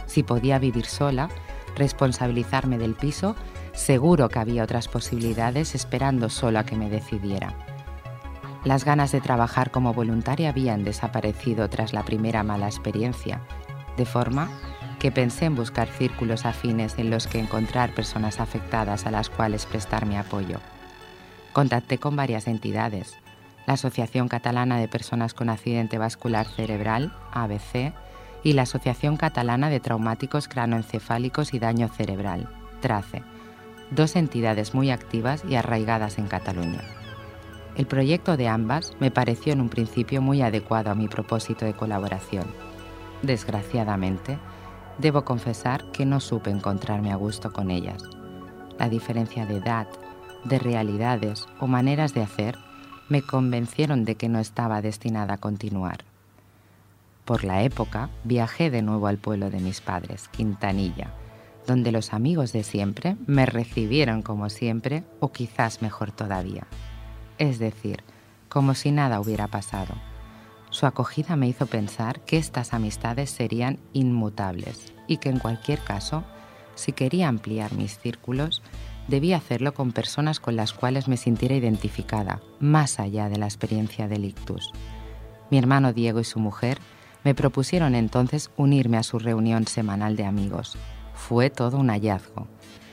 Si 0.06 0.24
podía 0.24 0.58
vivir 0.58 0.86
sola, 0.86 1.28
responsabilizarme 1.76 2.78
del 2.78 2.96
piso, 2.96 3.36
seguro 3.74 4.28
que 4.28 4.40
había 4.40 4.64
otras 4.64 4.88
posibilidades 4.88 5.76
esperando 5.76 6.28
solo 6.28 6.58
a 6.58 6.64
que 6.64 6.74
me 6.74 6.90
decidiera. 6.90 7.54
Las 8.64 8.84
ganas 8.84 9.12
de 9.12 9.20
trabajar 9.20 9.70
como 9.70 9.94
voluntaria 9.94 10.48
habían 10.48 10.82
desaparecido 10.82 11.68
tras 11.68 11.92
la 11.92 12.04
primera 12.04 12.42
mala 12.42 12.66
experiencia, 12.66 13.40
de 13.96 14.06
forma 14.06 14.48
que 14.98 15.10
pensé 15.10 15.46
en 15.46 15.56
buscar 15.56 15.88
círculos 15.88 16.46
afines 16.46 16.98
en 16.98 17.10
los 17.10 17.26
que 17.26 17.40
encontrar 17.40 17.94
personas 17.94 18.40
afectadas 18.40 19.06
a 19.06 19.10
las 19.10 19.30
cuales 19.30 19.66
prestar 19.66 20.06
mi 20.06 20.16
apoyo. 20.16 20.60
Contacté 21.52 21.98
con 21.98 22.16
varias 22.16 22.46
entidades, 22.46 23.16
la 23.66 23.74
Asociación 23.74 24.28
Catalana 24.28 24.78
de 24.78 24.88
Personas 24.88 25.34
con 25.34 25.48
Accidente 25.48 25.98
Vascular 25.98 26.46
Cerebral, 26.46 27.12
ABC, 27.32 27.92
y 28.44 28.54
la 28.54 28.62
Asociación 28.62 29.16
Catalana 29.16 29.70
de 29.70 29.80
Traumáticos 29.80 30.48
Cranoencefálicos 30.48 31.54
y 31.54 31.58
Daño 31.58 31.88
Cerebral, 31.88 32.48
TRACE, 32.80 33.22
dos 33.90 34.16
entidades 34.16 34.74
muy 34.74 34.90
activas 34.90 35.44
y 35.48 35.54
arraigadas 35.54 36.18
en 36.18 36.26
Cataluña. 36.26 36.82
El 37.76 37.86
proyecto 37.86 38.36
de 38.36 38.48
ambas 38.48 38.94
me 39.00 39.10
pareció 39.10 39.52
en 39.52 39.60
un 39.60 39.68
principio 39.68 40.20
muy 40.20 40.42
adecuado 40.42 40.90
a 40.90 40.94
mi 40.94 41.08
propósito 41.08 41.64
de 41.64 41.74
colaboración. 41.74 42.44
Desgraciadamente, 43.22 44.38
debo 44.98 45.24
confesar 45.24 45.90
que 45.92 46.04
no 46.04 46.20
supe 46.20 46.50
encontrarme 46.50 47.12
a 47.12 47.16
gusto 47.16 47.52
con 47.52 47.70
ellas. 47.70 48.02
La 48.78 48.88
diferencia 48.88 49.46
de 49.46 49.56
edad, 49.56 49.86
de 50.44 50.58
realidades 50.58 51.46
o 51.60 51.66
maneras 51.66 52.14
de 52.14 52.22
hacer 52.22 52.58
me 53.08 53.22
convencieron 53.22 54.04
de 54.04 54.16
que 54.16 54.28
no 54.28 54.38
estaba 54.38 54.82
destinada 54.82 55.34
a 55.34 55.38
continuar. 55.38 56.04
Por 57.24 57.44
la 57.44 57.62
época, 57.62 58.10
viajé 58.24 58.70
de 58.70 58.82
nuevo 58.82 59.06
al 59.06 59.18
pueblo 59.18 59.50
de 59.50 59.60
mis 59.60 59.80
padres, 59.80 60.28
Quintanilla, 60.28 61.12
donde 61.66 61.92
los 61.92 62.12
amigos 62.12 62.52
de 62.52 62.64
siempre 62.64 63.16
me 63.26 63.46
recibieron 63.46 64.22
como 64.22 64.50
siempre 64.50 65.04
o 65.20 65.30
quizás 65.30 65.82
mejor 65.82 66.10
todavía. 66.10 66.66
Es 67.38 67.60
decir, 67.60 68.02
como 68.48 68.74
si 68.74 68.90
nada 68.90 69.20
hubiera 69.20 69.46
pasado. 69.46 69.94
Su 70.72 70.86
acogida 70.86 71.36
me 71.36 71.46
hizo 71.46 71.66
pensar 71.66 72.20
que 72.22 72.38
estas 72.38 72.72
amistades 72.72 73.28
serían 73.30 73.78
inmutables 73.92 74.94
y 75.06 75.18
que 75.18 75.28
en 75.28 75.38
cualquier 75.38 75.78
caso, 75.78 76.24
si 76.74 76.92
quería 76.92 77.28
ampliar 77.28 77.74
mis 77.74 77.98
círculos, 77.98 78.62
debía 79.06 79.36
hacerlo 79.36 79.74
con 79.74 79.92
personas 79.92 80.40
con 80.40 80.56
las 80.56 80.72
cuales 80.72 81.08
me 81.08 81.18
sintiera 81.18 81.54
identificada, 81.54 82.40
más 82.58 83.00
allá 83.00 83.28
de 83.28 83.36
la 83.36 83.44
experiencia 83.44 84.08
del 84.08 84.24
ictus. 84.24 84.70
Mi 85.50 85.58
hermano 85.58 85.92
Diego 85.92 86.20
y 86.20 86.24
su 86.24 86.40
mujer 86.40 86.78
me 87.22 87.34
propusieron 87.34 87.94
entonces 87.94 88.50
unirme 88.56 88.96
a 88.96 89.02
su 89.02 89.18
reunión 89.18 89.66
semanal 89.66 90.16
de 90.16 90.24
amigos. 90.24 90.78
Fue 91.14 91.50
todo 91.50 91.76
un 91.76 91.90
hallazgo. 91.90 92.48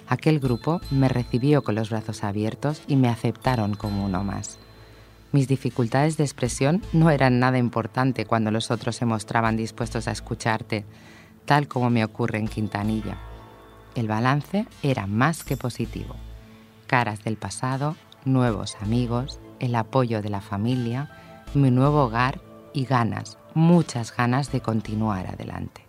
Aquel 0.06 0.42
grupo 0.42 0.82
me 0.92 1.08
recibió 1.08 1.64
con 1.64 1.76
los 1.76 1.92
brazos 1.92 2.26
abiertos 2.26 2.82
y 2.88 2.98
me 2.98 3.08
aceptaron 3.08 3.76
como 3.76 4.04
uno 4.04 4.26
más. 4.26 4.60
Mis 5.32 5.48
dificultades 5.48 6.18
de 6.18 6.24
expresión 6.24 6.82
no 6.92 7.12
eran 7.12 7.40
nada 7.40 7.60
importante 7.60 8.26
cuando 8.26 8.50
los 8.50 8.72
otros 8.72 8.96
se 8.96 9.06
mostraban 9.06 9.58
dispuestos 9.58 10.08
a 10.08 10.12
escucharte, 10.12 10.86
tal 11.46 11.68
como 11.68 11.90
me 11.92 12.04
ocurre 12.04 12.40
en 12.40 12.48
Quintanilla. 12.48 13.18
El 13.96 14.08
balance 14.08 14.66
era 14.82 15.06
más 15.06 15.44
que 15.44 15.56
positivo. 15.56 16.16
Caras 16.88 17.24
del 17.24 17.38
pasado, 17.38 17.96
nuevos 18.26 18.76
amigos, 18.82 19.40
el 19.60 19.76
apoyo 19.76 20.22
de 20.24 20.30
la 20.30 20.42
familia, 20.42 21.12
mi 21.54 21.70
nuevo 21.70 22.06
hogar 22.06 22.42
y 22.74 22.86
ganas, 22.86 23.38
muchas 23.54 24.16
ganas 24.16 24.52
de 24.52 24.62
continuar 24.62 25.28
adelante. 25.28 25.86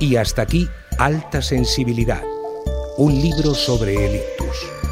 Y 0.00 0.16
hasta 0.16 0.42
aquí, 0.42 0.68
Alta 0.98 1.42
Sensibilidad, 1.42 2.22
un 2.96 3.14
libro 3.14 3.54
sobre 3.54 3.94
el 3.94 4.16
ictus. 4.16 4.91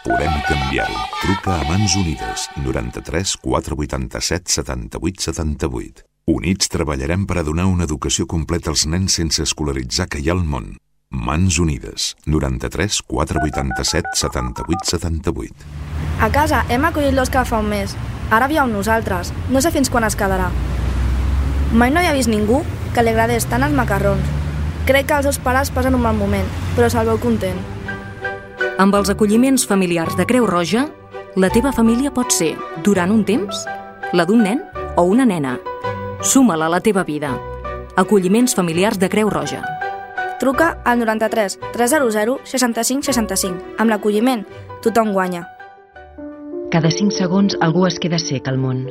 Podem 0.00 0.32
canviar-ho. 0.48 0.96
Truca 1.20 1.60
a 1.60 1.64
Mans 1.68 1.94
Unides 1.94 2.48
93 2.56 3.36
487 3.36 4.48
78 4.48 5.20
78. 5.20 6.04
Units 6.24 6.70
treballarem 6.72 7.26
per 7.28 7.36
a 7.36 7.42
donar 7.44 7.66
una 7.68 7.84
educació 7.84 8.24
completa 8.24 8.70
als 8.72 8.86
nens 8.88 9.18
sense 9.18 9.42
escolaritzar 9.44 10.06
que 10.08 10.22
hi 10.22 10.30
ha 10.30 10.32
al 10.32 10.40
món. 10.40 10.70
Mans 11.12 11.58
Unides 11.60 12.14
93 12.24 13.02
487 13.10 14.14
78 14.22 14.88
78. 14.88 15.68
A 16.24 16.30
casa 16.32 16.62
hem 16.72 16.86
acollit 16.88 17.12
l'Òscar 17.12 17.44
fa 17.44 17.60
un 17.60 17.68
mes. 17.68 17.92
Ara 18.32 18.48
viu 18.48 18.62
amb 18.62 18.72
nosaltres. 18.72 19.34
No 19.52 19.60
sé 19.60 19.68
fins 19.74 19.92
quan 19.92 20.06
es 20.08 20.16
quedarà. 20.16 20.48
Mai 21.76 21.92
no 21.92 22.00
havia 22.00 22.16
vist 22.16 22.32
ningú 22.32 22.62
que 22.94 23.04
li 23.04 23.12
agradés 23.12 23.44
tant 23.52 23.68
els 23.68 23.76
macarrons. 23.76 24.32
Crec 24.88 25.12
que 25.12 25.20
els 25.20 25.28
seus 25.28 25.42
pares 25.44 25.68
passen 25.68 25.92
un 25.94 26.08
mal 26.08 26.16
moment, 26.16 26.48
però 26.72 26.88
se'l 26.88 27.12
veu 27.12 27.20
content. 27.20 27.60
Amb 28.80 28.94
els 28.96 29.10
acolliments 29.12 29.66
familiars 29.68 30.14
de 30.16 30.24
Creu 30.24 30.46
Roja, 30.48 30.86
la 31.36 31.50
teva 31.52 31.68
família 31.68 32.08
pot 32.16 32.32
ser, 32.32 32.54
durant 32.80 33.10
un 33.12 33.26
temps, 33.28 33.58
la 34.16 34.24
d'un 34.24 34.40
nen 34.40 34.62
o 34.96 35.04
una 35.04 35.26
nena. 35.28 35.58
Suma-la 36.24 36.70
a 36.70 36.72
la 36.72 36.80
teva 36.80 37.04
vida. 37.04 37.34
Acolliments 38.00 38.56
familiars 38.56 38.96
de 38.96 39.10
Creu 39.12 39.28
Roja. 39.28 39.60
Truca 40.40 40.70
al 40.88 41.04
93 41.04 41.58
300 41.74 42.40
65 42.54 43.04
65. 43.10 43.76
Amb 43.76 43.92
l'acolliment, 43.92 44.46
tothom 44.80 45.12
guanya. 45.12 45.44
Cada 46.72 46.88
5 46.88 47.12
segons 47.20 47.60
algú 47.60 47.84
es 47.84 48.00
queda 48.00 48.16
sec 48.16 48.48
al 48.48 48.56
món. 48.56 48.86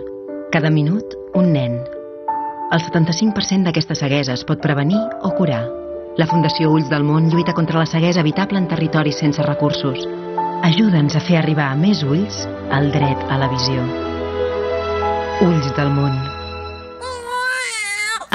Cada 0.53 0.69
minut, 0.69 1.17
un 1.33 1.49
nen. 1.57 1.81
El 2.69 2.85
75% 2.85 3.65
d'aquesta 3.65 3.97
ceguesa 3.97 4.37
es 4.37 4.45
pot 4.45 4.61
prevenir 4.61 5.01
o 5.25 5.33
curar. 5.33 5.65
La 6.19 6.27
Fundació 6.27 6.67
Ulls 6.75 6.89
del 6.91 7.05
Món 7.07 7.29
lluita 7.31 7.53
contra 7.55 7.79
la 7.79 7.85
ceguesa 7.87 8.19
evitable 8.19 8.59
en 8.59 8.65
territoris 8.67 9.21
sense 9.21 9.43
recursos. 9.45 10.01
Ajuda'ns 10.67 11.15
a 11.15 11.21
fer 11.23 11.37
arribar 11.39 11.69
a 11.71 11.77
més 11.79 12.01
ulls 12.03 12.41
el 12.75 12.89
dret 12.91 13.21
a 13.31 13.37
la 13.39 13.47
visió. 13.47 13.85
Ulls 15.45 15.69
del 15.77 15.93
Món. 15.95 16.17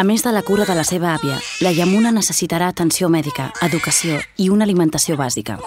A 0.01 0.07
més 0.09 0.24
de 0.24 0.32
la 0.32 0.41
cura 0.41 0.64
de 0.64 0.78
la 0.78 0.87
seva 0.89 1.12
àvia, 1.12 1.37
la 1.61 1.74
Yamuna 1.76 2.09
necessitarà 2.09 2.72
atenció 2.72 3.12
mèdica, 3.12 3.51
educació 3.61 4.16
i 4.41 4.49
una 4.49 4.64
alimentació 4.64 5.20
bàsica. 5.20 5.61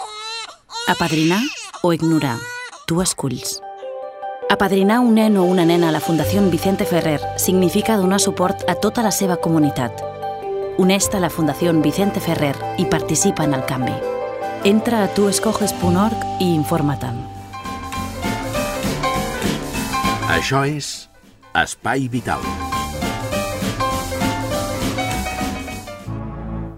Apadrinar 0.89 1.43
o 1.83 1.93
ignorar. 1.93 2.39
Tu 2.87 2.97
esculls. 3.05 3.59
Apadrinar 4.49 5.03
un 5.05 5.13
nen 5.21 5.37
o 5.37 5.45
una 5.45 5.69
nena 5.69 5.89
a 5.89 5.93
la 5.93 6.01
Fundació 6.01 6.41
Vicente 6.49 6.89
Ferrer 6.89 7.19
significa 7.37 7.95
donar 7.95 8.19
suport 8.19 8.65
a 8.67 8.73
tota 8.73 9.05
la 9.05 9.11
seva 9.11 9.37
comunitat. 9.37 10.16
Uneix-te 10.77 11.17
a 11.17 11.21
la 11.23 11.29
Fundació 11.33 11.71
Vicente 11.81 12.19
Ferrer 12.21 12.53
i 12.77 12.85
participa 12.85 13.45
en 13.47 13.55
el 13.57 13.63
canvi. 13.65 13.93
Entra 14.67 15.03
a 15.05 15.09
tuescoges.org 15.13 16.25
i 16.43 16.51
informa-te'n. 16.53 17.17
Això 20.37 20.61
és 20.69 20.89
Espai 21.57 22.07
Vital. 22.13 22.43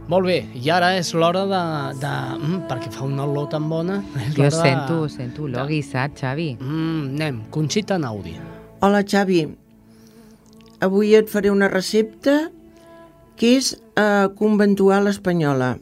Molt 0.09 0.25
bé, 0.25 0.37
i 0.57 0.69
ara 0.73 0.93
és 0.97 1.11
l'hora 1.13 1.43
de... 1.45 1.59
de 2.01 2.11
mm, 2.39 2.61
perquè 2.69 2.89
fa 2.93 3.03
una 3.05 3.27
olor 3.29 3.49
tan 3.51 3.67
bona. 3.69 3.99
És 4.17 4.31
Jo 4.37 4.45
l'hora 4.47 4.55
de- 4.55 4.61
sento, 4.63 4.95
sento 5.13 5.43
olor 5.45 5.67
guisat, 5.69 6.15
Xavi. 6.17 6.47
Mm, 6.57 7.03
anem, 7.19 7.43
Conxita 7.53 7.99
Naudi. 8.01 8.33
Hola, 8.81 9.03
Xavi. 9.03 9.43
Avui 10.81 11.13
et 11.19 11.29
faré 11.29 11.51
una 11.51 11.67
recepta 11.69 12.47
que 13.39 13.53
és 13.59 13.75
eh, 13.99 14.29
conventual 14.35 15.09
espanyola. 15.11 15.75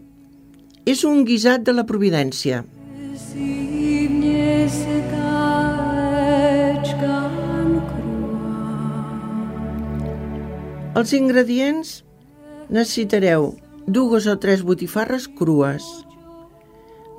És 0.87 1.03
un 1.05 1.23
guisat 1.27 1.65
de 1.67 1.75
la 1.75 1.85
Providència. 1.85 2.63
Els 10.97 11.11
ingredients 11.13 11.89
necessitareu 12.73 13.51
dues 13.85 14.25
o 14.25 14.33
tres 14.41 14.63
botifarres 14.65 15.27
crues, 15.29 15.85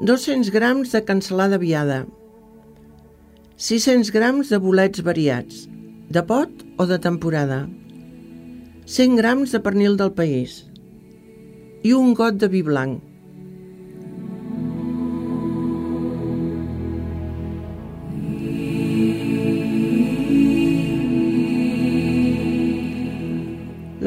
200 0.03 0.51
grams 0.51 0.91
de 0.97 1.05
cansalada 1.07 1.61
viada, 1.63 2.01
600 3.57 4.11
grams 4.11 4.51
de 4.51 4.59
bolets 4.59 5.05
variats, 5.07 5.69
de 6.11 6.25
pot 6.27 6.65
o 6.77 6.89
de 6.91 6.99
temporada, 6.99 7.69
100 8.87 9.17
grams 9.21 9.55
de 9.55 9.63
pernil 9.63 9.95
del 10.01 10.11
país 10.17 10.65
i 11.83 11.93
un 11.95 12.15
got 12.15 12.41
de 12.41 12.49
vi 12.51 12.63
blanc. 12.67 13.05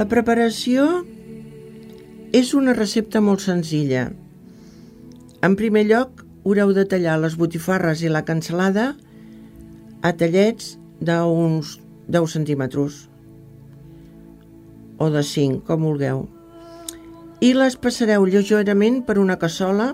La 0.01 0.07
preparació 0.09 0.85
és 2.33 2.53
una 2.57 2.73
recepta 2.73 3.21
molt 3.21 3.43
senzilla. 3.43 4.07
En 5.45 5.57
primer 5.59 5.83
lloc, 5.89 6.23
haureu 6.45 6.71
de 6.73 6.87
tallar 6.89 7.19
les 7.21 7.37
botifarres 7.37 8.01
i 8.01 8.09
la 8.09 8.23
cansalada 8.25 8.91
a 10.01 10.13
tallets 10.17 10.75
d'uns 11.05 11.77
10 12.09 12.35
centímetres 12.39 13.01
o 14.97 15.09
de 15.13 15.21
5, 15.25 15.65
com 15.67 15.85
vulgueu. 15.85 16.25
I 17.41 17.55
les 17.57 17.73
passareu 17.81 18.27
lleugerament 18.29 18.99
per 19.05 19.15
una 19.17 19.39
cassola 19.41 19.87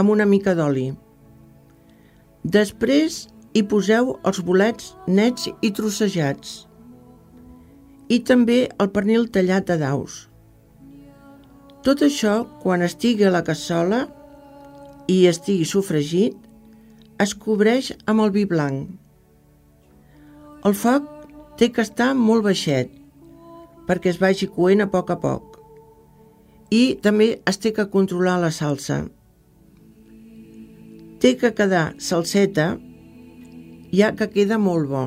amb 0.00 0.12
una 0.12 0.24
mica 0.24 0.54
d'oli. 0.56 0.86
Després 2.54 3.26
hi 3.52 3.62
poseu 3.68 4.14
els 4.28 4.38
bolets 4.46 4.94
nets 5.18 5.50
i 5.60 5.70
trossejats 5.76 6.54
i 8.08 8.18
també 8.30 8.56
el 8.80 8.88
pernil 8.94 9.28
tallat 9.34 9.72
a 9.74 9.76
daus. 9.82 10.14
Tot 11.84 12.04
això, 12.06 12.38
quan 12.62 12.84
estigui 12.86 13.26
a 13.26 13.32
la 13.34 13.42
cassola 13.44 14.06
i 15.12 15.18
estigui 15.28 15.66
sofregit, 15.68 16.38
es 17.20 17.34
cobreix 17.36 17.90
amb 18.06 18.24
el 18.24 18.32
vi 18.32 18.46
blanc. 18.48 18.88
El 20.64 20.78
foc 20.84 21.12
té 21.60 21.68
que 21.68 21.84
estar 21.84 22.14
molt 22.16 22.48
baixet 22.48 22.96
perquè 23.86 24.10
es 24.14 24.22
vagi 24.24 24.48
coent 24.56 24.82
a 24.82 24.88
poc 24.96 25.12
a 25.12 25.18
poc. 25.20 25.55
I 26.70 26.98
també 27.02 27.28
es 27.46 27.60
té 27.62 27.72
que 27.74 27.86
controlar 27.92 28.40
la 28.42 28.50
salsa. 28.50 29.04
Té 31.22 31.36
que 31.38 31.52
quedar 31.54 31.94
salseta, 32.02 32.74
ja 33.94 34.10
que 34.18 34.28
queda 34.32 34.58
molt 34.58 34.90
bo. 34.90 35.04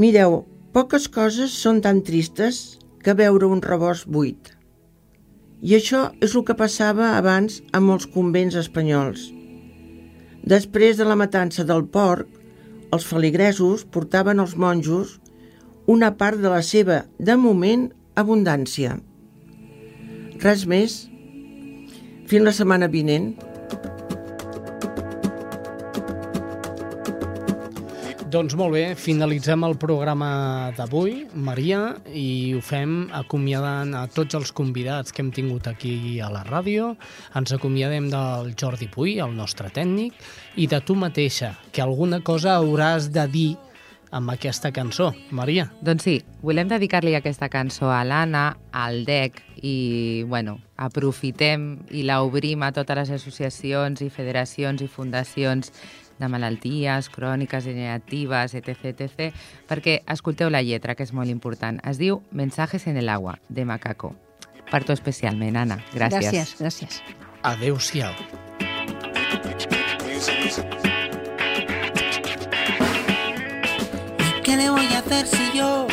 Mireu, 0.00 0.40
poques 0.72 1.06
coses 1.12 1.52
són 1.52 1.82
tan 1.84 2.00
tristes 2.02 2.78
que 3.04 3.14
veure 3.14 3.46
un 3.46 3.60
rebost 3.62 4.08
buit. 4.08 4.54
I 5.62 5.76
això 5.76 6.08
és 6.24 6.32
el 6.34 6.46
que 6.48 6.58
passava 6.58 7.12
abans 7.18 7.60
amb 7.70 7.86
molts 7.92 8.08
convents 8.10 8.56
espanyols. 8.58 9.28
Després 10.42 10.96
de 10.98 11.06
la 11.06 11.18
matança 11.18 11.62
del 11.68 11.84
porc, 11.86 12.26
els 12.92 13.04
feligresos 13.06 13.84
portaven 13.84 14.40
als 14.42 14.56
monjos 14.56 15.18
una 15.86 16.10
part 16.18 16.40
de 16.42 16.50
la 16.50 16.62
seva, 16.66 17.04
de 17.18 17.36
moment, 17.36 17.90
abundància. 18.16 18.98
Res 20.42 20.66
més. 20.66 20.98
Fins 22.28 22.46
la 22.46 22.52
setmana 22.56 22.88
vinent. 22.90 23.32
Doncs 28.32 28.54
molt 28.56 28.72
bé, 28.72 28.94
finalitzem 28.96 29.60
el 29.66 29.74
programa 29.76 30.72
d'avui, 30.72 31.26
Maria, 31.36 31.98
i 32.16 32.54
ho 32.56 32.62
fem 32.64 33.10
acomiadant 33.12 33.92
a 33.98 34.06
tots 34.08 34.38
els 34.38 34.54
convidats 34.56 35.12
que 35.12 35.20
hem 35.20 35.28
tingut 35.36 35.68
aquí 35.68 36.16
a 36.24 36.30
la 36.32 36.40
ràdio. 36.46 36.94
Ens 37.36 37.52
acomiadem 37.52 38.08
del 38.14 38.54
Jordi 38.56 38.88
Puy, 38.88 39.18
el 39.20 39.36
nostre 39.36 39.68
tècnic, 39.68 40.16
i 40.56 40.64
de 40.64 40.80
tu 40.80 40.96
mateixa, 40.96 41.52
que 41.76 41.84
alguna 41.84 42.22
cosa 42.24 42.56
hauràs 42.56 43.10
de 43.12 43.26
dir 43.28 43.50
amb 44.12 44.30
aquesta 44.30 44.70
cançó. 44.72 45.10
Maria. 45.32 45.72
Doncs 45.82 46.04
sí, 46.06 46.18
volem 46.44 46.68
dedicar-li 46.70 47.16
aquesta 47.16 47.48
cançó 47.50 47.90
a 47.90 48.04
l'Anna, 48.04 48.58
al 48.70 49.04
DEC, 49.08 49.40
i, 49.62 50.22
bueno, 50.28 50.58
aprofitem 50.76 51.80
i 51.90 52.04
la 52.06 52.20
obrim 52.22 52.62
a 52.62 52.72
totes 52.76 52.96
les 53.00 53.10
associacions 53.18 54.04
i 54.04 54.10
federacions 54.12 54.82
i 54.84 54.88
fundacions 54.90 55.72
de 56.20 56.28
malalties 56.28 57.08
cròniques, 57.10 57.64
degeneratives, 57.64 58.54
etc, 58.54 58.92
etc, 58.92 59.32
perquè 59.68 60.02
escolteu 60.06 60.52
la 60.52 60.62
lletra, 60.62 60.94
que 60.94 61.02
és 61.08 61.14
molt 61.16 61.32
important. 61.32 61.80
Es 61.88 61.98
diu 61.98 62.22
Mensajes 62.30 62.86
en 62.86 63.00
el 63.00 63.08
agua, 63.08 63.38
de 63.48 63.64
Macaco. 63.64 64.14
Per 64.70 64.84
tu 64.84 64.92
especialment, 64.92 65.56
Anna. 65.56 65.80
Gràcies. 65.96 66.30
Gràcies, 66.30 66.54
gràcies. 66.60 67.02
Adéu-siau. 67.42 68.12
¿Qué 74.44 74.56
le 74.56 74.70
voy 74.70 74.86
a 74.92 74.98
hacer 74.98 75.26
si 75.28 75.56
yo 75.56 75.86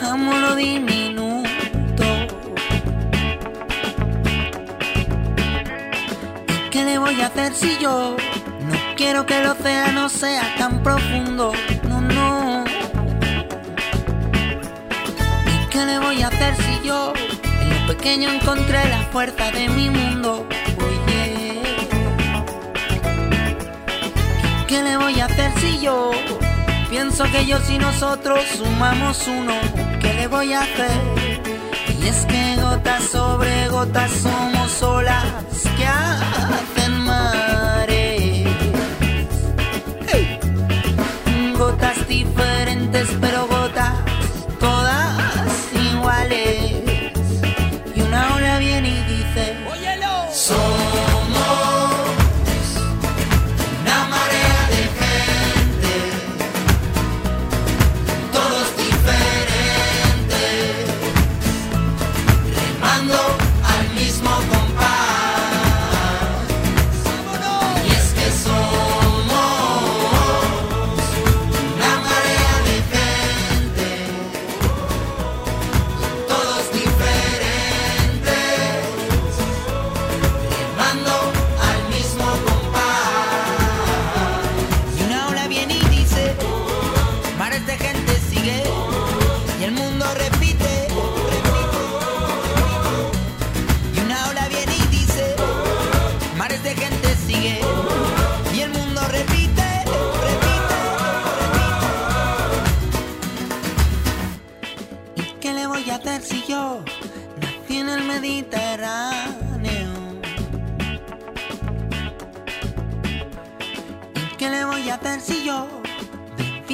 amo 0.00 0.32
lo 0.38 0.54
diminuto? 0.54 2.04
¿Y 6.46 6.70
qué 6.70 6.84
le 6.84 6.98
voy 6.98 7.20
a 7.20 7.26
hacer 7.26 7.52
si 7.52 7.76
yo 7.80 8.16
no 8.60 8.78
quiero 8.96 9.26
que 9.26 9.40
el 9.40 9.46
océano 9.46 10.08
sea 10.08 10.54
tan 10.56 10.84
profundo? 10.84 11.52
No, 11.88 12.00
no. 12.00 12.64
¿Y 15.46 15.66
qué 15.70 15.84
le 15.84 15.98
voy 15.98 16.22
a 16.22 16.28
hacer 16.28 16.54
si 16.54 16.86
yo 16.86 17.12
en 17.60 17.70
lo 17.70 17.86
pequeño 17.88 18.30
encontré 18.30 18.88
la 18.88 19.02
fuerza 19.10 19.50
de 19.50 19.68
mi 19.68 19.90
mundo? 19.90 20.46
Oye. 20.78 21.60
¿Y 24.60 24.66
qué 24.68 24.80
le 24.80 24.96
voy 24.96 25.18
a 25.18 25.24
hacer 25.24 25.50
si 25.58 25.80
yo 25.80 26.12
pienso 26.94 27.24
que 27.24 27.44
yo 27.44 27.58
si 27.58 27.76
nosotros 27.76 28.38
sumamos 28.56 29.26
uno, 29.26 29.54
¿qué 30.00 30.14
le 30.14 30.28
voy 30.28 30.52
a 30.52 30.60
hacer? 30.60 31.00
Y 32.00 32.06
es 32.06 32.24
que 32.24 32.54
gotas 32.62 33.02
sobre 33.02 33.66
gotas 33.66 34.12
somos 34.12 34.80
olas 34.80 35.24
que 35.76 35.86
hacen 35.86 37.00
más. 37.00 37.73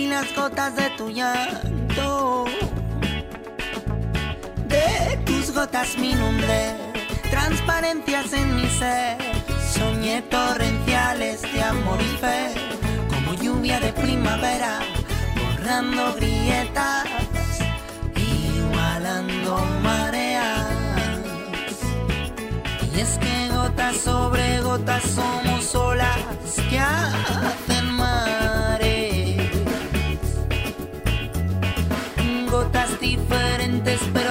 y 0.01 0.07
las 0.07 0.35
gotas 0.35 0.75
de 0.77 0.89
tu 0.97 1.11
llanto. 1.11 2.45
De 4.67 5.17
tus 5.27 5.53
gotas 5.53 5.99
mi 5.99 6.15
nombre, 6.15 6.61
transparencias 7.31 8.33
en 8.33 8.57
mi 8.57 8.69
ser. 8.79 9.19
Soñé 9.77 10.23
torrenciales 10.23 11.43
de 11.43 11.63
amor 11.63 11.99
y 12.01 12.17
fe, 12.23 12.41
como 13.13 13.35
lluvia 13.35 13.79
de 13.81 13.93
primavera, 13.93 14.81
borrando 15.41 16.15
grietas, 16.15 17.05
igualando 18.17 19.53
mareas. 19.83 20.67
Y 22.95 23.01
es 23.01 23.19
que 23.19 23.49
gotas 23.55 23.97
sobre 23.97 24.61
gotas 24.61 25.03
somos 25.19 25.75
olas 25.75 26.19
que 26.71 26.79
hacen 26.79 27.87
mal. 27.93 28.40
diferentes, 33.01 34.01
pero 34.13 34.30